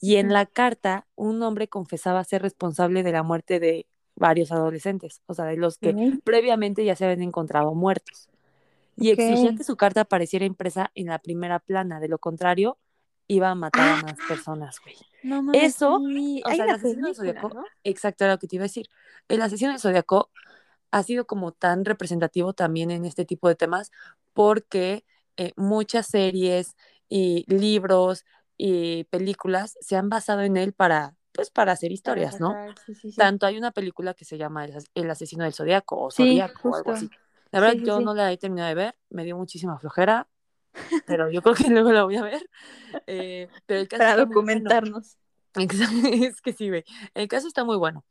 Y 0.00 0.16
en 0.16 0.32
la 0.32 0.46
carta, 0.46 1.06
un 1.14 1.42
hombre 1.42 1.68
confesaba 1.68 2.22
ser 2.24 2.42
responsable 2.42 3.02
de 3.02 3.12
la 3.12 3.22
muerte 3.22 3.60
de 3.60 3.86
varios 4.14 4.52
adolescentes, 4.52 5.22
o 5.26 5.34
sea, 5.34 5.44
de 5.46 5.56
los 5.56 5.78
que 5.78 5.94
previamente 6.24 6.84
ya 6.84 6.96
se 6.96 7.04
habían 7.04 7.22
encontrado 7.22 7.74
muertos. 7.74 8.28
Y 8.98 9.10
Ok. 9.10 9.18
exigía 9.18 9.52
que 9.54 9.64
su 9.64 9.76
carta 9.76 10.02
apareciera 10.02 10.44
impresa 10.46 10.90
en 10.94 11.06
la 11.08 11.18
primera 11.18 11.58
plana, 11.58 12.00
de 12.00 12.08
lo 12.08 12.18
contrario, 12.18 12.78
iba 13.28 13.50
a 13.50 13.54
matar 13.54 13.88
a 13.90 13.96
más 13.96 14.18
personas, 14.28 14.80
güey. 14.80 14.96
No 15.22 15.42
mames. 15.42 15.62
Eso, 15.62 16.02
sí. 16.06 16.42
o 16.46 16.48
Hay 16.50 16.56
sea, 16.56 16.64
el 16.66 16.70
asesino 16.74 17.06
del 17.06 17.16
Zodíaco, 17.16 17.50
¿no? 17.50 17.64
exacto 17.84 18.24
era 18.24 18.34
lo 18.34 18.38
que 18.38 18.46
te 18.46 18.56
iba 18.56 18.62
a 18.64 18.68
decir. 18.68 18.86
El 19.28 19.42
asesino 19.42 19.70
del 19.72 19.80
Zodíaco 19.80 20.30
ha 20.90 21.02
sido 21.02 21.26
como 21.26 21.52
tan 21.52 21.84
representativo 21.84 22.52
también 22.52 22.90
en 22.90 23.04
este 23.04 23.24
tipo 23.24 23.48
de 23.48 23.56
temas 23.56 23.90
porque 24.32 25.04
eh, 25.36 25.52
muchas 25.56 26.06
series 26.06 26.76
y 27.08 27.44
libros 27.48 28.24
y 28.56 29.04
películas 29.04 29.76
se 29.80 29.96
han 29.96 30.08
basado 30.08 30.42
en 30.42 30.56
él 30.56 30.72
para, 30.72 31.14
pues, 31.32 31.50
para 31.50 31.72
hacer 31.72 31.92
historias, 31.92 32.40
¿no? 32.40 32.54
Sí, 32.86 32.94
sí, 32.94 33.10
sí. 33.12 33.16
Tanto 33.16 33.46
hay 33.46 33.58
una 33.58 33.70
película 33.72 34.14
que 34.14 34.24
se 34.24 34.38
llama 34.38 34.64
El, 34.64 34.76
as- 34.76 34.90
El 34.94 35.10
asesino 35.10 35.44
del 35.44 35.54
Zodíaco 35.54 35.98
o 36.00 36.10
Sí, 36.10 36.24
Zodíaco 36.28 36.70
o 36.70 36.76
algo 36.76 36.92
así. 36.92 37.10
La 37.52 37.60
verdad, 37.60 37.76
yo 37.84 38.00
no 38.00 38.14
la 38.14 38.32
he 38.32 38.38
terminado 38.38 38.68
de 38.68 38.74
ver, 38.74 38.96
me 39.10 39.24
dio 39.24 39.36
muchísima 39.36 39.78
flojera, 39.78 40.28
pero 41.06 41.30
yo 41.30 41.42
creo 41.42 41.54
que 41.54 41.68
luego 41.70 41.92
la 41.92 42.04
voy 42.04 42.16
a 42.16 42.22
ver. 42.22 42.48
Eh, 43.06 43.48
pero 43.66 43.80
el 43.80 43.88
caso 43.88 44.02
Para 44.02 44.16
bueno. 44.16 44.26
documentarnos. 44.26 45.16
Exacto, 45.56 45.94
Es 46.12 46.40
que 46.42 46.52
sí, 46.52 46.68
güey. 46.68 46.84
El 47.14 47.28
caso 47.28 47.48
está 47.48 47.64
muy 47.64 47.76
bueno. 47.76 48.04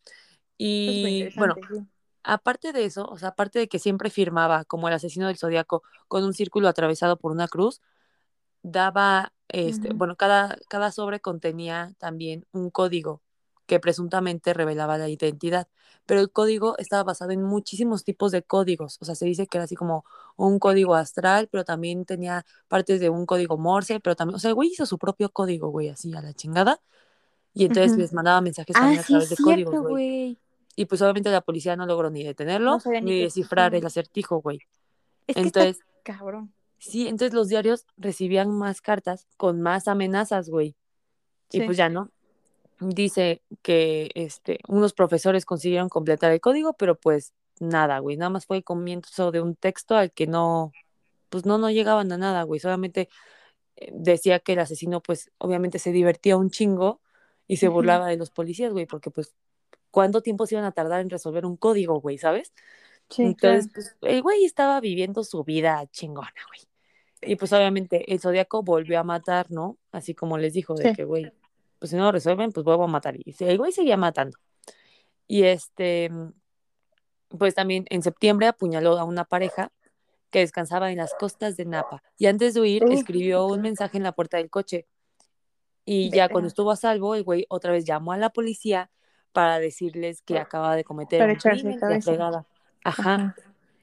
Y 0.57 1.23
bueno, 1.35 1.55
interesante, 1.55 1.81
sí. 1.81 1.87
aparte 2.23 2.73
de 2.73 2.85
eso, 2.85 3.05
o 3.05 3.17
sea, 3.17 3.29
aparte 3.29 3.59
de 3.59 3.67
que 3.67 3.79
siempre 3.79 4.09
firmaba 4.09 4.65
como 4.65 4.87
el 4.87 4.93
asesino 4.93 5.27
del 5.27 5.37
zodiaco 5.37 5.83
con 6.07 6.23
un 6.23 6.33
círculo 6.33 6.67
atravesado 6.69 7.17
por 7.17 7.31
una 7.31 7.47
cruz, 7.47 7.81
daba, 8.63 9.33
este, 9.49 9.93
bueno, 9.93 10.15
cada, 10.15 10.57
cada 10.69 10.91
sobre 10.91 11.19
contenía 11.21 11.93
también 11.99 12.45
un 12.51 12.69
código 12.71 13.21
que 13.65 13.79
presuntamente 13.79 14.53
revelaba 14.53 14.97
la 14.97 15.09
identidad, 15.09 15.67
pero 16.05 16.19
el 16.21 16.31
código 16.31 16.77
estaba 16.77 17.03
basado 17.03 17.31
en 17.31 17.41
muchísimos 17.43 18.03
tipos 18.03 18.31
de 18.31 18.43
códigos, 18.43 18.97
o 19.01 19.05
sea, 19.05 19.15
se 19.15 19.25
dice 19.25 19.47
que 19.47 19.57
era 19.57 19.65
así 19.65 19.75
como 19.75 20.05
un 20.35 20.59
código 20.59 20.93
astral, 20.95 21.47
pero 21.51 21.63
también 21.65 22.05
tenía 22.05 22.45
partes 22.67 22.99
de 22.99 23.09
un 23.09 23.25
código 23.25 23.57
morse, 23.57 23.99
pero 23.99 24.15
también, 24.15 24.35
o 24.35 24.39
sea, 24.39 24.49
el 24.49 24.55
güey 24.55 24.69
hizo 24.69 24.85
su 24.85 24.99
propio 24.99 25.31
código, 25.31 25.69
güey, 25.69 25.89
así 25.89 26.13
a 26.13 26.21
la 26.21 26.33
chingada, 26.33 26.79
y 27.53 27.65
entonces 27.65 27.97
les 27.97 28.13
mandaba 28.13 28.41
mensajes 28.41 28.75
Ah, 28.75 28.81
también 28.81 28.99
a 28.99 29.03
sí, 29.03 29.13
través 29.13 29.29
es 29.29 29.29
de 29.29 29.37
códigos, 29.37 29.73
cierto, 29.73 29.81
güey. 29.81 29.93
güey. 29.93 30.39
Y 30.75 30.85
pues 30.85 31.01
obviamente 31.01 31.31
la 31.31 31.41
policía 31.41 31.75
no 31.75 31.85
logró 31.85 32.09
ni 32.09 32.23
detenerlo, 32.23 32.77
No 32.77 32.91
ni 33.01 33.21
descifrar 33.21 33.73
el 33.75 33.85
acertijo, 33.85 34.41
güey. 34.41 34.59
Es 35.27 35.35
que 35.37 35.41
Entonces, 35.41 35.77
está 35.77 35.85
cabrón. 36.03 36.53
Sí, 36.85 37.07
entonces 37.07 37.33
los 37.33 37.49
diarios 37.49 37.85
recibían 37.97 38.51
más 38.51 38.81
cartas 38.81 39.27
con 39.37 39.61
más 39.61 39.87
amenazas, 39.87 40.49
güey. 40.49 40.75
Y 41.51 41.61
pues 41.61 41.77
ya 41.77 41.89
no. 41.89 42.11
Dice 42.79 43.41
que 43.61 44.11
este, 44.15 44.59
unos 44.67 44.93
profesores 44.93 45.45
consiguieron 45.45 45.89
completar 45.89 46.31
el 46.31 46.41
código, 46.41 46.73
pero 46.73 46.95
pues 46.95 47.33
nada, 47.59 47.99
güey. 47.99 48.17
Nada 48.17 48.29
más 48.29 48.45
fue 48.45 48.63
comienzo 48.63 49.31
de 49.31 49.41
un 49.41 49.55
texto 49.55 49.95
al 49.95 50.11
que 50.11 50.27
no, 50.27 50.73
pues 51.29 51.45
no, 51.45 51.57
no 51.57 51.69
llegaban 51.69 52.11
a 52.11 52.17
nada, 52.17 52.43
güey. 52.43 52.59
Solamente 52.59 53.09
eh, 53.77 53.91
decía 53.93 54.39
que 54.39 54.53
el 54.53 54.59
asesino, 54.59 55.01
pues 55.01 55.31
obviamente 55.37 55.79
se 55.79 55.91
divertía 55.91 56.37
un 56.37 56.49
chingo 56.49 57.01
y 57.47 57.57
se 57.57 57.67
burlaba 57.67 58.07
de 58.07 58.17
los 58.17 58.31
policías, 58.31 58.73
güey, 58.73 58.85
porque 58.85 59.11
pues, 59.11 59.35
¿cuánto 59.91 60.21
tiempo 60.21 60.45
se 60.45 60.55
iban 60.55 60.65
a 60.65 60.71
tardar 60.71 61.01
en 61.01 61.09
resolver 61.09 61.45
un 61.45 61.57
código, 61.57 62.01
güey, 62.01 62.17
sabes? 62.17 62.53
Sí, 63.09 63.23
Entonces, 63.23 63.67
claro. 63.71 63.89
pues, 63.99 64.13
el 64.13 64.21
güey 64.21 64.45
estaba 64.45 64.79
viviendo 64.81 65.23
su 65.23 65.43
vida 65.43 65.85
chingona, 65.91 66.33
güey. 66.47 66.61
Y 67.21 67.35
pues 67.35 67.53
obviamente 67.53 68.11
el 68.11 68.19
Zodíaco 68.19 68.61
volvió 68.61 68.99
a 68.99 69.03
matar, 69.03 69.49
¿no? 69.49 69.77
Así 69.91 70.13
como 70.13 70.37
les 70.37 70.53
dijo, 70.53 70.75
de 70.75 70.89
Sí. 70.89 70.95
que, 70.95 71.03
güey, 71.03 71.31
pues 71.79 71.91
si 71.91 71.95
no 71.95 72.03
lo 72.03 72.11
resuelven, 72.11 72.51
pues 72.51 72.63
vuelvo 72.63 72.83
a 72.83 72.87
matar. 72.87 73.15
Y 73.17 73.35
el 73.43 73.57
güey 73.57 73.71
seguía 73.71 73.97
matando. 73.97 74.37
Y 75.27 75.43
este, 75.43 76.11
pues 77.29 77.55
también 77.55 77.85
en 77.89 78.03
septiembre 78.03 78.47
apuñaló 78.47 78.97
a 78.97 79.03
una 79.03 79.25
pareja 79.25 79.71
que 80.29 80.39
descansaba 80.39 80.91
en 80.91 80.97
las 80.97 81.13
costas 81.13 81.57
de 81.57 81.65
Napa. 81.65 82.03
Y 82.17 82.25
antes 82.27 82.53
de 82.53 82.61
huir, 82.61 82.83
escribió 82.91 83.47
un 83.47 83.61
mensaje 83.61 83.97
en 83.97 84.03
la 84.03 84.11
puerta 84.11 84.37
del 84.37 84.49
coche. 84.49 84.85
Y 85.85 86.09
ya 86.09 86.29
cuando 86.29 86.47
estuvo 86.47 86.71
a 86.71 86.75
salvo, 86.75 87.15
el 87.15 87.23
güey 87.23 87.45
otra 87.47 87.71
vez 87.71 87.85
llamó 87.85 88.11
a 88.11 88.17
la 88.17 88.29
policía 88.29 88.91
para 89.31 89.59
decirles 89.59 90.21
que 90.21 90.39
acaba 90.39 90.75
de 90.75 90.83
cometer 90.83 91.21
un 91.21 91.27
de 91.27 91.37
crimen 91.37 92.01
fregada. 92.01 92.45
Ajá. 92.83 93.35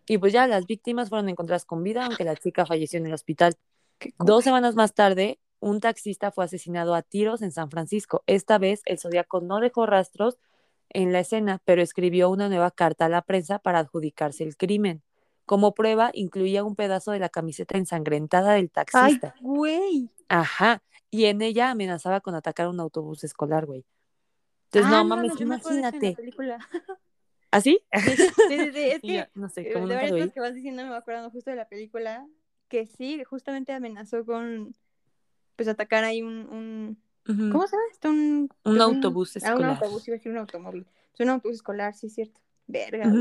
Y 0.06 0.18
pues 0.18 0.32
ya 0.32 0.46
las 0.46 0.66
víctimas 0.66 1.08
fueron 1.08 1.28
encontradas 1.28 1.64
con 1.64 1.82
vida, 1.82 2.04
aunque 2.06 2.24
la 2.24 2.36
chica 2.36 2.66
falleció 2.66 2.98
en 2.98 3.06
el 3.06 3.14
hospital. 3.14 3.54
Dos 4.18 4.44
semanas 4.44 4.74
más 4.74 4.94
tarde, 4.94 5.38
un 5.60 5.80
taxista 5.80 6.32
fue 6.32 6.44
asesinado 6.44 6.94
a 6.94 7.02
tiros 7.02 7.40
en 7.42 7.52
San 7.52 7.70
Francisco. 7.70 8.24
Esta 8.26 8.58
vez, 8.58 8.82
el 8.84 8.98
Zodíaco 8.98 9.40
no 9.40 9.60
dejó 9.60 9.86
rastros 9.86 10.38
en 10.88 11.12
la 11.12 11.20
escena, 11.20 11.60
pero 11.64 11.82
escribió 11.82 12.28
una 12.30 12.48
nueva 12.48 12.70
carta 12.72 13.06
a 13.06 13.08
la 13.08 13.22
prensa 13.22 13.58
para 13.60 13.78
adjudicarse 13.78 14.42
el 14.44 14.56
crimen. 14.56 15.02
Como 15.46 15.72
prueba, 15.74 16.10
incluía 16.14 16.64
un 16.64 16.74
pedazo 16.76 17.12
de 17.12 17.18
la 17.20 17.28
camiseta 17.28 17.78
ensangrentada 17.78 18.54
del 18.54 18.64
Ay, 18.64 18.68
taxista. 18.68 19.34
güey. 19.40 20.08
Ajá. 20.28 20.82
Y 21.10 21.26
en 21.26 21.42
ella 21.42 21.70
amenazaba 21.70 22.20
con 22.20 22.34
atacar 22.34 22.68
un 22.68 22.80
autobús 22.80 23.22
escolar, 23.24 23.66
güey. 23.66 23.84
Entonces, 24.66 24.86
Ah, 24.92 24.96
no 24.96 25.02
no 25.04 25.16
mames, 25.16 25.34
la 25.36 25.42
imagínate. 25.42 26.16
¿Así? 27.52 27.80
Sí, 27.92 28.16
sí, 28.16 28.28
sí, 28.48 28.72
sí, 28.72 28.80
Es 28.80 29.02
yo, 29.02 29.08
que 29.08 29.28
no 29.34 29.48
sé, 29.48 29.62
de 29.62 29.74
varias 29.74 30.10
cosas 30.12 30.32
que 30.32 30.40
vas 30.40 30.54
diciendo 30.54 30.82
me 30.82 30.88
va 30.90 30.96
acordando 30.96 31.30
justo 31.30 31.50
de 31.50 31.56
la 31.56 31.68
película 31.68 32.26
que 32.68 32.86
sí, 32.86 33.22
justamente 33.24 33.72
amenazó 33.72 34.24
con 34.24 34.74
pues 35.54 35.68
atacar 35.68 36.02
ahí 36.04 36.22
un, 36.22 36.96
un. 37.26 37.50
¿cómo 37.52 37.66
se 37.66 37.76
llama 37.76 37.88
esto? 37.92 38.08
Un, 38.08 38.16
Un 38.16 38.48
pues, 38.64 38.80
autobús 38.80 39.36
Ah, 39.36 39.38
un 39.40 39.44
escolar. 39.44 39.70
autobús, 39.76 40.08
iba 40.08 40.14
a 40.14 40.18
decir 40.18 40.32
un 40.32 40.38
automóvil. 40.38 40.86
Es 41.12 41.20
un 41.20 41.28
autobús 41.28 41.56
escolar, 41.56 41.94
sí 41.94 42.06
es 42.06 42.14
cierto. 42.14 42.40
Verga. 42.66 43.12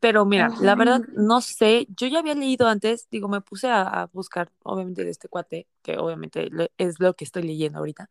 Pero 0.00 0.26
mira, 0.26 0.52
la 0.60 0.74
verdad, 0.74 1.00
no 1.14 1.40
sé, 1.40 1.86
yo 1.96 2.08
ya 2.08 2.18
había 2.18 2.34
leído 2.34 2.68
antes, 2.68 3.08
digo, 3.08 3.28
me 3.28 3.40
puse 3.40 3.68
a, 3.68 3.82
a 3.82 4.06
buscar, 4.12 4.50
obviamente, 4.62 5.04
de 5.04 5.10
este 5.10 5.28
cuate, 5.28 5.66
que 5.82 5.96
obviamente 5.96 6.50
es 6.76 7.00
lo 7.00 7.14
que 7.14 7.24
estoy 7.24 7.44
leyendo 7.44 7.78
ahorita, 7.78 8.10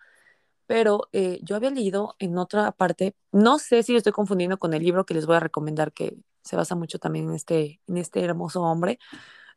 pero 0.70 1.10
eh, 1.14 1.40
yo 1.42 1.56
había 1.56 1.72
leído 1.72 2.16
en 2.20 2.38
otra 2.38 2.72
parte, 2.72 3.16
no 3.32 3.58
sé 3.58 3.82
si 3.82 3.92
lo 3.92 3.98
estoy 3.98 4.14
confundiendo 4.14 4.60
con 4.60 4.72
el 4.76 4.84
libro 4.84 5.04
que 5.04 5.16
les 5.16 5.26
voy 5.26 5.36
a 5.36 5.40
recomendar, 5.40 5.92
que 5.92 6.16
se 6.44 6.56
basa 6.56 6.76
mucho 6.76 7.00
también 7.00 7.28
en 7.28 7.34
este, 7.34 7.82
en 7.88 7.98
este 7.98 8.24
hermoso 8.24 8.62
hombre, 8.62 9.00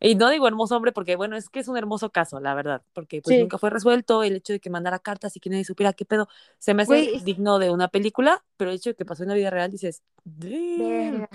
y 0.00 0.14
no 0.14 0.30
digo 0.30 0.48
hermoso 0.48 0.74
hombre 0.74 0.90
porque, 0.90 1.16
bueno, 1.16 1.36
es 1.36 1.50
que 1.50 1.60
es 1.60 1.68
un 1.68 1.76
hermoso 1.76 2.08
caso, 2.08 2.40
la 2.40 2.54
verdad, 2.54 2.80
porque 2.94 3.20
pues 3.20 3.36
Sí. 3.36 3.42
nunca 3.42 3.58
fue 3.58 3.68
resuelto 3.68 4.22
el 4.22 4.36
hecho 4.36 4.54
de 4.54 4.60
que 4.60 4.70
mandara 4.70 5.00
cartas 5.00 5.36
y 5.36 5.40
que 5.40 5.50
nadie 5.50 5.66
supiera 5.66 5.92
qué 5.92 6.06
pedo, 6.06 6.28
se 6.58 6.72
me 6.72 6.84
hace 6.84 7.12
digno 7.26 7.58
de 7.58 7.70
una 7.70 7.88
película, 7.88 8.42
pero 8.56 8.70
el 8.70 8.78
hecho 8.78 8.88
de 8.88 8.96
que 8.96 9.04
pasó 9.04 9.22
en 9.24 9.28
la 9.28 9.34
vida 9.34 9.50
real, 9.50 9.70
dices, 9.70 10.02
"Damn". 10.24 11.28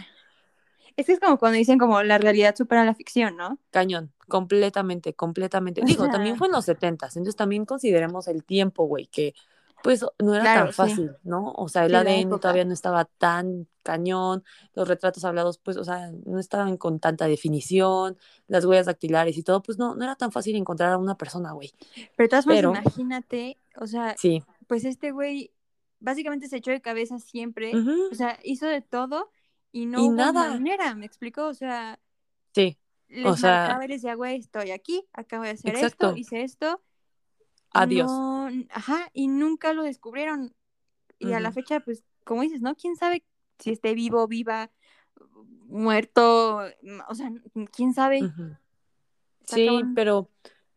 Es 0.95 1.05
que 1.05 1.13
es 1.13 1.19
como 1.19 1.37
cuando 1.37 1.59
dicen 1.59 1.77
como 1.77 2.01
la 2.01 2.17
realidad 2.17 2.55
supera 2.55 2.83
la 2.83 2.95
ficción, 2.95 3.37
¿no? 3.37 3.59
Cañón, 3.69 4.11
completamente, 4.27 5.13
completamente. 5.13 5.81
Digo, 5.85 6.09
también 6.09 6.35
fue 6.35 6.47
en 6.47 6.53
los 6.53 6.65
setentas, 6.65 7.15
entonces 7.15 7.35
también 7.35 7.65
consideremos 7.65 8.27
el 8.27 8.43
tiempo, 8.43 8.85
güey, 8.85 9.05
que 9.05 9.35
pues 9.81 10.05
no 10.19 10.35
era 10.35 10.47
Claro, 10.47 10.49
tan 10.49 10.71
sí. 10.71 11.01
fácil, 11.01 11.17
¿no? 11.23 11.51
O 11.53 11.69
sea, 11.69 11.85
el 11.85 11.93
Sí, 11.93 11.95
ADN 11.95 12.39
todavía 12.39 12.65
no 12.65 12.73
estaba 12.73 13.05
tan 13.05 13.67
cañón, 13.83 14.43
los 14.75 14.87
retratos 14.87 15.23
hablados, 15.25 15.57
pues, 15.59 15.77
o 15.77 15.83
sea, 15.83 16.11
no 16.25 16.39
estaban 16.39 16.77
con 16.77 16.99
tanta 16.99 17.27
definición, 17.27 18.17
las 18.47 18.65
huellas 18.65 18.87
dactilares 18.87 19.37
y 19.37 19.43
todo, 19.43 19.61
pues 19.63 19.77
no, 19.77 19.95
no 19.95 20.03
era 20.03 20.15
tan 20.15 20.31
fácil 20.31 20.55
encontrar 20.55 20.91
a 20.93 20.97
una 20.97 21.15
persona, 21.17 21.51
güey. 21.53 21.73
Pero 22.15 22.29
todas 22.29 22.45
Pero, 22.45 22.73
imagínate, 22.73 23.57
o 23.75 23.87
sea, 23.87 24.19
sí. 24.19 24.43
pues 24.67 24.85
este 24.85 25.11
güey 25.11 25.53
básicamente 25.99 26.47
se 26.47 26.57
echó 26.57 26.71
de 26.71 26.81
cabeza 26.81 27.19
siempre, 27.19 27.81
o 28.09 28.15
sea, 28.15 28.39
hizo 28.43 28.67
de 28.67 28.81
todo 28.81 29.31
y 29.71 29.85
no 29.85 30.03
Y 30.03 30.09
hubo 30.09 30.27
nada. 30.31 30.47
manera, 30.47 30.95
¿me 30.95 31.05
explico? 31.05 31.45
O 31.47 31.53
sea, 31.53 31.99
Sí, 32.53 32.77
les 33.09 33.37
sea, 33.37 33.39
marcaba 33.39 33.85
y 33.85 33.87
les 33.89 34.01
decía, 34.01 34.15
güey, 34.15 34.37
estoy 34.39 34.71
aquí, 34.71 35.05
acabo 35.13 35.43
de 35.43 35.51
hacer 35.51 35.75
Exacto. 35.75 35.75
esto, 35.75 36.13
hice 36.15 36.43
esto. 36.43 36.81
Adiós. 37.73 38.07
no- 38.07 38.49
ajá, 38.71 39.09
y 39.13 39.27
nunca 39.27 39.73
lo 39.73 39.83
descubrieron. 39.83 40.53
Y 41.19 41.33
a 41.33 41.39
la 41.39 41.51
fecha, 41.51 41.79
pues, 41.79 42.03
como 42.23 42.41
dices, 42.41 42.61
¿no? 42.61 42.75
¿Quién 42.75 42.95
sabe 42.95 43.23
si 43.59 43.71
esté 43.71 43.93
vivo, 43.95 44.27
viva, 44.27 44.71
muerto? 45.67 46.61
O 47.09 47.15
sea, 47.15 47.31
¿quién 47.71 47.93
sabe? 47.93 48.19
Sí, 49.45 49.67
pero 49.95 50.29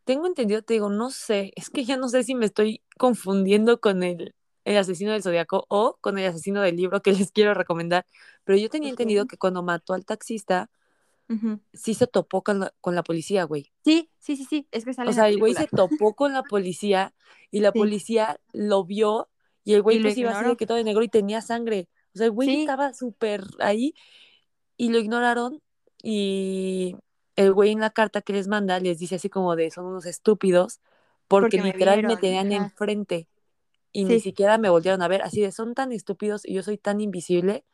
tengo 0.05 0.27
entendido, 0.27 0.63
te 0.63 0.75
digo, 0.75 0.89
no 0.89 1.11
sé, 1.11 1.53
es 1.57 1.71
que 1.71 1.85
ya 1.85 1.97
no 1.97 2.09
sé 2.09 2.23
si 2.25 2.35
me 2.35 2.47
estoy 2.47 2.83
confundiendo 2.99 3.81
con 3.81 4.03
el, 4.03 4.35
el 4.65 4.77
asesino 4.77 5.13
del 5.13 5.23
zodiaco 5.23 5.67
o 5.69 5.99
con 6.01 6.19
el 6.19 6.27
asesino 6.29 6.63
del 6.63 6.77
libro 6.77 7.03
que 7.03 7.13
les 7.29 7.33
quiero 7.33 7.55
recomendar, 7.55 8.07
pero 8.45 8.59
yo 8.59 8.69
tenía 8.69 8.91
entendido 8.91 9.27
que 9.27 9.37
cuando 9.37 9.63
mató 9.63 9.95
al 9.95 10.05
taxista, 10.05 10.71
Sí 11.73 11.95
se 11.95 12.07
topó 12.07 12.43
con 12.43 12.61
la, 12.61 12.75
con 12.81 12.95
la 12.95 13.03
policía, 13.03 13.45
güey. 13.45 13.73
Sí, 13.85 14.11
sí, 14.19 14.37
sí, 14.37 14.45
sí, 14.45 14.67
es 14.71 14.85
que 14.85 14.95
sale 14.95 15.11
O 15.11 15.13
sea, 15.13 15.29
el 15.29 15.39
güey 15.39 15.55
se 15.55 15.67
topó 15.77 16.15
con 16.15 16.33
la 16.33 16.43
policía 16.43 17.15
y 17.51 17.61
la 17.61 17.73
Sí. 17.73 17.79
policía 17.79 18.41
lo 18.53 18.85
vio 18.85 19.29
y 19.65 19.75
el 19.75 19.83
güey 19.83 19.99
Y 19.99 20.03
pues 20.03 20.17
iba 20.19 20.31
así 20.33 20.45
de 20.45 20.57
que 20.57 20.67
todo 20.67 20.77
de 20.79 20.85
negro 20.85 21.03
y 21.03 21.09
tenía 21.09 21.41
sangre. 21.41 21.89
O 22.15 22.19
sea, 22.19 22.27
el 22.27 22.33
güey 22.33 22.49
Sí. 22.49 22.61
estaba 22.63 22.93
súper 22.93 23.45
ahí 23.61 23.95
y 24.77 24.91
lo 24.91 24.99
ignoraron 24.99 25.63
y 26.03 26.97
el 27.37 27.53
güey 27.53 27.71
en 27.73 27.81
la 27.81 27.91
carta 27.91 28.23
que 28.23 28.33
les 28.33 28.49
manda 28.49 28.81
les 28.81 28.99
dice 28.99 29.17
así 29.17 29.29
como 29.29 29.55
de 29.57 29.71
son 29.71 29.87
unos 29.87 30.07
estúpidos 30.07 30.81
porque, 31.29 31.59
Porque 31.59 31.73
literal 31.73 32.03
me 32.03 32.17
tenían 32.17 32.51
ajá. 32.53 32.65
enfrente 32.65 33.29
y 33.93 34.05
ni 34.05 34.21
siquiera 34.21 34.59
me 34.59 34.71
voltearon 34.71 35.03
a 35.03 35.09
ver. 35.09 35.23
Así 35.23 35.41
de 35.41 35.53
son 35.53 35.75
tan 35.75 35.93
estúpidos 35.93 36.45
y 36.45 36.55
yo 36.55 36.63
soy 36.63 36.79
tan 36.79 37.01
invisible 37.01 37.65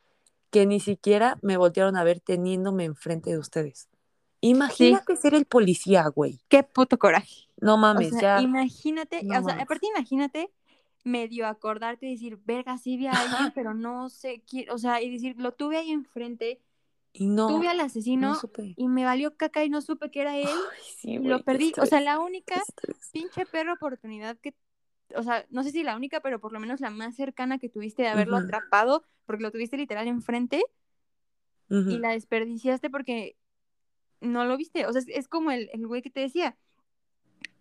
que 0.50 0.66
ni 0.66 0.80
siquiera 0.80 1.38
me 1.42 1.56
voltearon 1.56 1.96
a 1.96 2.04
ver 2.04 2.20
teniéndome 2.20 2.84
enfrente 2.84 3.30
de 3.30 3.38
ustedes. 3.38 3.88
Imagínate 4.40 5.16
ser 5.16 5.34
el 5.34 5.46
policía, 5.46 6.06
güey. 6.08 6.40
Qué 6.48 6.62
puto 6.62 6.98
coraje. 6.98 7.48
No 7.60 7.76
O 7.76 7.78
mames, 7.78 8.10
sea, 8.10 8.20
ya. 8.20 8.42
imagínate, 8.42 9.22
no 9.24 9.38
o 9.40 9.42
sea, 9.42 9.54
aparte 9.60 9.86
imagínate 9.86 10.50
medio 11.04 11.46
acordarte 11.46 12.06
y 12.06 12.12
decir, 12.12 12.38
verga, 12.44 12.78
sí 12.78 12.96
vi 12.96 13.06
a 13.06 13.12
alguien, 13.12 13.52
pero 13.54 13.74
no 13.74 14.08
sé 14.10 14.42
quién, 14.48 14.70
o 14.70 14.78
sea, 14.78 15.00
y 15.02 15.10
decir, 15.10 15.36
lo 15.38 15.52
tuve 15.54 15.78
ahí 15.78 15.90
enfrente, 15.92 16.60
Y 17.12 17.26
no, 17.26 17.46
tuve 17.48 17.68
al 17.68 17.80
asesino 17.80 18.32
no 18.32 18.50
y 18.76 18.88
me 18.88 19.04
valió 19.04 19.36
caca 19.36 19.64
y 19.64 19.70
no 19.70 19.80
supe 19.82 20.10
que 20.10 20.20
era 20.20 20.36
él 20.38 20.48
Ay, 20.48 20.82
sí, 20.96 21.18
lo 21.18 21.42
perdí. 21.44 21.72
O 21.80 21.86
sea, 21.86 22.00
la 22.00 22.18
única 22.18 22.56
estrés. 22.56 22.96
pinche 23.12 23.46
perra 23.46 23.74
oportunidad 23.74 24.36
que, 24.38 24.54
o 25.18 25.22
sea, 25.22 25.46
no 25.50 25.62
sé 25.62 25.70
si 25.72 25.82
la 25.82 25.96
única, 25.96 26.20
pero 26.20 26.40
por 26.40 26.52
lo 26.52 26.60
menos 26.60 26.80
la 26.80 26.90
más 26.90 27.16
cercana 27.16 27.58
que 27.58 27.68
tuviste 27.68 28.02
de 28.02 28.08
haberlo 28.08 28.36
atrapado, 28.36 29.04
porque 29.26 29.42
lo 29.42 29.52
tuviste 29.52 29.76
literal 29.76 30.08
enfrente 30.08 30.62
y 31.86 31.98
Ujú. 31.98 32.00
la 32.00 32.10
desperdiciaste 32.10 32.90
porque 32.90 33.36
no 34.20 34.44
lo 34.46 34.56
viste. 34.56 34.86
O 34.86 34.92
sea, 34.92 35.00
es, 35.02 35.08
es 35.08 35.28
como 35.28 35.50
el, 35.52 35.70
el 35.72 35.86
güey 35.86 36.02
que 36.02 36.10
te 36.10 36.20
decía. 36.20 36.56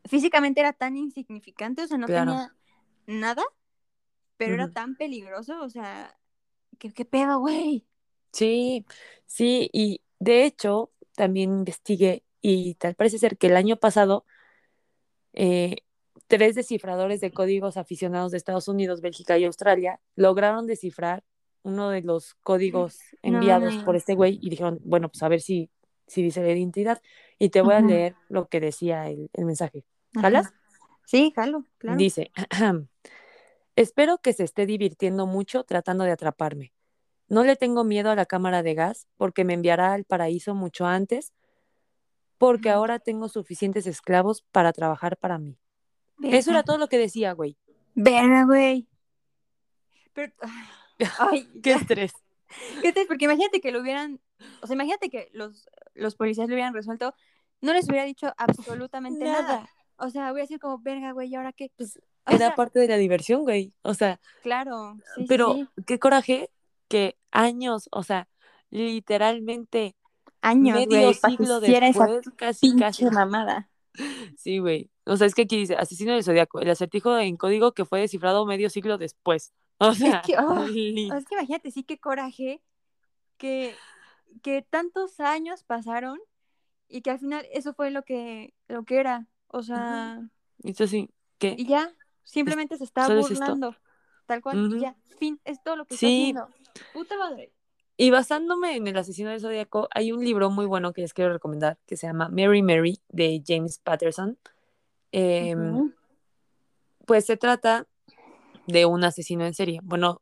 Físicamente 0.06 0.60
era 0.62 0.74
tan 0.74 0.98
insignificante, 0.98 1.82
o 1.84 1.88
sea, 1.88 1.98
no 1.98 2.08
Claro. 2.08 2.32
tenía 2.32 2.54
nada, 3.08 3.44
pero 4.38 4.54
era 4.56 4.68
tan 4.70 4.96
peligroso, 4.96 5.62
o 5.64 5.70
sea, 5.70 6.18
¿qué, 6.80 6.92
qué 6.94 7.06
pedo, 7.06 7.40
güey? 7.40 7.88
Sí, 8.32 8.86
sí, 9.26 9.70
y 9.74 10.02
de 10.20 10.46
hecho 10.46 10.92
también 11.16 11.52
investigué 11.54 12.24
y 12.42 12.76
tal 12.76 12.96
parece 12.96 13.18
ser 13.18 13.38
que 13.38 13.48
el 13.48 13.56
año 13.56 13.78
pasado 13.78 14.26
eh, 15.34 15.78
tres 16.28 16.56
descifradores 16.56 17.22
de 17.22 17.32
códigos 17.32 17.78
aficionados 17.78 18.32
de 18.32 18.38
Estados 18.38 18.68
Unidos, 18.68 19.02
Bélgica 19.02 19.38
y 19.38 19.46
Australia 19.46 20.00
lograron 20.16 20.68
descifrar 20.68 21.24
uno 21.64 21.90
de 21.90 22.02
los 22.02 22.36
códigos 22.36 23.00
No 23.24 23.38
enviados 23.38 23.76
por 23.84 23.96
este 23.96 24.14
güey 24.14 24.40
y 24.42 24.50
dijeron, 24.50 24.80
bueno, 24.84 25.10
pues 25.10 25.24
a 25.24 25.28
ver 25.30 25.42
si, 25.42 25.70
si 26.08 26.22
dice 26.22 26.42
la 26.42 26.52
identidad 26.52 27.02
y 27.40 27.50
te 27.50 27.62
voy 27.62 27.74
a 27.74 27.82
leer 27.82 28.16
lo 28.30 28.48
que 28.48 28.60
decía 28.60 29.10
el, 29.10 29.30
el 29.34 29.46
mensaje. 29.46 29.84
¿Jalas? 30.14 30.48
Ajá. 30.48 30.56
Sí, 31.06 31.34
jalo, 31.36 31.66
claro. 31.78 31.98
Dice, 31.98 32.32
espero 33.76 34.18
que 34.20 34.34
se 34.34 34.44
esté 34.44 34.66
divirtiendo 34.66 35.28
mucho 35.28 35.64
tratando 35.64 36.04
de 36.04 36.12
atraparme. 36.12 36.74
No 37.28 37.44
le 37.44 37.56
tengo 37.56 37.84
miedo 37.84 38.12
a 38.12 38.16
la 38.16 38.26
cámara 38.26 38.64
de 38.64 38.76
gas 38.76 39.08
porque 39.18 39.44
me 39.44 39.54
enviará 39.54 39.94
al 39.94 40.06
paraíso 40.06 40.54
mucho 40.54 40.86
antes 40.86 41.34
porque 42.38 42.70
ahora 42.70 43.00
tengo 43.00 43.30
suficientes 43.30 43.88
esclavos 43.88 44.44
para 44.52 44.74
trabajar 44.74 45.18
para 45.18 45.40
mí. 45.40 45.58
Eso 46.24 46.52
era 46.52 46.64
todo 46.64 46.78
lo 46.78 46.88
que 46.88 46.98
decía, 46.98 47.34
güey. 47.34 47.58
Verga, 47.94 48.46
güey. 48.46 48.88
Pero, 50.14 50.34
ay, 51.20 51.50
Qué 51.64 51.74
estrés. 51.74 52.14
¿Qué 52.82 52.94
te- 52.94 53.06
Porque 53.06 53.26
imagínate 53.26 53.60
que 53.60 53.72
lo 53.72 53.82
hubieran, 53.82 54.22
o 54.62 54.68
sea, 54.68 54.76
imagínate 54.76 55.10
que 55.10 55.30
los, 55.34 55.68
los 55.94 56.16
policías 56.16 56.48
lo 56.48 56.56
hubieran 56.56 56.74
resuelto, 56.74 57.14
no 57.62 57.74
les 57.74 57.88
hubiera 57.90 58.06
dicho 58.06 58.34
absolutamente 58.38 59.26
nada. 59.26 59.42
Nada. 59.42 59.70
O 59.98 60.10
sea, 60.10 60.32
hubiera 60.32 60.48
sido 60.48 60.60
como, 60.60 60.80
verga, 60.80 61.12
güey, 61.12 61.30
¿y 61.30 61.36
ahora 61.36 61.54
qué? 61.54 61.72
Pues 61.76 62.00
era 62.28 62.38
sea, 62.48 62.56
parte 62.56 62.80
de 62.80 62.88
la 62.88 62.98
diversión, 62.98 63.44
güey. 63.44 63.74
O 63.82 63.94
sea, 63.94 64.20
claro, 64.44 64.98
sí, 65.16 65.26
pero 65.28 65.54
sí. 65.54 65.68
qué 65.86 66.00
coraje 66.00 66.50
que 66.88 67.18
años, 67.32 67.88
o 67.92 68.04
sea, 68.04 68.28
literalmente 68.70 69.96
Años, 70.42 70.76
medio 70.78 71.00
güey, 71.02 71.14
siglo 71.14 71.58
esa 71.62 71.80
después, 71.80 72.36
casi, 72.36 72.76
casi. 72.76 73.06
mamada. 73.06 73.70
Sí, 74.38 74.60
güey. 74.60 74.90
O 75.06 75.18
sea, 75.18 75.28
es 75.28 75.36
que 75.36 75.44
aquí 75.44 75.58
dice 75.58 75.76
asesino 75.76 76.14
del 76.14 76.24
zodiaco, 76.24 76.60
el 76.60 76.70
acertijo 76.70 77.18
en 77.18 77.38
código 77.38 77.74
que 77.74 77.86
fue 77.86 78.00
descifrado 78.00 78.46
medio 78.46 78.70
siglo 78.70 78.98
después. 78.98 79.54
O 79.78 79.94
sea, 79.94 80.22
Es 80.22 80.28
que, 80.28 80.38
oh, 80.40 80.64
es 80.64 81.26
que 81.26 81.36
imagínate, 81.36 81.70
sí, 81.70 81.84
qué 81.84 82.00
coraje 82.00 82.62
que, 83.38 83.76
que 84.42 84.62
tantos 84.62 85.20
años 85.20 85.64
pasaron 85.64 86.18
y 86.88 87.02
que 87.02 87.12
al 87.12 87.20
final 87.20 87.46
eso 87.52 87.74
fue 87.74 87.92
lo 87.92 88.04
que, 88.04 88.54
lo 88.70 88.84
que 88.86 89.00
era. 89.00 89.28
O 89.48 89.64
sea, 89.64 90.22
esto 90.64 90.88
sí, 90.88 91.10
¿qué? 91.40 91.56
y 91.58 91.66
ya, 91.66 91.94
simplemente 92.24 92.78
se 92.78 92.86
está 92.86 93.06
es 93.08 93.30
burlando. 93.30 93.76
Tal 94.26 94.42
cual, 94.42 94.74
y 94.74 94.80
ya, 94.80 94.96
fin, 95.20 95.42
es 95.44 95.62
todo 95.62 95.76
lo 95.76 95.86
que 95.86 95.98
Sí. 95.98 96.30
está 96.30 96.44
haciendo. 96.46 96.94
Puta 96.94 97.18
madre. 97.18 97.52
Y 97.98 98.10
basándome 98.10 98.76
en 98.76 98.88
el 98.88 98.98
asesino 98.98 99.30
del 99.30 99.40
zodiaco, 99.40 99.88
hay 99.92 100.12
un 100.12 100.24
libro 100.24 100.50
muy 100.50 100.66
bueno 100.66 100.92
que 100.92 101.02
les 101.02 101.14
quiero 101.14 101.32
recomendar 101.32 101.78
que 101.86 101.96
se 101.96 102.08
llama 102.08 102.28
Mary 102.30 102.62
Mary 102.62 103.00
de 103.10 103.42
James 103.46 103.80
Patterson. 103.80 104.38
Em. 105.12 105.94
Pues 107.06 107.26
se 107.26 107.38
trata 107.38 107.88
de 108.68 108.86
un 108.86 109.04
asesino 109.04 109.46
en 109.46 109.54
serie. 109.54 109.80
Bueno, 109.84 110.22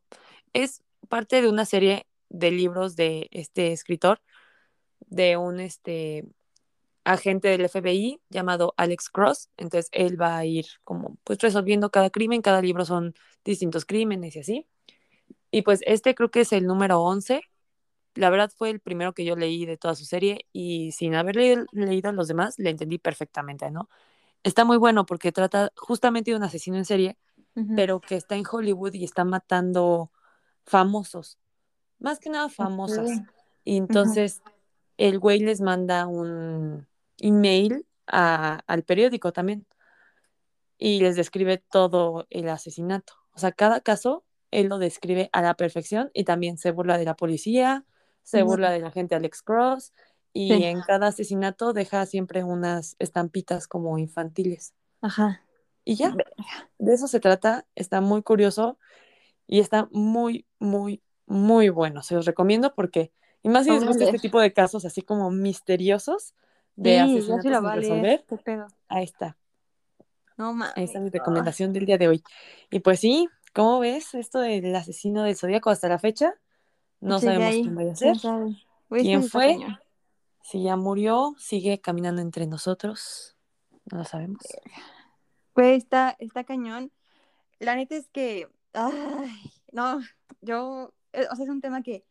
es 0.52 0.82
parte 1.08 1.42
de 1.42 1.48
una 1.48 1.64
serie 1.64 2.06
de 2.28 2.50
libros 2.50 2.94
de 2.94 3.28
este 3.32 3.72
escritor, 3.72 4.20
de 5.06 5.36
un 5.36 5.60
este 5.60 6.24
agente 7.04 7.48
del 7.48 7.68
FBI 7.68 8.20
llamado 8.30 8.74
Alex 8.76 9.10
Cross. 9.10 9.50
Entonces 9.56 9.88
él 9.92 10.20
va 10.20 10.36
a 10.36 10.44
ir 10.44 10.66
como 10.84 11.16
pues 11.24 11.38
resolviendo 11.40 11.90
cada 11.90 12.10
crimen, 12.10 12.42
cada 12.42 12.62
libro 12.62 12.84
son 12.84 13.14
distintos 13.44 13.84
crímenes 13.84 14.36
y 14.36 14.40
así. 14.40 14.66
Y 15.50 15.62
pues 15.62 15.80
este 15.86 16.14
creo 16.14 16.30
que 16.30 16.40
es 16.40 16.52
el 16.52 16.66
número 16.66 17.00
11. 17.00 17.42
La 18.14 18.30
verdad 18.30 18.50
fue 18.56 18.70
el 18.70 18.80
primero 18.80 19.12
que 19.12 19.24
yo 19.24 19.36
leí 19.36 19.66
de 19.66 19.76
toda 19.76 19.94
su 19.94 20.04
serie 20.04 20.46
y 20.52 20.92
sin 20.92 21.14
haber 21.14 21.36
leído, 21.36 21.64
leído 21.72 22.12
los 22.12 22.28
demás 22.28 22.58
le 22.58 22.70
entendí 22.70 22.98
perfectamente, 22.98 23.70
¿no? 23.70 23.88
Está 24.42 24.64
muy 24.64 24.76
bueno 24.76 25.06
porque 25.06 25.32
trata 25.32 25.72
justamente 25.76 26.30
de 26.30 26.36
un 26.36 26.42
asesino 26.44 26.76
en 26.76 26.84
serie 26.84 27.16
pero 27.76 28.00
que 28.00 28.16
está 28.16 28.34
en 28.36 28.44
Hollywood 28.50 28.94
y 28.94 29.04
está 29.04 29.24
matando 29.24 30.10
famosos, 30.64 31.38
más 31.98 32.18
que 32.18 32.30
nada 32.30 32.48
famosas. 32.48 33.22
Y 33.64 33.76
entonces 33.76 34.42
el 34.96 35.18
güey 35.18 35.40
les 35.40 35.60
manda 35.60 36.06
un 36.06 36.86
email 37.18 37.86
a- 38.06 38.60
al 38.66 38.82
periódico 38.82 39.32
también 39.32 39.66
y 40.78 41.00
les 41.00 41.16
describe 41.16 41.58
todo 41.58 42.26
el 42.30 42.48
asesinato. 42.48 43.14
O 43.32 43.38
sea, 43.38 43.52
cada 43.52 43.80
caso 43.80 44.24
él 44.50 44.66
lo 44.68 44.78
describe 44.78 45.30
a 45.32 45.42
la 45.42 45.54
perfección 45.54 46.10
y 46.14 46.24
también 46.24 46.58
se 46.58 46.70
burla 46.70 46.98
de 46.98 47.04
la 47.04 47.14
policía, 47.16 47.84
se 48.24 48.42
burla 48.42 48.70
de 48.72 48.80
la 48.80 48.90
gente 48.90 49.14
Alex 49.14 49.42
Cross 49.42 49.92
y 50.32 50.48
Sí. 50.52 50.64
en 50.64 50.80
cada 50.82 51.06
asesinato 51.08 51.72
deja 51.72 52.04
siempre 52.06 52.42
unas 52.42 52.96
estampitas 52.98 53.68
como 53.68 53.96
infantiles. 53.98 54.74
Ajá. 55.00 55.42
Y 55.84 55.94
ya, 55.94 56.14
de 56.78 56.94
eso 56.94 57.06
se 57.06 57.20
trata, 57.20 57.66
está 57.76 58.00
muy 58.00 58.22
curioso 58.22 58.78
y 59.46 59.60
está 59.60 59.88
muy, 59.92 60.46
muy, 60.58 61.02
muy 61.26 61.68
bueno. 61.68 62.02
Se 62.02 62.14
los 62.14 62.24
recomiendo 62.26 62.74
porque, 62.74 63.12
y 63.42 63.48
más 63.50 63.64
si 63.64 63.70
les 63.70 63.84
gusta 63.84 64.04
este 64.04 64.18
tipo 64.18 64.40
de 64.40 64.52
casos 64.52 64.84
así 64.84 65.02
como 65.02 65.30
misteriosos 65.30 66.34
de 66.74 66.94
Sí, 66.94 66.98
asesinatos 67.18 67.42
se 67.42 67.50
lo 67.50 67.60
sin 67.60 67.70
resolver, 67.70 68.24
ahí 68.88 69.04
está. 69.04 69.36
No 70.36 70.52
mames. 70.52 70.76
Ahí 70.76 70.84
está 70.84 70.98
mi 71.00 71.10
recomendación 71.10 71.72
del 71.72 71.86
día 71.86 71.98
de 71.98 72.08
hoy. 72.08 72.22
Y 72.70 72.80
pues 72.80 72.98
sí, 72.98 73.28
¿cómo 73.52 73.78
ves 73.78 74.14
esto 74.14 74.40
del 74.40 74.74
asesino 74.74 75.22
del 75.22 75.36
zodiaco 75.36 75.70
hasta 75.70 75.88
la 75.88 75.98
fecha? 75.98 76.34
No 77.04 77.20
sabemos 77.20 77.48
ahí, 77.48 77.62
quién 77.62 77.74
vaya 77.74 77.92
a 77.92 77.96
ser, 77.96 78.16
quién 78.88 79.22
fue, 79.24 79.58
si 80.42 80.62
ya 80.62 80.76
murió, 80.76 81.34
sigue 81.38 81.80
caminando 81.80 82.22
entre 82.22 82.46
nosotros. 82.46 83.36
No 83.90 83.98
lo 83.98 84.04
sabemos. 84.04 84.38
Güey, 85.54 85.76
está, 85.76 86.16
está 86.18 86.44
cañón. 86.44 86.90
La 87.58 87.76
neta 87.76 87.94
es 87.94 88.08
que, 88.08 88.48
ay, 88.72 89.52
no, 89.72 90.00
yo, 90.40 90.94
eh, 91.12 91.26
o 91.30 91.36
sea, 91.36 91.44
es 91.44 91.50
un 91.50 91.60
tema 91.60 91.82
que, 91.82 92.04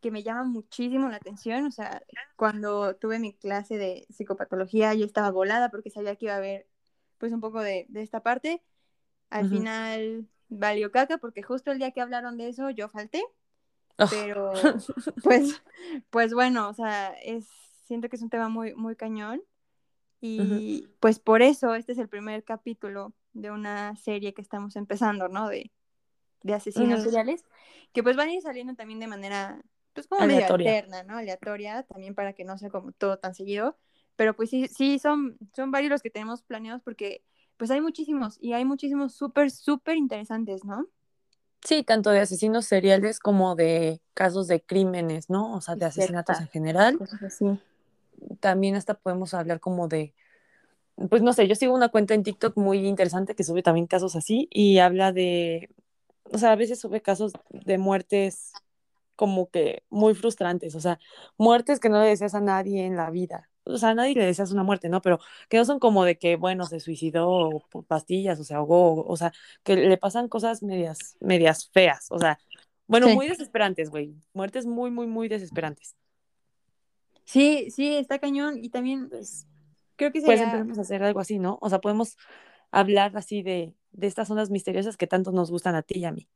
que 0.00 0.10
me 0.10 0.22
llama 0.22 0.44
muchísimo 0.44 1.08
la 1.10 1.16
atención. 1.16 1.66
O 1.66 1.70
sea, 1.70 2.02
cuando 2.36 2.96
tuve 2.96 3.18
mi 3.18 3.34
clase 3.34 3.76
de 3.76 4.06
psicopatología, 4.10 4.94
yo 4.94 5.04
estaba 5.04 5.30
volada 5.30 5.70
porque 5.70 5.90
sabía 5.90 6.16
que 6.16 6.24
iba 6.24 6.34
a 6.34 6.38
haber, 6.38 6.66
pues, 7.18 7.32
un 7.32 7.40
poco 7.40 7.60
de, 7.60 7.84
de 7.90 8.02
esta 8.02 8.22
parte. 8.22 8.62
Al 9.28 9.48
final 9.48 10.26
valió 10.48 10.90
caca 10.90 11.18
porque 11.18 11.42
justo 11.42 11.70
el 11.70 11.78
día 11.78 11.92
que 11.92 12.00
hablaron 12.00 12.36
de 12.38 12.48
eso 12.48 12.70
yo 12.70 12.88
falté. 12.88 13.22
Oh, 14.00 14.06
Pero, 14.08 14.52
pues, 15.22 15.62
pues 16.08 16.32
bueno, 16.32 16.68
o 16.68 16.74
sea, 16.74 17.10
es, 17.22 17.46
siento 17.84 18.08
que 18.08 18.16
es 18.16 18.22
un 18.22 18.30
tema 18.30 18.48
muy, 18.48 18.74
muy 18.74 18.96
cañón. 18.96 19.42
Y 20.22 20.86
pues 21.00 21.18
por 21.18 21.40
eso 21.40 21.74
este 21.74 21.92
es 21.92 21.98
el 21.98 22.08
primer 22.08 22.44
capítulo 22.44 23.14
de 23.32 23.50
una 23.50 23.96
serie 23.96 24.34
que 24.34 24.42
estamos 24.42 24.76
empezando, 24.76 25.28
¿no? 25.28 25.48
De, 25.48 25.70
de 26.42 26.54
asesinos 26.54 27.02
seriales, 27.02 27.44
que 27.92 28.02
pues 28.02 28.16
van 28.16 28.28
a 28.28 28.34
ir 28.34 28.42
saliendo 28.42 28.74
también 28.74 29.00
de 29.00 29.06
manera, 29.06 29.62
pues 29.94 30.06
como 30.06 30.20
medio 30.20 30.36
Aleatoria. 30.36 30.70
alterna, 30.72 31.02
¿no? 31.04 31.16
Aleatoria, 31.16 31.82
también 31.84 32.14
para 32.14 32.34
que 32.34 32.44
no 32.44 32.58
sea 32.58 32.68
como 32.68 32.92
todo 32.92 33.18
tan 33.18 33.34
seguido. 33.34 33.78
Pero 34.16 34.36
pues 34.36 34.50
sí, 34.50 34.68
sí, 34.68 34.98
son, 34.98 35.38
son 35.54 35.70
varios 35.70 35.90
los 35.90 36.02
que 36.02 36.10
tenemos 36.10 36.42
planeados 36.42 36.82
porque 36.82 37.24
pues 37.56 37.70
hay 37.70 37.80
muchísimos 37.80 38.36
y 38.40 38.52
hay 38.52 38.66
muchísimos 38.66 39.14
súper, 39.14 39.50
súper 39.50 39.96
interesantes, 39.96 40.64
¿no? 40.64 40.86
Sí, 41.62 41.82
tanto 41.82 42.10
de 42.10 42.20
asesinos 42.20 42.64
seriales 42.64 43.18
como 43.20 43.54
de 43.54 44.00
casos 44.14 44.46
de 44.46 44.62
crímenes, 44.62 45.28
¿no? 45.28 45.54
O 45.54 45.60
sea, 45.60 45.76
de 45.76 45.84
asesinatos 45.84 46.40
en 46.40 46.48
general. 46.48 46.98
También 48.40 48.76
hasta 48.76 48.94
podemos 48.94 49.34
hablar 49.34 49.60
como 49.60 49.88
de, 49.88 50.14
pues 51.08 51.22
no 51.22 51.32
sé, 51.32 51.46
yo 51.48 51.54
sigo 51.54 51.74
una 51.74 51.88
cuenta 51.88 52.14
en 52.14 52.22
TikTok 52.22 52.56
muy 52.56 52.86
interesante 52.86 53.34
que 53.34 53.44
sube 53.44 53.62
también 53.62 53.86
casos 53.86 54.16
así 54.16 54.48
y 54.50 54.78
habla 54.78 55.12
de, 55.12 55.70
o 56.32 56.38
sea, 56.38 56.52
a 56.52 56.56
veces 56.56 56.80
sube 56.80 57.02
casos 57.02 57.32
de 57.50 57.78
muertes 57.78 58.52
como 59.16 59.50
que 59.50 59.82
muy 59.90 60.14
frustrantes, 60.14 60.74
o 60.74 60.80
sea, 60.80 60.98
muertes 61.36 61.78
que 61.78 61.90
no 61.90 62.00
le 62.00 62.08
deseas 62.08 62.34
a 62.34 62.40
nadie 62.40 62.86
en 62.86 62.96
la 62.96 63.10
vida. 63.10 63.49
O 63.64 63.78
sea, 63.78 63.94
nadie 63.94 64.14
le 64.14 64.24
deseas 64.26 64.52
una 64.52 64.62
muerte, 64.64 64.88
¿no? 64.88 65.02
Pero 65.02 65.18
que 65.48 65.56
no 65.58 65.64
son 65.64 65.78
como 65.78 66.04
de 66.04 66.18
que, 66.18 66.36
bueno, 66.36 66.66
se 66.66 66.80
suicidó 66.80 67.62
por 67.70 67.84
pastillas 67.86 68.40
o 68.40 68.44
se 68.44 68.54
ahogó, 68.54 69.04
o 69.06 69.16
sea, 69.16 69.32
que 69.62 69.76
le 69.76 69.96
pasan 69.98 70.28
cosas 70.28 70.62
medias, 70.62 71.16
medias 71.20 71.70
feas, 71.72 72.06
o 72.10 72.18
sea, 72.18 72.38
bueno, 72.86 73.06
Sí. 73.06 73.14
muy 73.14 73.28
desesperantes, 73.28 73.90
güey. 73.90 74.14
Muertes 74.32 74.66
muy, 74.66 74.90
muy, 74.90 75.06
muy 75.06 75.28
desesperantes. 75.28 75.96
Sí, 77.24 77.70
sí, 77.70 77.94
está 77.94 78.18
cañón 78.18 78.58
y 78.62 78.70
también 78.70 79.08
Pues, 79.08 79.46
creo 79.96 80.12
que 80.12 80.20
pues 80.24 80.40
sería... 80.40 80.44
empecemos 80.44 80.78
a 80.78 80.82
hacer 80.82 81.02
algo 81.02 81.20
así, 81.20 81.38
¿no? 81.38 81.58
O 81.60 81.68
sea, 81.68 81.80
podemos 81.80 82.16
hablar 82.70 83.16
así 83.16 83.42
de, 83.42 83.74
de 83.92 84.06
estas 84.06 84.28
zonas 84.28 84.50
misteriosas 84.50 84.96
que 84.96 85.06
tanto 85.06 85.32
nos 85.32 85.50
gustan 85.50 85.74
a 85.76 85.82
ti 85.82 86.00
y 86.00 86.04
a 86.04 86.12
mí. 86.12 86.28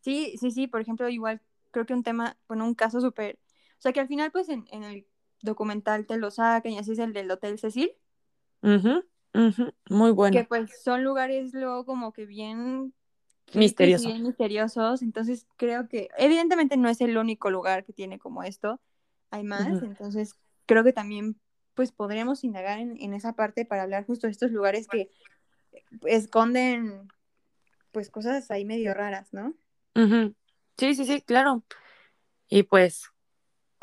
Sí, 0.00 0.36
sí, 0.38 0.50
sí, 0.50 0.66
por 0.66 0.80
ejemplo, 0.80 1.08
igual 1.08 1.40
creo 1.70 1.86
que 1.86 1.94
un 1.94 2.02
tema, 2.02 2.38
bueno, 2.46 2.66
un 2.66 2.74
caso 2.74 3.00
súper, 3.00 3.38
o 3.78 3.80
sea, 3.80 3.92
que 3.92 4.00
al 4.00 4.08
final 4.08 4.30
pues 4.30 4.48
en, 4.48 4.66
en 4.70 4.84
el 4.84 5.06
documental 5.44 6.06
te 6.06 6.16
lo 6.16 6.30
sacan 6.30 6.72
y 6.72 6.78
así 6.78 6.92
es 6.92 6.98
el 6.98 7.12
del 7.12 7.30
Hotel 7.30 7.58
Cecil, 7.58 7.92
Ujú, 8.62 9.04
ujú, 9.34 9.72
Muy 9.90 10.10
bueno. 10.12 10.38
que 10.38 10.44
pues 10.44 10.70
son 10.82 11.04
lugares 11.04 11.52
luego 11.52 11.84
como 11.84 12.12
que 12.12 12.26
bien 12.26 12.94
creepy, 13.46 13.58
Misterioso. 13.58 14.08
bien 14.08 14.22
misteriosos, 14.22 15.02
entonces 15.02 15.46
creo 15.56 15.88
que 15.88 16.08
evidentemente 16.18 16.76
no 16.76 16.88
es 16.88 17.00
el 17.00 17.16
único 17.18 17.50
lugar 17.50 17.84
que 17.84 17.92
tiene 17.92 18.18
como 18.18 18.42
esto, 18.42 18.80
hay 19.30 19.44
más, 19.44 19.82
entonces 19.82 20.34
creo 20.66 20.82
que 20.82 20.92
también 20.92 21.38
pues 21.74 21.92
podríamos 21.92 22.42
indagar 22.44 22.78
en, 22.78 23.00
en 23.00 23.14
esa 23.14 23.34
parte 23.34 23.64
para 23.64 23.82
hablar 23.82 24.06
justo 24.06 24.26
de 24.26 24.30
estos 24.32 24.50
lugares 24.50 24.88
que 24.88 25.08
esconden 26.06 27.08
pues 27.92 28.10
cosas 28.10 28.50
ahí 28.50 28.64
medio 28.64 28.94
raras, 28.94 29.32
¿no? 29.32 29.54
Sí, 30.76 30.94
sí, 30.94 31.04
sí, 31.04 31.22
claro. 31.22 31.64
Y 32.48 32.64
pues 32.64 33.12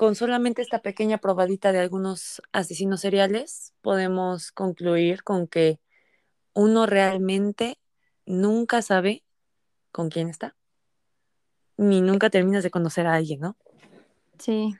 con 0.01 0.15
solamente 0.15 0.63
esta 0.63 0.81
pequeña 0.81 1.19
probadita 1.19 1.71
de 1.71 1.77
algunos 1.77 2.41
asesinos 2.53 3.01
seriales, 3.01 3.75
podemos 3.81 4.51
concluir 4.51 5.21
con 5.21 5.45
que 5.47 5.79
uno 6.55 6.87
realmente 6.87 7.77
nunca 8.25 8.81
sabe 8.81 9.23
con 9.91 10.09
quién 10.09 10.27
está, 10.27 10.55
ni 11.77 12.01
nunca 12.01 12.31
terminas 12.31 12.63
de 12.63 12.71
conocer 12.71 13.05
a 13.05 13.13
alguien, 13.13 13.41
¿no? 13.41 13.57
Sí. 14.39 14.73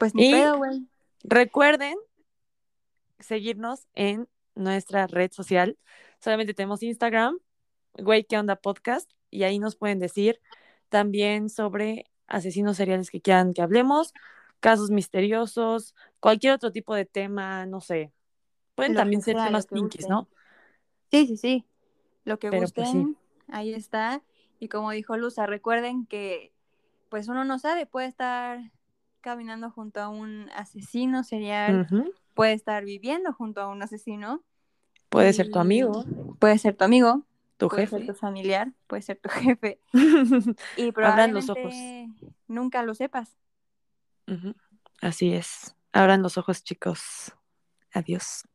Pues 0.00 0.16
ni 0.16 0.32
pedo, 0.32 0.58
güey. 0.58 0.88
recuerden 1.22 1.94
seguirnos 3.20 3.86
en 3.94 4.28
nuestra 4.56 5.06
red 5.06 5.30
social. 5.30 5.78
Solamente 6.18 6.54
tenemos 6.54 6.82
Instagram, 6.82 7.38
güey, 7.92 8.24
¿qué 8.24 8.36
onda 8.36 8.56
podcast? 8.56 9.08
Y 9.30 9.44
ahí 9.44 9.60
nos 9.60 9.76
pueden 9.76 10.00
decir 10.00 10.40
también 10.88 11.50
sobre 11.50 12.06
asesinos 12.28 12.76
seriales 12.76 13.10
que 13.10 13.20
quieran 13.20 13.54
que 13.54 13.62
hablemos, 13.62 14.12
casos 14.60 14.90
misteriosos, 14.90 15.94
cualquier 16.20 16.52
otro 16.52 16.70
tipo 16.72 16.94
de 16.94 17.04
tema, 17.04 17.66
no 17.66 17.80
sé. 17.80 18.12
Pueden 18.74 18.92
Lo 18.92 19.00
también 19.00 19.22
ser 19.22 19.36
sea, 19.36 19.46
temas 19.46 19.66
pinkies. 19.66 20.08
¿no? 20.08 20.28
Sí, 21.10 21.26
sí, 21.26 21.36
sí. 21.36 21.64
Lo 22.24 22.38
que 22.38 22.50
Pero 22.50 22.62
gusten, 22.62 22.84
pues 22.84 22.90
sí. 22.90 23.16
ahí 23.48 23.74
está. 23.74 24.22
Y 24.60 24.68
como 24.68 24.90
dijo 24.90 25.16
Luza, 25.16 25.46
recuerden 25.46 26.06
que 26.06 26.52
pues 27.08 27.28
uno 27.28 27.44
no 27.44 27.58
sabe, 27.58 27.86
puede 27.86 28.06
estar 28.06 28.60
caminando 29.20 29.70
junto 29.70 30.00
a 30.00 30.08
un 30.08 30.50
asesino 30.54 31.24
serial, 31.24 31.86
puede 32.34 32.52
estar 32.52 32.84
viviendo 32.84 33.32
junto 33.32 33.60
a 33.60 33.68
un 33.68 33.82
asesino. 33.82 34.42
Puede 35.08 35.32
ser 35.32 35.50
tu 35.50 35.58
amigo, 35.58 36.04
Puede 36.38 36.58
ser 36.58 36.76
tu 36.76 36.84
amigo, 36.84 37.24
tu 37.58 37.68
puede 37.68 37.86
ser 37.86 38.00
jefe. 38.00 38.12
tu 38.12 38.18
familiar, 38.18 38.72
puede 38.86 39.02
ser 39.02 39.18
tu 39.20 39.28
jefe. 39.58 39.80
Y 40.76 40.88
Abran 40.88 41.34
los 41.34 41.50
ojos. 41.50 41.56
probablemente 41.74 42.30
nunca 42.48 42.82
lo 42.82 42.94
sepas. 42.94 43.36
Así 45.00 45.32
es. 45.34 45.74
Abran 45.92 46.22
los 46.22 46.38
ojos, 46.38 46.62
chicos. 46.64 47.34
Adiós. 47.92 48.48